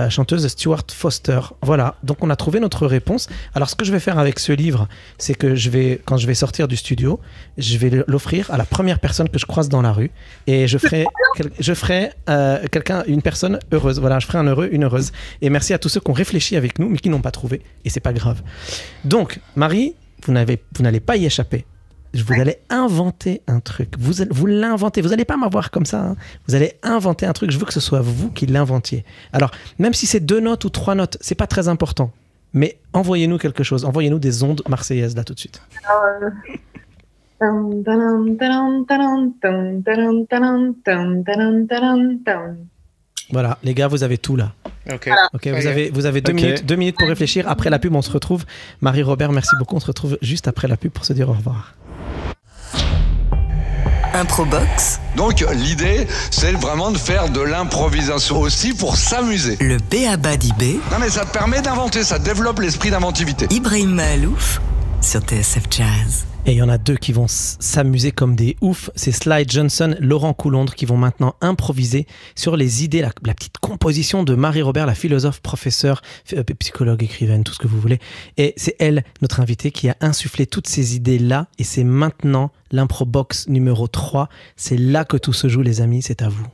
chanteuse 0.09 0.47
Stuart 0.47 0.85
Foster. 0.93 1.41
Voilà, 1.63 1.97
donc 2.05 2.19
on 2.23 2.31
a 2.31 2.37
trouvé 2.37 2.61
notre 2.61 2.87
réponse. 2.87 3.29
Alors 3.57 3.69
ce 3.69 3.75
que 3.75 3.85
je 3.85 3.91
vais 3.91 3.99
faire 3.99 4.21
avec 4.21 4.39
ce 4.39 4.53
livre, 4.53 4.87
c'est 5.19 5.35
que 5.35 5.57
je 5.57 5.69
vais, 5.69 6.01
quand 6.05 6.17
je 6.17 6.29
vais 6.29 6.35
sortir 6.35 6.69
du 6.69 6.77
studio, 6.77 7.19
je 7.59 7.77
vais 7.77 8.05
l'offrir 8.07 8.49
à 8.53 8.57
la 8.57 8.65
première 8.65 9.01
personne 9.01 9.29
que 9.29 9.41
je 9.41 9.47
croise 9.47 9.69
dans 9.69 9.83
la 9.83 9.91
rue, 9.91 10.13
et 10.47 10.69
je 10.69 10.79
ferai, 10.79 11.07
je 11.59 11.75
ferai 11.75 12.13
quelqu'un, 12.71 13.03
une 13.09 13.21
personne 13.21 13.59
heureuse. 13.73 13.99
Voilà, 13.99 14.21
je 14.21 14.27
ferai 14.27 14.39
un 14.39 14.45
heureux, 14.45 14.69
une 14.71 14.85
heureuse. 14.85 15.11
Et 15.43 15.51
merci 15.51 15.75
à 15.75 15.79
tous 15.79 15.89
ceux 15.89 15.99
qui 15.99 16.09
ont 16.09 16.15
réfléchi 16.15 16.55
avec 16.55 16.79
nous, 16.79 16.89
mais 16.89 16.99
qui 16.99 17.09
n'ont 17.09 17.21
pas 17.21 17.33
trouvé, 17.33 17.61
et 17.85 17.91
c'est 17.91 17.99
pas 17.99 18.13
grave. 18.13 18.43
Donc, 19.05 19.41
Marie, 19.57 19.97
vous 20.27 20.33
n'allez 20.83 21.01
pas 21.01 21.17
y 21.17 21.27
échapper. 21.27 21.65
Je 22.13 22.25
vous 22.25 22.35
allez 22.41 22.59
inventer 22.71 23.41
un 23.47 23.61
truc. 23.61 23.95
Vous, 23.99 24.15
vous 24.31 24.47
l'inventez. 24.47 25.01
Vous 25.01 25.11
n'allez 25.11 25.25
pas 25.25 25.37
m'avoir 25.37 25.71
comme 25.71 25.87
ça. 25.87 26.01
hein. 26.03 26.17
Vous 26.49 26.57
allez 26.57 26.73
inventer 26.83 27.25
un 27.25 27.33
truc. 27.33 27.53
Je 27.53 27.59
veux 27.59 27.65
que 27.67 27.73
ce 27.73 27.79
soit 27.81 28.01
vous 28.01 28.31
qui 28.31 28.47
l'inventiez. 28.47 29.05
Alors, 29.33 29.53
même 29.79 29.95
si 29.95 30.07
c'est 30.07 30.19
deux 30.19 30.41
notes 30.41 30.65
ou 30.65 30.71
trois 30.71 30.97
notes, 30.97 31.19
c'est 31.21 31.37
pas 31.37 31.47
très 31.47 31.69
important. 31.69 32.11
Mais 32.53 32.79
envoyez-nous 32.95 33.39
quelque 33.39 33.63
chose. 33.63 33.85
Envoyez-nous 33.85 34.19
des 34.19 34.43
ondes 34.43 34.63
marseillaises 34.69 35.15
là 35.15 35.23
tout 35.23 35.35
de 35.35 35.39
suite. 35.39 35.63
Voilà, 43.33 43.59
les 43.63 43.75
gars, 43.75 43.89
vous 43.89 44.03
avez 44.03 44.19
tout 44.19 44.37
là. 44.37 44.53
Ok. 44.93 45.09
Ok, 45.35 45.47
vous 45.49 45.67
avez, 45.67 45.91
vous 45.91 46.07
avez 46.07 46.21
deux, 46.21 46.33
minutes, 46.33 46.67
deux 46.67 46.77
minutes 46.77 46.97
pour 46.99 47.09
réfléchir. 47.09 47.49
Après 47.49 47.71
la 47.71 47.79
pub, 47.79 47.95
on 47.95 48.03
se 48.03 48.11
retrouve. 48.11 48.45
Marie-Robert, 48.81 49.33
merci 49.33 49.55
beaucoup. 49.59 49.77
On 49.77 49.81
se 49.81 49.87
retrouve 49.87 50.19
juste 50.23 50.49
après 50.49 50.69
la 50.69 50.77
pub 50.77 50.91
pour 50.93 51.05
se 51.05 51.13
dire 51.13 51.29
au 51.29 51.33
revoir. 51.35 51.75
Improbox, 54.13 55.01
Donc 55.17 55.45
l'idée, 55.55 56.07
c'est 56.33 56.51
vraiment 56.53 56.91
de 56.91 56.99
faire 56.99 57.29
de 57.29 57.41
l'improvisation 57.41 58.41
aussi 58.41 58.75
pour 58.75 58.97
s'amuser. 58.97 59.57
le 59.61 59.77
B.A.B.A. 59.77 60.37
d'IB, 60.37 60.81
Non 60.91 60.99
mais 60.99 61.09
ça 61.11 61.25
te 61.25 61.33
permet 61.33 61.63
d'inventer, 61.63 62.03
ça 62.03 62.19
développe 62.19 62.59
l'esprit 62.59 62.91
d'inventivité. 62.91 63.47
Ibrahim 63.51 63.91
Malouf 63.95 64.61
sur 65.01 65.21
TSF 65.21 65.63
Jazz. 65.71 66.27
Et 66.47 66.53
il 66.53 66.57
y 66.57 66.63
en 66.63 66.69
a 66.71 66.79
deux 66.79 66.97
qui 66.97 67.13
vont 67.13 67.27
s'amuser 67.29 68.13
comme 68.13 68.35
des 68.35 68.57
oufs. 68.61 68.91
C'est 68.97 69.13
Sly 69.13 69.45
Johnson, 69.47 69.95
Laurent 70.01 70.33
Coulondre 70.33 70.75
qui 70.75 70.87
vont 70.87 70.97
maintenant 70.97 71.37
improviser 71.43 72.07
sur 72.35 72.57
les 72.57 72.83
idées, 72.83 73.03
la, 73.03 73.13
la 73.25 73.35
petite 73.35 73.59
composition 73.59 74.25
de 74.25 74.35
Marie-Robert, 74.35 74.87
la 74.87 74.95
philosophe, 74.95 75.41
professeure, 75.41 76.01
euh, 76.33 76.43
psychologue, 76.59 77.03
écrivaine, 77.03 77.45
tout 77.45 77.53
ce 77.53 77.59
que 77.59 77.69
vous 77.69 77.79
voulez. 77.79 77.99
Et 78.39 78.55
c'est 78.57 78.75
elle, 78.79 79.05
notre 79.21 79.41
invitée, 79.41 79.71
qui 79.71 79.89
a 79.91 79.97
insufflé 80.01 80.47
toutes 80.47 80.67
ces 80.67 80.97
idées-là. 80.97 81.47
Et 81.59 81.65
c'est 81.65 81.85
maintenant 81.85 82.51
l'impro 82.73 83.05
box 83.05 83.47
numéro 83.49 83.87
3. 83.87 84.29
C'est 84.57 84.79
là 84.79 85.05
que 85.05 85.19
tout 85.19 85.35
se 85.35 85.49
joue, 85.49 85.63
les 85.63 85.83
amis. 85.83 86.03
C'est 86.03 86.23
à 86.23 86.29
vous. 86.29 86.47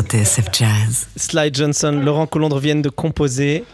Sur 0.00 0.08
TSF 0.08 0.46
Jazz. 0.52 1.06
Sly 1.16 1.50
Johnson, 1.52 2.00
Laurent 2.02 2.26
Coulondre 2.26 2.58
viennent 2.58 2.82
de 2.82 2.88
composer. 2.88 3.64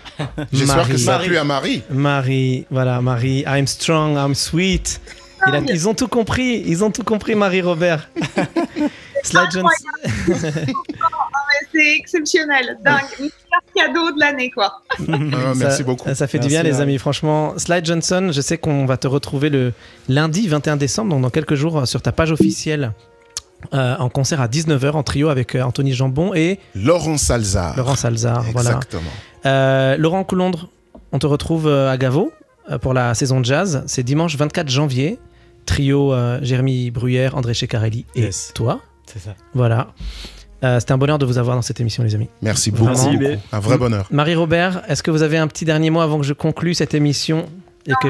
J'espère 0.52 0.76
Marie. 0.78 0.92
que 0.92 0.98
ça 0.98 1.16
a 1.16 1.18
plu 1.20 1.36
à 1.36 1.44
Marie. 1.44 1.82
Marie, 1.90 2.66
voilà, 2.70 3.00
Marie, 3.00 3.44
I'm 3.46 3.66
strong, 3.66 4.16
I'm 4.16 4.34
sweet. 4.34 5.00
Il 5.46 5.54
a- 5.54 5.60
ils 5.68 5.88
ont 5.88 5.94
tout 5.94 6.08
compris, 6.08 6.62
ils 6.66 6.82
ont 6.82 6.90
tout 6.90 7.04
compris, 7.04 7.34
Marie-Robert. 7.34 8.08
Sly 9.22 9.40
Johnson. 9.52 9.68
C'est 11.72 11.96
exceptionnel, 11.96 12.78
dingue. 12.84 13.02
Meilleur 13.18 13.32
cadeau 13.74 14.12
de 14.12 14.20
l'année, 14.20 14.50
quoi. 14.50 14.80
Ah, 14.98 15.52
merci 15.56 15.78
ça, 15.78 15.82
beaucoup. 15.84 16.12
Ça 16.14 16.26
fait 16.26 16.38
du 16.38 16.48
bien, 16.48 16.62
les 16.62 16.80
amis. 16.80 16.98
Franchement, 16.98 17.54
Sly 17.58 17.84
Johnson, 17.84 18.30
je 18.32 18.40
sais 18.40 18.56
qu'on 18.58 18.86
va 18.86 18.96
te 18.96 19.06
retrouver 19.06 19.50
le 19.50 19.72
lundi 20.08 20.48
21 20.48 20.76
décembre, 20.76 21.10
donc 21.10 21.22
dans 21.22 21.30
quelques 21.30 21.54
jours, 21.54 21.86
sur 21.86 22.00
ta 22.02 22.12
page 22.12 22.32
officielle, 22.32 22.92
euh, 23.74 23.96
en 23.98 24.08
concert 24.08 24.40
à 24.40 24.48
19h, 24.48 24.92
en 24.92 25.02
trio 25.02 25.28
avec 25.28 25.54
euh, 25.54 25.62
Anthony 25.62 25.92
Jambon 25.92 26.34
et 26.34 26.58
Laurent 26.74 27.16
Salzar. 27.18 27.76
Laurent 27.76 27.96
Salzar. 27.96 28.42
Voilà. 28.52 28.70
Exactement. 28.70 29.10
Euh, 29.46 29.96
Laurent 29.96 30.24
Coulondre, 30.24 30.68
on 31.12 31.18
te 31.18 31.26
retrouve 31.26 31.68
à 31.68 31.96
Gavo 31.96 32.32
pour 32.80 32.94
la 32.94 33.14
saison 33.14 33.40
de 33.40 33.44
jazz. 33.44 33.84
C'est 33.86 34.02
dimanche 34.02 34.36
24 34.36 34.68
janvier. 34.68 35.18
Trio 35.66 36.12
euh, 36.14 36.38
Jérémy 36.42 36.90
Bruyère, 36.92 37.36
André 37.36 37.52
Ceccarelli 37.54 38.04
et 38.14 38.20
Yes. 38.22 38.52
toi. 38.54 38.80
C'est 39.06 39.18
ça. 39.18 39.34
Voilà. 39.54 39.88
Euh, 40.64 40.78
C'était 40.80 40.92
un 40.92 40.98
bonheur 40.98 41.18
de 41.18 41.26
vous 41.26 41.38
avoir 41.38 41.56
dans 41.56 41.62
cette 41.62 41.80
émission, 41.80 42.02
les 42.02 42.14
amis. 42.14 42.28
Merci 42.40 42.70
beaucoup. 42.70 42.86
Merci. 42.86 43.38
Un 43.52 43.58
vrai 43.60 43.76
bonheur. 43.76 44.06
Marie-Robert, 44.10 44.82
est-ce 44.88 45.02
que 45.02 45.10
vous 45.10 45.22
avez 45.22 45.38
un 45.38 45.48
petit 45.48 45.64
dernier 45.64 45.90
mot 45.90 46.00
avant 46.00 46.18
que 46.18 46.24
je 46.24 46.32
conclue 46.32 46.72
cette 46.74 46.94
émission 46.94 47.46
et 47.86 47.90
Non, 47.90 47.96
que... 48.00 48.08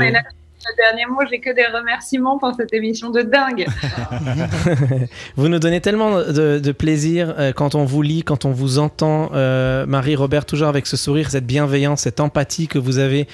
le 0.64 0.76
dernier 0.76 1.06
mot, 1.06 1.20
j'ai 1.30 1.40
que 1.40 1.54
des 1.54 1.66
remerciements 1.66 2.38
pour 2.38 2.54
cette 2.54 2.72
émission 2.72 3.10
de 3.10 3.22
dingue. 3.22 3.66
Vous 5.36 5.48
nous 5.48 5.58
donnez 5.58 5.80
tellement 5.80 6.18
de, 6.18 6.72
plaisir 6.72 7.34
euh, 7.38 7.52
quand 7.52 7.74
on 7.74 7.84
vous 7.84 8.02
lit, 8.02 8.22
quand 8.22 8.44
on 8.44 8.52
vous 8.52 8.78
entend. 8.78 9.30
Euh, 9.34 9.86
Marie-Robert, 9.86 10.44
toujours 10.44 10.68
avec 10.68 10.86
ce 10.86 10.96
sourire, 10.96 11.30
cette 11.30 11.46
bienveillance, 11.46 12.02
cette 12.02 12.20
empathie 12.20 12.68
que 12.68 12.78
vous 12.78 12.98
avez 12.98 13.28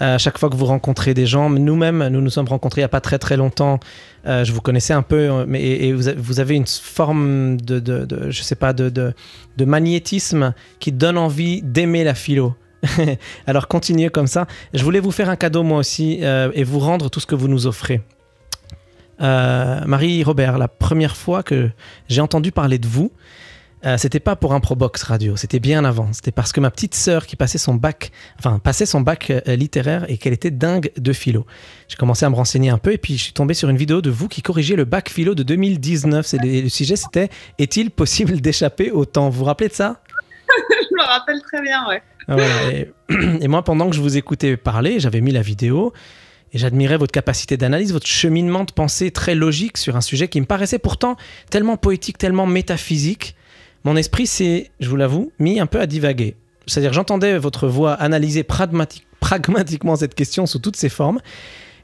euh, 0.00 0.16
à 0.16 0.18
chaque 0.18 0.38
fois 0.38 0.50
que 0.50 0.56
vous 0.56 0.64
rencontrez 0.64 1.14
des 1.14 1.26
gens. 1.26 1.48
Nous-mêmes, 1.50 2.08
nous 2.08 2.20
nous 2.20 2.30
sommes 2.30 2.48
rencontrés 2.48 2.80
il 2.80 2.84
n'y 2.84 2.86
a 2.86 2.88
pas 2.88 3.00
très 3.00 3.18
très 3.18 3.36
longtemps. 3.36 3.78
Je 4.26 4.50
vous 4.52 4.62
connaissais 4.62 4.94
un 4.94 5.02
peu, 5.02 5.44
mais 5.46 5.62
et, 5.62 5.92
vous, 5.92 6.40
avez 6.40 6.54
une 6.54 6.66
forme 6.66 7.60
de, 7.60 7.78
de, 7.78 8.06
de- 8.06 8.30
sais 8.30 8.54
pas, 8.54 8.72
de 8.72 9.14
magnétisme 9.58 10.54
qui 10.80 10.92
donne 10.92 11.18
envie 11.18 11.60
d'aimer 11.60 12.04
la 12.04 12.14
philo. 12.14 12.54
Alors 13.46 13.68
continuez 13.68 14.10
comme 14.10 14.26
ça. 14.26 14.46
Je 14.72 14.84
voulais 14.84 15.00
vous 15.00 15.10
faire 15.10 15.30
un 15.30 15.36
cadeau 15.36 15.62
moi 15.62 15.78
aussi 15.78 16.20
euh, 16.22 16.50
et 16.54 16.64
vous 16.64 16.78
rendre 16.78 17.10
tout 17.10 17.20
ce 17.20 17.26
que 17.26 17.34
vous 17.34 17.48
nous 17.48 17.66
offrez. 17.66 18.02
Euh, 19.20 19.80
Marie-Robert, 19.86 20.58
la 20.58 20.68
première 20.68 21.16
fois 21.16 21.42
que 21.42 21.70
j'ai 22.08 22.20
entendu 22.20 22.52
parler 22.52 22.78
de 22.78 22.86
vous, 22.86 23.12
euh, 23.84 23.98
c'était 23.98 24.20
pas 24.20 24.34
pour 24.34 24.54
un 24.54 24.60
Probox 24.60 25.02
Radio, 25.02 25.36
c'était 25.36 25.60
bien 25.60 25.84
avant. 25.84 26.12
C'était 26.12 26.32
parce 26.32 26.52
que 26.52 26.60
ma 26.60 26.70
petite 26.70 26.94
sœur 26.94 27.26
qui 27.26 27.36
passait 27.36 27.58
son 27.58 27.74
bac, 27.74 28.12
enfin 28.38 28.58
passait 28.58 28.86
son 28.86 29.02
bac 29.02 29.30
euh, 29.30 29.56
littéraire 29.56 30.06
et 30.08 30.16
qu'elle 30.16 30.32
était 30.32 30.50
dingue 30.50 30.90
de 30.96 31.12
philo. 31.12 31.44
J'ai 31.88 31.96
commencé 31.96 32.24
à 32.24 32.30
me 32.30 32.34
renseigner 32.34 32.70
un 32.70 32.78
peu 32.78 32.92
et 32.92 32.98
puis 32.98 33.18
je 33.18 33.24
suis 33.24 33.32
tombé 33.34 33.52
sur 33.52 33.68
une 33.68 33.76
vidéo 33.76 34.00
de 34.00 34.10
vous 34.10 34.28
qui 34.28 34.40
corrigiez 34.40 34.74
le 34.74 34.86
bac 34.86 35.10
philo 35.10 35.34
de 35.34 35.42
2019. 35.42 36.26
C'est 36.26 36.38
le, 36.38 36.62
le 36.62 36.68
sujet 36.70 36.96
c'était 36.96 37.28
est-il 37.58 37.90
possible 37.90 38.40
d'échapper 38.40 38.90
au 38.90 39.04
temps? 39.04 39.28
Vous 39.28 39.40
vous 39.40 39.44
rappelez 39.44 39.68
de 39.68 39.74
ça? 39.74 40.00
Me 41.04 41.08
rappelle 41.08 41.40
très 41.42 41.62
bien, 41.62 41.86
ouais. 41.88 42.02
ah, 42.28 42.36
et, 43.40 43.48
moi, 43.48 43.62
pendant 43.62 43.88
que 43.90 43.96
je 43.96 44.00
vous 44.00 44.16
écoutais 44.16 44.56
parler, 44.56 45.00
j'avais 45.00 45.20
mis 45.20 45.32
la 45.32 45.42
vidéo 45.42 45.92
et 46.52 46.58
j'admirais 46.58 46.96
votre 46.96 47.12
capacité 47.12 47.56
d'analyse, 47.56 47.92
votre 47.92 48.06
cheminement 48.06 48.64
de 48.64 48.72
pensée 48.72 49.10
très 49.10 49.34
logique 49.34 49.76
sur 49.76 49.96
un 49.96 50.00
sujet 50.00 50.28
qui 50.28 50.40
me 50.40 50.46
paraissait 50.46 50.78
pourtant 50.78 51.16
tellement 51.50 51.76
poétique, 51.76 52.18
tellement 52.18 52.46
métaphysique. 52.46 53.34
Mon 53.84 53.96
esprit 53.96 54.26
s'est, 54.26 54.70
je 54.80 54.88
vous 54.88 54.96
l'avoue, 54.96 55.32
mis 55.38 55.60
un 55.60 55.66
peu 55.66 55.80
à 55.80 55.86
divaguer. 55.86 56.36
C'est-à-dire, 56.66 56.92
j'entendais 56.92 57.36
votre 57.38 57.68
voix 57.68 57.92
analyser 57.94 58.42
pragmatique- 58.42 59.06
pragmatiquement 59.20 59.96
cette 59.96 60.14
question 60.14 60.46
sous 60.46 60.58
toutes 60.58 60.76
ses 60.76 60.88
formes. 60.88 61.20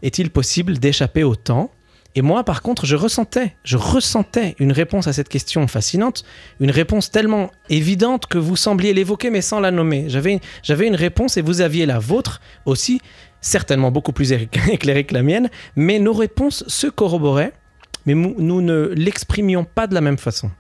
Est-il 0.03 0.31
possible 0.31 0.79
d'échapper 0.79 1.25
au 1.25 1.37
temps? 1.37 1.71
Et 2.17 2.23
moi, 2.23 2.43
par 2.43 2.63
contre, 2.63 2.87
je 2.87 2.97
ressentais, 2.97 3.55
je 3.63 3.77
ressentais 3.77 4.57
une 4.59 4.73
réponse 4.73 5.07
à 5.07 5.13
cette 5.13 5.29
question 5.29 5.67
fascinante, 5.69 6.25
une 6.59 6.71
réponse 6.71 7.11
tellement 7.11 7.51
évidente 7.69 8.27
que 8.27 8.39
vous 8.39 8.57
sembliez 8.57 8.93
l'évoquer 8.93 9.31
mais 9.31 9.43
sans 9.43 9.61
la 9.61 9.71
nommer. 9.71 10.07
J'avais, 10.09 10.41
j'avais 10.63 10.89
une 10.89 10.97
réponse 10.97 11.37
et 11.37 11.43
vous 11.43 11.61
aviez 11.61 11.87
la 11.87 12.01
vôtre 12.01 12.41
aussi, 12.67 13.01
certainement 13.41 13.93
beaucoup 13.93 14.13
plus 14.13 14.33
éclairée 14.69 15.05
que 15.05 15.15
la 15.15 15.23
mienne, 15.23 15.51
mais 15.77 16.01
nos 16.01 16.13
réponses 16.13 16.65
se 16.67 16.89
corroboraient, 16.89 17.53
mais 18.07 18.15
nous, 18.15 18.35
nous 18.39 18.61
ne 18.61 18.93
l'exprimions 18.97 19.65
pas 19.65 19.87
de 19.87 19.95
la 19.95 20.01
même 20.01 20.19
façon. 20.19 20.51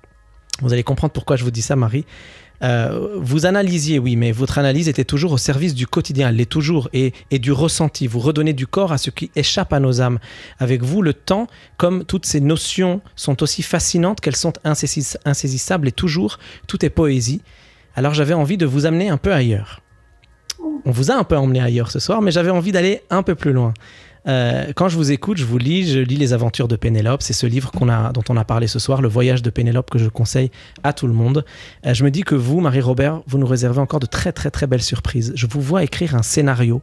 Vous 0.62 0.72
allez 0.72 0.84
comprendre 0.84 1.12
pourquoi 1.12 1.36
je 1.36 1.44
vous 1.44 1.50
dis 1.50 1.62
ça, 1.62 1.74
Marie. 1.74 2.04
Euh, 2.62 3.16
vous 3.16 3.46
analysiez, 3.46 3.98
oui, 3.98 4.16
mais 4.16 4.32
votre 4.32 4.58
analyse 4.58 4.88
était 4.88 5.04
toujours 5.04 5.32
au 5.32 5.38
service 5.38 5.74
du 5.74 5.86
quotidien, 5.86 6.28
elle 6.28 6.36
l'est 6.36 6.50
toujours, 6.50 6.88
et, 6.92 7.12
et, 7.30 7.38
du 7.38 7.52
ressenti. 7.52 8.06
Vous 8.06 8.18
redonnez 8.18 8.52
du 8.52 8.66
corps 8.66 8.92
à 8.92 8.98
ce 8.98 9.10
qui 9.10 9.30
échappe 9.34 9.72
à 9.72 9.80
nos 9.80 10.00
âmes. 10.00 10.18
Avec 10.58 10.82
vous, 10.82 11.02
le 11.02 11.14
temps, 11.14 11.46
comme 11.76 12.04
toutes 12.04 12.26
ces 12.26 12.40
notions, 12.40 13.00
sont 13.16 13.42
aussi 13.42 13.62
fascinantes 13.62 14.20
qu'elles 14.20 14.36
sont 14.36 14.52
insaisissables, 14.64 15.88
et 15.88 15.92
toujours, 15.92 16.38
tout 16.66 16.84
est 16.84 16.90
poésie. 16.90 17.40
Alors 17.96 18.14
j'avais 18.14 18.34
envie 18.34 18.56
de 18.56 18.66
vous 18.66 18.86
amener 18.86 19.08
un 19.08 19.16
peu 19.16 19.32
ailleurs. 19.32 19.82
On 20.84 20.90
vous 20.90 21.10
a 21.10 21.14
un 21.14 21.24
peu 21.24 21.36
emmené 21.36 21.60
ailleurs 21.60 21.90
ce 21.90 21.98
soir, 21.98 22.22
mais 22.22 22.30
j'avais 22.30 22.50
envie 22.50 22.72
d'aller 22.72 23.02
un 23.10 23.22
peu 23.22 23.34
plus 23.34 23.52
loin. 23.52 23.74
Euh, 24.28 24.72
quand 24.74 24.88
je 24.88 24.96
vous 24.96 25.12
écoute, 25.12 25.38
je 25.38 25.44
vous 25.44 25.58
lis, 25.58 25.92
je 25.92 26.00
lis 26.00 26.16
Les 26.16 26.32
Aventures 26.32 26.68
de 26.68 26.76
Pénélope. 26.76 27.22
C'est 27.22 27.32
ce 27.32 27.46
livre 27.46 27.70
qu'on 27.70 27.88
a, 27.88 28.12
dont 28.12 28.24
on 28.28 28.36
a 28.36 28.44
parlé 28.44 28.66
ce 28.66 28.78
soir, 28.78 29.02
Le 29.02 29.08
Voyage 29.08 29.42
de 29.42 29.50
Pénélope, 29.50 29.90
que 29.90 29.98
je 29.98 30.08
conseille 30.08 30.50
à 30.82 30.92
tout 30.92 31.06
le 31.06 31.12
monde. 31.12 31.44
Euh, 31.86 31.94
je 31.94 32.04
me 32.04 32.10
dis 32.10 32.22
que 32.22 32.34
vous, 32.34 32.60
Marie-Robert, 32.60 33.22
vous 33.26 33.38
nous 33.38 33.46
réservez 33.46 33.80
encore 33.80 34.00
de 34.00 34.06
très 34.06 34.32
très 34.32 34.50
très 34.50 34.66
belles 34.66 34.82
surprises. 34.82 35.32
Je 35.34 35.46
vous 35.46 35.60
vois 35.60 35.82
écrire 35.82 36.14
un 36.14 36.22
scénario 36.22 36.82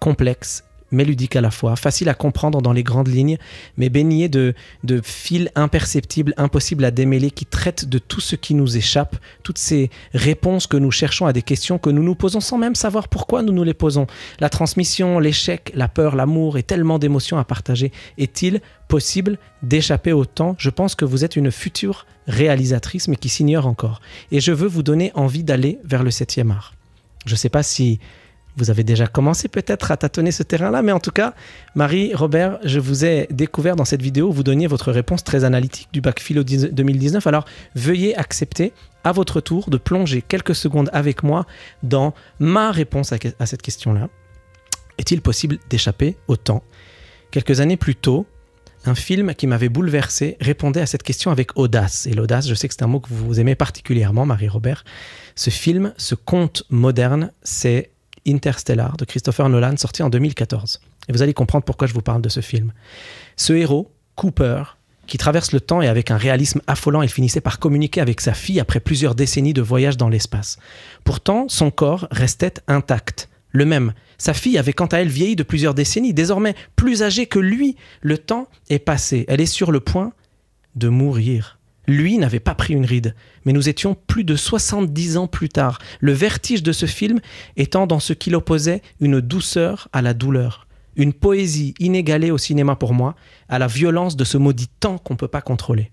complexe 0.00 0.64
mais 0.90 1.04
ludique 1.04 1.36
à 1.36 1.40
la 1.40 1.50
fois, 1.50 1.76
facile 1.76 2.08
à 2.08 2.14
comprendre 2.14 2.62
dans 2.62 2.72
les 2.72 2.82
grandes 2.82 3.08
lignes, 3.08 3.38
mais 3.76 3.88
baigné 3.88 4.28
de, 4.28 4.54
de 4.84 5.00
fils 5.02 5.48
imperceptibles, 5.54 6.34
impossibles 6.36 6.84
à 6.84 6.90
démêler, 6.90 7.30
qui 7.30 7.46
traitent 7.46 7.88
de 7.88 7.98
tout 7.98 8.20
ce 8.20 8.36
qui 8.36 8.54
nous 8.54 8.76
échappe, 8.76 9.16
toutes 9.42 9.58
ces 9.58 9.90
réponses 10.14 10.66
que 10.66 10.76
nous 10.76 10.90
cherchons 10.90 11.26
à 11.26 11.32
des 11.32 11.42
questions 11.42 11.78
que 11.78 11.90
nous 11.90 12.02
nous 12.02 12.14
posons 12.14 12.40
sans 12.40 12.58
même 12.58 12.74
savoir 12.74 13.08
pourquoi 13.08 13.42
nous 13.42 13.52
nous 13.52 13.64
les 13.64 13.74
posons. 13.74 14.06
La 14.40 14.48
transmission, 14.48 15.18
l'échec, 15.18 15.72
la 15.74 15.88
peur, 15.88 16.16
l'amour 16.16 16.58
et 16.58 16.62
tellement 16.62 16.98
d'émotions 16.98 17.38
à 17.38 17.44
partager. 17.44 17.92
Est-il 18.16 18.60
possible 18.88 19.38
d'échapper 19.62 20.12
au 20.12 20.24
temps? 20.24 20.56
Je 20.58 20.70
pense 20.70 20.94
que 20.94 21.04
vous 21.04 21.24
êtes 21.24 21.36
une 21.36 21.50
future 21.50 22.06
réalisatrice, 22.26 23.08
mais 23.08 23.16
qui 23.16 23.28
s'ignore 23.28 23.66
encore. 23.66 24.00
Et 24.32 24.40
je 24.40 24.52
veux 24.52 24.68
vous 24.68 24.82
donner 24.82 25.12
envie 25.14 25.44
d'aller 25.44 25.78
vers 25.84 26.02
le 26.02 26.10
septième 26.10 26.50
art. 26.50 26.74
Je 27.26 27.32
ne 27.32 27.38
sais 27.38 27.48
pas 27.48 27.62
si 27.62 28.00
vous 28.58 28.70
avez 28.70 28.82
déjà 28.82 29.06
commencé 29.06 29.48
peut-être 29.48 29.92
à 29.92 29.96
tâtonner 29.96 30.32
ce 30.32 30.42
terrain-là, 30.42 30.82
mais 30.82 30.92
en 30.92 30.98
tout 30.98 31.12
cas, 31.12 31.34
Marie, 31.74 32.12
Robert, 32.14 32.58
je 32.64 32.80
vous 32.80 33.04
ai 33.04 33.28
découvert 33.30 33.76
dans 33.76 33.84
cette 33.84 34.02
vidéo, 34.02 34.32
vous 34.32 34.42
donniez 34.42 34.66
votre 34.66 34.90
réponse 34.90 35.22
très 35.22 35.44
analytique 35.44 35.88
du 35.92 36.00
bac 36.00 36.20
philo 36.20 36.42
2019, 36.42 37.26
alors 37.26 37.44
veuillez 37.76 38.16
accepter 38.16 38.72
à 39.04 39.12
votre 39.12 39.40
tour 39.40 39.70
de 39.70 39.76
plonger 39.76 40.22
quelques 40.22 40.56
secondes 40.56 40.90
avec 40.92 41.22
moi 41.22 41.46
dans 41.84 42.14
ma 42.40 42.72
réponse 42.72 43.12
à, 43.12 43.46
cette 43.46 43.62
question-là. 43.62 44.08
Est-il 44.98 45.22
possible 45.22 45.58
d'échapper 45.70 46.16
au 46.26 46.36
temps? 46.36 46.64
Quelques 47.30 47.60
années 47.60 47.76
plus 47.76 47.94
tôt, 47.94 48.26
un 48.84 48.96
film 48.96 49.34
qui 49.34 49.46
m'avait 49.46 49.68
bouleversé 49.68 50.36
répondait 50.40 50.80
à 50.80 50.86
cette 50.86 51.04
question 51.04 51.30
avec 51.30 51.56
audace. 51.56 52.06
Et 52.06 52.12
l'audace, 52.12 52.48
je 52.48 52.54
sais 52.54 52.68
que 52.68 52.74
c'est 52.74 52.82
un 52.82 52.88
mot 52.88 53.00
que 53.00 53.08
vous 53.10 53.38
aimez 53.38 53.54
particulièrement, 53.54 54.26
Marie-Robert. 54.26 54.84
Ce 55.36 55.50
film, 55.50 55.92
ce 55.96 56.14
conte 56.14 56.64
moderne, 56.70 57.30
c'est 57.42 57.90
Interstellar 58.28 58.96
de 58.96 59.04
Christopher 59.04 59.48
Nolan, 59.48 59.76
sorti 59.76 60.02
en 60.02 60.10
2014. 60.10 60.80
Et 61.08 61.12
vous 61.12 61.22
allez 61.22 61.34
comprendre 61.34 61.64
pourquoi 61.64 61.86
je 61.86 61.94
vous 61.94 62.02
parle 62.02 62.22
de 62.22 62.28
ce 62.28 62.40
film. 62.40 62.72
Ce 63.36 63.52
héros, 63.52 63.90
Cooper, 64.14 64.62
qui 65.06 65.18
traverse 65.18 65.52
le 65.52 65.60
temps 65.60 65.82
et 65.82 65.88
avec 65.88 66.10
un 66.10 66.16
réalisme 66.16 66.60
affolant, 66.66 67.02
il 67.02 67.08
finissait 67.08 67.40
par 67.40 67.58
communiquer 67.58 68.00
avec 68.00 68.20
sa 68.20 68.34
fille 68.34 68.60
après 68.60 68.78
plusieurs 68.78 69.14
décennies 69.14 69.54
de 69.54 69.62
voyage 69.62 69.96
dans 69.96 70.08
l'espace. 70.08 70.58
Pourtant, 71.02 71.46
son 71.48 71.70
corps 71.70 72.06
restait 72.10 72.54
intact, 72.68 73.28
le 73.50 73.64
même. 73.64 73.94
Sa 74.18 74.34
fille 74.34 74.58
avait 74.58 74.72
quant 74.72 74.86
à 74.86 74.98
elle 74.98 75.08
vieilli 75.08 75.34
de 75.34 75.42
plusieurs 75.42 75.74
décennies, 75.74 76.12
désormais 76.12 76.54
plus 76.76 77.02
âgée 77.02 77.26
que 77.26 77.38
lui. 77.38 77.76
Le 78.02 78.18
temps 78.18 78.48
est 78.68 78.78
passé, 78.78 79.24
elle 79.28 79.40
est 79.40 79.46
sur 79.46 79.72
le 79.72 79.80
point 79.80 80.12
de 80.76 80.88
mourir. 80.88 81.57
Lui 81.88 82.18
n'avait 82.18 82.38
pas 82.38 82.54
pris 82.54 82.74
une 82.74 82.84
ride, 82.84 83.14
mais 83.46 83.54
nous 83.54 83.70
étions 83.70 83.96
plus 84.06 84.22
de 84.22 84.36
70 84.36 85.16
ans 85.16 85.26
plus 85.26 85.48
tard, 85.48 85.78
le 86.00 86.12
vertige 86.12 86.62
de 86.62 86.72
ce 86.72 86.84
film 86.84 87.18
étant 87.56 87.86
dans 87.86 87.98
ce 87.98 88.12
qu'il 88.12 88.36
opposait 88.36 88.82
une 89.00 89.22
douceur 89.22 89.88
à 89.94 90.02
la 90.02 90.12
douleur, 90.12 90.68
une 90.96 91.14
poésie 91.14 91.72
inégalée 91.78 92.30
au 92.30 92.36
cinéma 92.36 92.76
pour 92.76 92.92
moi, 92.92 93.16
à 93.48 93.58
la 93.58 93.66
violence 93.66 94.16
de 94.16 94.24
ce 94.24 94.36
maudit 94.36 94.68
temps 94.68 94.98
qu'on 94.98 95.14
ne 95.14 95.18
peut 95.18 95.28
pas 95.28 95.40
contrôler. 95.40 95.90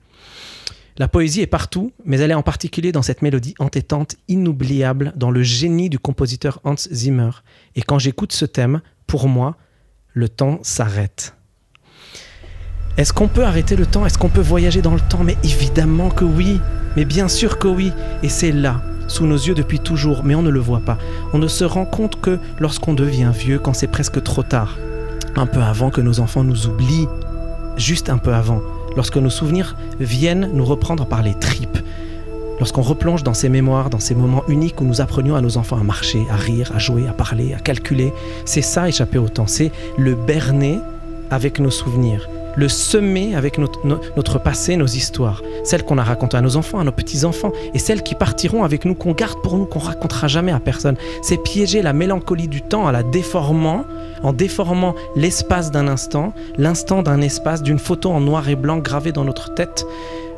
La 0.98 1.08
poésie 1.08 1.42
est 1.42 1.48
partout, 1.48 1.94
mais 2.04 2.20
elle 2.20 2.32
est 2.32 2.36
en 2.36 2.44
particulier 2.44 2.92
dans 2.92 3.02
cette 3.02 3.22
mélodie 3.22 3.56
entêtante, 3.60 4.16
inoubliable, 4.28 5.14
dans 5.16 5.32
le 5.32 5.44
génie 5.44 5.90
du 5.90 6.00
compositeur 6.00 6.60
Hans 6.66 6.76
Zimmer. 6.76 7.32
Et 7.76 7.82
quand 7.82 8.00
j'écoute 8.00 8.34
ce 8.34 8.46
thème, 8.46 8.82
pour 9.08 9.30
moi, 9.30 9.56
le 10.14 10.28
temps 10.28 10.60
s'arrête. 10.62 11.36
Est-ce 12.98 13.12
qu'on 13.12 13.28
peut 13.28 13.44
arrêter 13.44 13.76
le 13.76 13.86
temps? 13.86 14.06
Est-ce 14.06 14.18
qu'on 14.18 14.30
peut 14.30 14.40
voyager 14.40 14.82
dans 14.82 14.94
le 14.94 15.02
temps? 15.02 15.24
Mais 15.24 15.36
évidemment 15.44 16.10
que 16.10 16.24
oui. 16.24 16.62
Mais 16.96 17.04
bien 17.04 17.28
sûr 17.28 17.60
que 17.60 17.68
oui. 17.68 17.92
Et 18.24 18.30
c'est 18.30 18.54
là, 18.54 18.80
sous 19.08 19.26
nos 19.26 19.36
yeux 19.36 19.54
depuis 19.54 19.80
toujours, 19.80 20.24
mais 20.24 20.34
on 20.34 20.42
ne 20.42 20.50
le 20.50 20.62
voit 20.62 20.80
pas. 20.80 20.98
On 21.34 21.38
ne 21.38 21.50
se 21.50 21.66
rend 21.66 21.86
compte 21.86 22.22
que 22.22 22.40
lorsqu'on 22.58 22.94
devient 22.94 23.32
vieux, 23.38 23.60
quand 23.60 23.74
c'est 23.74 23.88
presque 23.88 24.24
trop 24.24 24.44
tard. 24.44 24.78
Un 25.36 25.46
peu 25.46 25.62
avant 25.62 25.90
que 25.90 26.00
nos 26.00 26.22
enfants 26.22 26.46
nous 26.46 26.68
oublient. 26.68 27.10
Juste 27.76 28.10
un 28.10 28.18
peu 28.18 28.34
avant. 28.34 28.62
Lorsque 28.96 29.18
nos 29.18 29.30
souvenirs 29.30 29.76
viennent 30.00 30.52
nous 30.54 30.64
reprendre 30.64 31.06
par 31.06 31.22
les 31.22 31.34
tripes. 31.34 31.78
Lorsqu'on 32.60 32.82
replonge 32.82 33.24
dans 33.24 33.34
ces 33.34 33.50
mémoires, 33.50 33.90
dans 33.90 34.00
ces 34.00 34.16
moments 34.16 34.44
uniques 34.48 34.80
où 34.80 34.86
nous 34.86 35.02
apprenions 35.02 35.36
à 35.36 35.42
nos 35.42 35.58
enfants 35.58 35.78
à 35.78 35.84
marcher, 35.84 36.26
à 36.32 36.38
rire, 36.38 36.72
à 36.74 36.80
jouer, 36.80 37.10
à 37.10 37.12
parler, 37.12 37.54
à 37.54 37.60
calculer, 37.60 38.14
c'est 38.46 38.62
ça 38.62 38.88
échapper 38.88 39.18
au 39.18 39.28
temps. 39.28 39.48
C'est 39.48 39.74
le 39.98 40.16
berner 40.16 40.80
avec 41.30 41.60
nos 41.60 41.72
souvenirs 41.72 42.30
le 42.56 42.70
semer 42.70 43.36
avec 43.36 43.58
notre, 43.58 44.40
passé, 44.40 44.78
nos 44.78 44.86
histoires, 44.86 45.42
celles 45.64 45.84
qu'on 45.84 45.98
a 45.98 46.04
racontées 46.04 46.38
à 46.38 46.42
nos 46.42 46.56
enfants, 46.58 46.80
à 46.80 46.84
nos 46.84 46.92
petits-enfants, 46.92 47.52
et 47.74 47.80
celles 47.80 48.04
qui 48.04 48.16
partiront 48.16 48.64
avec 48.64 48.86
nous, 48.86 48.96
qu'on 48.96 49.12
garde 49.12 49.42
pour 49.42 49.58
nous, 49.58 49.66
qu'on 49.66 49.80
racontera 49.80 50.28
jamais 50.28 50.52
à 50.52 50.60
personne. 50.60 50.96
C'est 51.22 51.42
piéger 51.42 51.82
la 51.82 51.94
mélancolie 51.94 52.48
du 52.48 52.62
temps 52.62 52.86
en 52.86 52.92
la 52.92 53.04
déformant, 53.04 53.86
en 54.24 54.34
déformant 54.34 54.96
l'espace 55.16 55.72
d'un 55.72 55.88
instant, 55.88 56.34
l'instant 56.58 57.04
d'un 57.04 57.22
espace, 57.22 57.62
d'une 57.62 57.80
photo 57.80 58.12
en 58.12 58.22
noir 58.22 58.48
et 58.50 58.56
blanc 58.56 58.78
gravée 58.78 59.12
dans 59.12 59.26
notre 59.26 59.54
tête, 59.54 59.86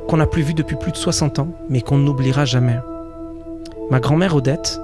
qu'on 0.07 0.18
n'a 0.18 0.28
plus 0.28 0.41
vue 0.41 0.53
depuis 0.53 0.76
plus 0.76 0.91
de 0.91 0.97
60 0.97 1.39
ans, 1.39 1.49
mais 1.70 1.82
qu'on 1.82 1.97
n'oubliera 1.97 2.45
jamais. 2.45 2.80
Ma 3.89 3.99
grand-mère 3.99 4.36
Odette 4.36 4.82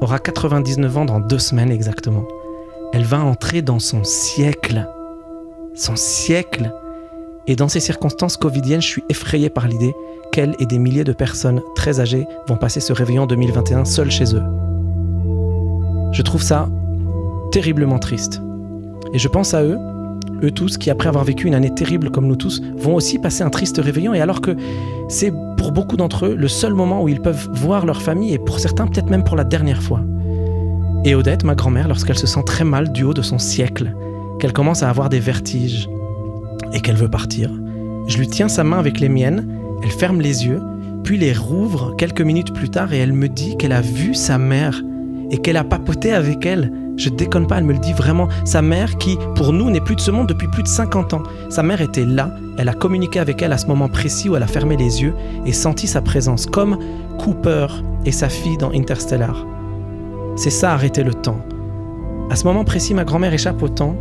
aura 0.00 0.18
99 0.18 0.96
ans 0.96 1.04
dans 1.04 1.20
deux 1.20 1.38
semaines 1.38 1.70
exactement. 1.70 2.24
Elle 2.92 3.04
va 3.04 3.20
entrer 3.20 3.62
dans 3.62 3.78
son 3.78 4.04
siècle 4.04 4.86
son 5.78 5.96
siècle. 5.96 6.72
Et 7.46 7.56
dans 7.56 7.68
ces 7.68 7.80
circonstances 7.80 8.36
covidiennes, 8.36 8.82
je 8.82 8.88
suis 8.88 9.04
effrayé 9.08 9.48
par 9.48 9.68
l'idée 9.68 9.94
qu'elle 10.32 10.54
et 10.58 10.66
des 10.66 10.78
milliers 10.78 11.04
de 11.04 11.12
personnes 11.12 11.62
très 11.74 12.00
âgées 12.00 12.26
vont 12.46 12.56
passer 12.56 12.80
ce 12.80 12.92
réveillon 12.92 13.26
2021 13.26 13.84
seuls 13.84 14.10
chez 14.10 14.34
eux. 14.34 14.42
Je 16.12 16.22
trouve 16.22 16.42
ça 16.42 16.68
terriblement 17.52 17.98
triste. 17.98 18.42
Et 19.14 19.18
je 19.18 19.28
pense 19.28 19.54
à 19.54 19.62
eux, 19.62 19.78
eux 20.42 20.50
tous 20.50 20.76
qui, 20.76 20.90
après 20.90 21.08
avoir 21.08 21.24
vécu 21.24 21.46
une 21.46 21.54
année 21.54 21.72
terrible 21.74 22.10
comme 22.10 22.26
nous 22.26 22.36
tous, 22.36 22.60
vont 22.76 22.94
aussi 22.94 23.18
passer 23.18 23.42
un 23.42 23.50
triste 23.50 23.78
réveillon, 23.78 24.12
et 24.12 24.20
alors 24.20 24.42
que 24.42 24.56
c'est 25.08 25.32
pour 25.56 25.72
beaucoup 25.72 25.96
d'entre 25.96 26.26
eux 26.26 26.34
le 26.34 26.48
seul 26.48 26.74
moment 26.74 27.02
où 27.02 27.08
ils 27.08 27.22
peuvent 27.22 27.48
voir 27.52 27.86
leur 27.86 28.02
famille, 28.02 28.34
et 28.34 28.38
pour 28.38 28.58
certains 28.58 28.86
peut-être 28.86 29.10
même 29.10 29.24
pour 29.24 29.36
la 29.36 29.44
dernière 29.44 29.82
fois. 29.82 30.00
Et 31.04 31.14
Odette, 31.14 31.44
ma 31.44 31.54
grand-mère, 31.54 31.88
lorsqu'elle 31.88 32.18
se 32.18 32.26
sent 32.26 32.42
très 32.44 32.64
mal 32.64 32.92
du 32.92 33.04
haut 33.04 33.14
de 33.14 33.22
son 33.22 33.38
siècle, 33.38 33.94
qu'elle 34.38 34.52
commence 34.52 34.82
à 34.82 34.90
avoir 34.90 35.08
des 35.08 35.20
vertiges 35.20 35.88
et 36.72 36.80
qu'elle 36.80 36.96
veut 36.96 37.10
partir. 37.10 37.50
Je 38.06 38.18
lui 38.18 38.28
tiens 38.28 38.48
sa 38.48 38.64
main 38.64 38.78
avec 38.78 39.00
les 39.00 39.08
miennes, 39.08 39.48
elle 39.82 39.90
ferme 39.90 40.20
les 40.20 40.46
yeux, 40.46 40.60
puis 41.04 41.18
les 41.18 41.32
rouvre 41.32 41.94
quelques 41.96 42.20
minutes 42.20 42.52
plus 42.52 42.70
tard 42.70 42.92
et 42.92 42.98
elle 42.98 43.12
me 43.12 43.28
dit 43.28 43.56
qu'elle 43.56 43.72
a 43.72 43.80
vu 43.80 44.14
sa 44.14 44.38
mère 44.38 44.82
et 45.30 45.38
qu'elle 45.38 45.56
a 45.56 45.64
papoté 45.64 46.12
avec 46.12 46.44
elle. 46.46 46.72
Je 46.96 47.10
déconne 47.10 47.46
pas, 47.46 47.58
elle 47.58 47.64
me 47.64 47.72
le 47.72 47.78
dit 47.78 47.92
vraiment. 47.92 48.28
Sa 48.44 48.60
mère 48.60 48.98
qui, 48.98 49.16
pour 49.36 49.52
nous, 49.52 49.70
n'est 49.70 49.80
plus 49.80 49.94
de 49.94 50.00
ce 50.00 50.10
monde 50.10 50.26
depuis 50.26 50.48
plus 50.48 50.64
de 50.64 50.68
50 50.68 51.14
ans. 51.14 51.22
Sa 51.48 51.62
mère 51.62 51.80
était 51.80 52.04
là, 52.04 52.34
elle 52.58 52.68
a 52.68 52.74
communiqué 52.74 53.20
avec 53.20 53.40
elle 53.40 53.52
à 53.52 53.58
ce 53.58 53.66
moment 53.66 53.88
précis 53.88 54.28
où 54.28 54.36
elle 54.36 54.42
a 54.42 54.48
fermé 54.48 54.76
les 54.76 55.02
yeux 55.02 55.14
et 55.46 55.52
senti 55.52 55.86
sa 55.86 56.02
présence, 56.02 56.46
comme 56.46 56.78
Cooper 57.18 57.68
et 58.04 58.12
sa 58.12 58.28
fille 58.28 58.58
dans 58.58 58.72
Interstellar. 58.72 59.46
C'est 60.36 60.50
ça 60.50 60.72
arrêter 60.72 61.04
le 61.04 61.14
temps. 61.14 61.40
À 62.30 62.36
ce 62.36 62.44
moment 62.44 62.64
précis, 62.64 62.94
ma 62.94 63.04
grand-mère 63.04 63.32
échappe 63.32 63.62
au 63.62 63.68
temps 63.68 63.96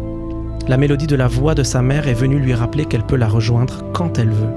la 0.68 0.76
mélodie 0.76 1.08
de 1.08 1.16
la 1.16 1.28
voix 1.28 1.56
de 1.56 1.64
sa 1.64 1.82
mère 1.82 2.08
est 2.08 2.14
venue 2.14 2.40
lui 2.40 2.54
rappeler 2.54 2.86
qu'elle 2.86 3.04
peut 3.04 3.16
la 3.16 3.28
rejoindre 3.28 3.84
quand 3.94 4.20
elle 4.20 4.32
veut. 4.32 4.54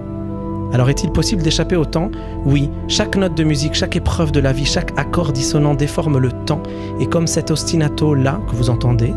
Alors 0.72 0.90
est-il 0.90 1.10
possible 1.10 1.42
d'échapper 1.42 1.76
au 1.76 1.84
temps? 1.84 2.10
Oui, 2.44 2.70
chaque 2.88 3.16
note 3.16 3.36
de 3.36 3.44
musique, 3.44 3.74
chaque 3.74 3.96
épreuve 3.96 4.32
de 4.32 4.40
la 4.40 4.52
vie, 4.52 4.64
chaque 4.64 4.92
accord 4.98 5.32
dissonant 5.32 5.74
déforme 5.74 6.18
le 6.18 6.32
temps, 6.32 6.62
et 7.00 7.06
comme 7.06 7.26
cet 7.26 7.50
ostinato-là 7.50 8.40
que 8.48 8.56
vous 8.56 8.70
entendez, 8.70 9.12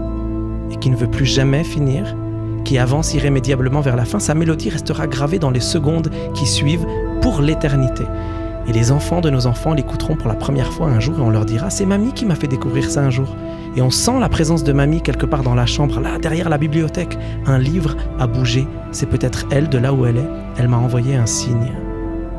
et 0.72 0.76
qui 0.78 0.89
ne 0.89 0.96
veut 0.96 1.10
plus 1.10 1.26
jamais 1.26 1.64
finir, 1.64 2.16
qui 2.64 2.78
avance 2.78 3.14
irrémédiablement 3.14 3.82
vers 3.82 3.96
la 3.96 4.06
fin, 4.06 4.20
sa 4.20 4.36
mélodie 4.36 4.70
restera 4.70 5.08
gravée 5.08 5.39
dans 5.39 5.52
les 5.52 5.60
secondes 5.60 6.10
qui 6.34 6.46
suivent 6.46 6.86
pour 7.22 7.41
l'éternité. 7.41 8.04
Et 8.68 8.72
les 8.72 8.91
enfants 8.91 9.20
de 9.20 9.30
nos 9.30 9.46
enfants 9.46 9.74
l'écouteront 9.74 10.16
pour 10.16 10.30
la 10.30 10.36
première 10.36 10.72
fois 10.72 10.88
un 10.88 11.00
jour 11.00 11.20
et 11.20 11.22
on 11.22 11.30
leur 11.30 11.46
dira 11.46 11.70
C'est 11.70 11.86
mamie 11.86 12.14
qui 12.14 12.26
m'a 12.26 12.36
fait 12.36 12.48
découvrir 12.48 12.89
ça 12.89 13.02
un 13.02 13.10
jour. 13.10 13.36
Et 13.76 13.82
on 13.82 13.89
sent 13.89 14.19
la 14.19 14.30
présence 14.30 14.63
de 14.63 14.71
mamie 14.71 15.01
quelque 15.01 15.26
part 15.26 15.41
dans 15.41 15.55
la 15.55 15.65
chambre, 15.65 15.99
là, 15.99 16.19
derrière 16.19 16.49
la 16.49 16.57
bibliothèque. 16.57 17.17
Un 17.45 17.57
livre 17.57 17.95
a 18.19 18.28
bougé. 18.28 18.67
C'est 18.91 19.07
peut-être 19.07 19.45
elle 19.51 19.69
de 19.69 19.78
là 19.80 19.93
où 19.93 20.05
elle 20.05 20.17
est. 20.17 20.30
Elle 20.57 20.67
m'a 20.67 20.78
envoyé 20.78 21.15
un 21.15 21.26
signe. 21.26 21.71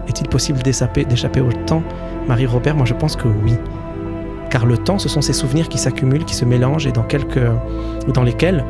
Est-il 0.07 0.29
possible 0.29 0.63
d'échapper 0.63 1.41
au 1.41 1.53
temps? 1.67 1.83
Marie-Robert, 2.29 2.77
moi 2.77 2.87
je 2.87 2.95
pense 2.95 3.17
que 3.17 3.27
oui. 3.27 3.55
Car 4.51 4.67
le 4.67 4.79
temps, 4.79 4.99
ce 4.99 5.09
sont 5.09 5.23
ces 5.23 5.33
souvenirs 5.33 5.69
qui 5.69 5.79
s'accumulent, 5.79 6.25
qui 6.25 6.35
se 6.35 6.45
mélangent 6.45 6.87
et 6.87 6.93
dans, 6.93 7.07
dans 8.13 8.23
lesquels 8.23 8.65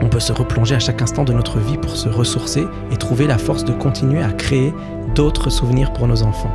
on 0.00 0.08
peut 0.08 0.20
se 0.20 0.32
replonger 0.32 0.76
à 0.76 0.78
chaque 0.78 1.02
instant 1.02 1.24
de 1.24 1.32
notre 1.32 1.58
vie 1.58 1.76
pour 1.76 1.96
se 1.96 2.08
ressourcer 2.08 2.64
et 2.90 2.96
trouver 2.96 3.26
la 3.26 3.36
force 3.36 3.64
de 3.64 3.72
continuer 3.72 4.22
à 4.22 4.30
créer 4.30 4.72
d'autres 5.14 5.50
souvenirs 5.50 5.92
pour 5.92 6.06
nos 6.06 6.22
enfants. 6.22 6.54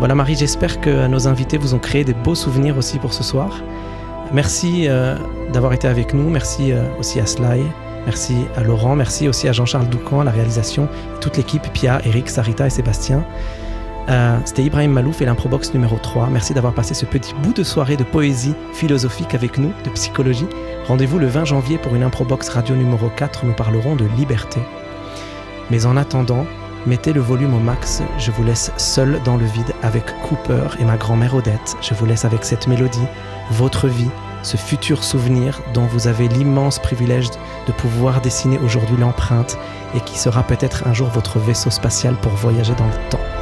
Voilà 0.00 0.14
Marie, 0.14 0.36
j'espère 0.36 0.80
que 0.80 1.06
nos 1.06 1.26
invités 1.26 1.56
vous 1.56 1.74
ont 1.74 1.78
créé 1.78 2.04
des 2.04 2.14
beaux 2.14 2.34
souvenirs 2.34 2.76
aussi 2.76 2.98
pour 2.98 3.12
ce 3.14 3.22
soir. 3.22 3.62
Merci 4.32 4.86
euh, 4.88 5.16
d'avoir 5.52 5.72
été 5.72 5.88
avec 5.88 6.12
nous, 6.12 6.28
merci 6.28 6.72
euh, 6.72 6.82
aussi 6.98 7.18
à 7.18 7.24
Sly, 7.24 7.62
merci 8.04 8.36
à 8.56 8.62
Laurent, 8.62 8.94
merci 8.94 9.26
aussi 9.26 9.48
à 9.48 9.52
Jean-Charles 9.52 9.88
Doucan 9.88 10.20
à 10.20 10.24
la 10.24 10.30
réalisation, 10.30 10.86
toute 11.22 11.38
l'équipe, 11.38 11.66
Pia, 11.72 12.00
Eric, 12.04 12.28
Sarita 12.28 12.66
et 12.66 12.70
Sébastien. 12.70 13.24
Euh, 14.10 14.38
c'était 14.44 14.62
Ibrahim 14.62 14.92
Malouf 14.92 15.20
et 15.22 15.26
l'improbox 15.26 15.72
numéro 15.72 15.96
3. 15.96 16.28
Merci 16.30 16.54
d'avoir 16.54 16.74
passé 16.74 16.94
ce 16.94 17.04
petit 17.04 17.34
bout 17.42 17.52
de 17.52 17.62
soirée 17.62 17.96
de 17.96 18.04
poésie 18.04 18.54
philosophique 18.72 19.34
avec 19.34 19.58
nous, 19.58 19.72
de 19.84 19.90
psychologie. 19.90 20.46
Rendez-vous 20.86 21.18
le 21.18 21.26
20 21.26 21.44
janvier 21.44 21.76
pour 21.76 21.94
une 21.94 22.02
improbox 22.02 22.48
radio 22.48 22.74
numéro 22.74 23.10
4. 23.14 23.44
Nous 23.44 23.52
parlerons 23.52 23.96
de 23.96 24.06
liberté. 24.16 24.60
Mais 25.70 25.84
en 25.84 25.98
attendant, 25.98 26.46
mettez 26.86 27.12
le 27.12 27.20
volume 27.20 27.52
au 27.52 27.58
max. 27.58 28.02
Je 28.18 28.30
vous 28.30 28.44
laisse 28.44 28.72
seul 28.78 29.20
dans 29.24 29.36
le 29.36 29.44
vide 29.44 29.74
avec 29.82 30.04
Cooper 30.22 30.68
et 30.80 30.84
ma 30.84 30.96
grand-mère 30.96 31.34
Odette. 31.34 31.76
Je 31.82 31.92
vous 31.92 32.06
laisse 32.06 32.24
avec 32.24 32.44
cette 32.44 32.66
mélodie, 32.66 33.06
votre 33.50 33.88
vie, 33.88 34.10
ce 34.42 34.56
futur 34.56 35.04
souvenir 35.04 35.60
dont 35.74 35.86
vous 35.86 36.06
avez 36.06 36.28
l'immense 36.28 36.78
privilège 36.78 37.30
de 37.66 37.72
pouvoir 37.72 38.20
dessiner 38.20 38.58
aujourd'hui 38.58 38.96
l'empreinte 38.96 39.58
et 39.94 40.00
qui 40.00 40.18
sera 40.18 40.42
peut-être 40.42 40.86
un 40.86 40.94
jour 40.94 41.08
votre 41.08 41.38
vaisseau 41.38 41.70
spatial 41.70 42.14
pour 42.16 42.32
voyager 42.32 42.74
dans 42.74 42.86
le 42.86 43.10
temps. 43.10 43.37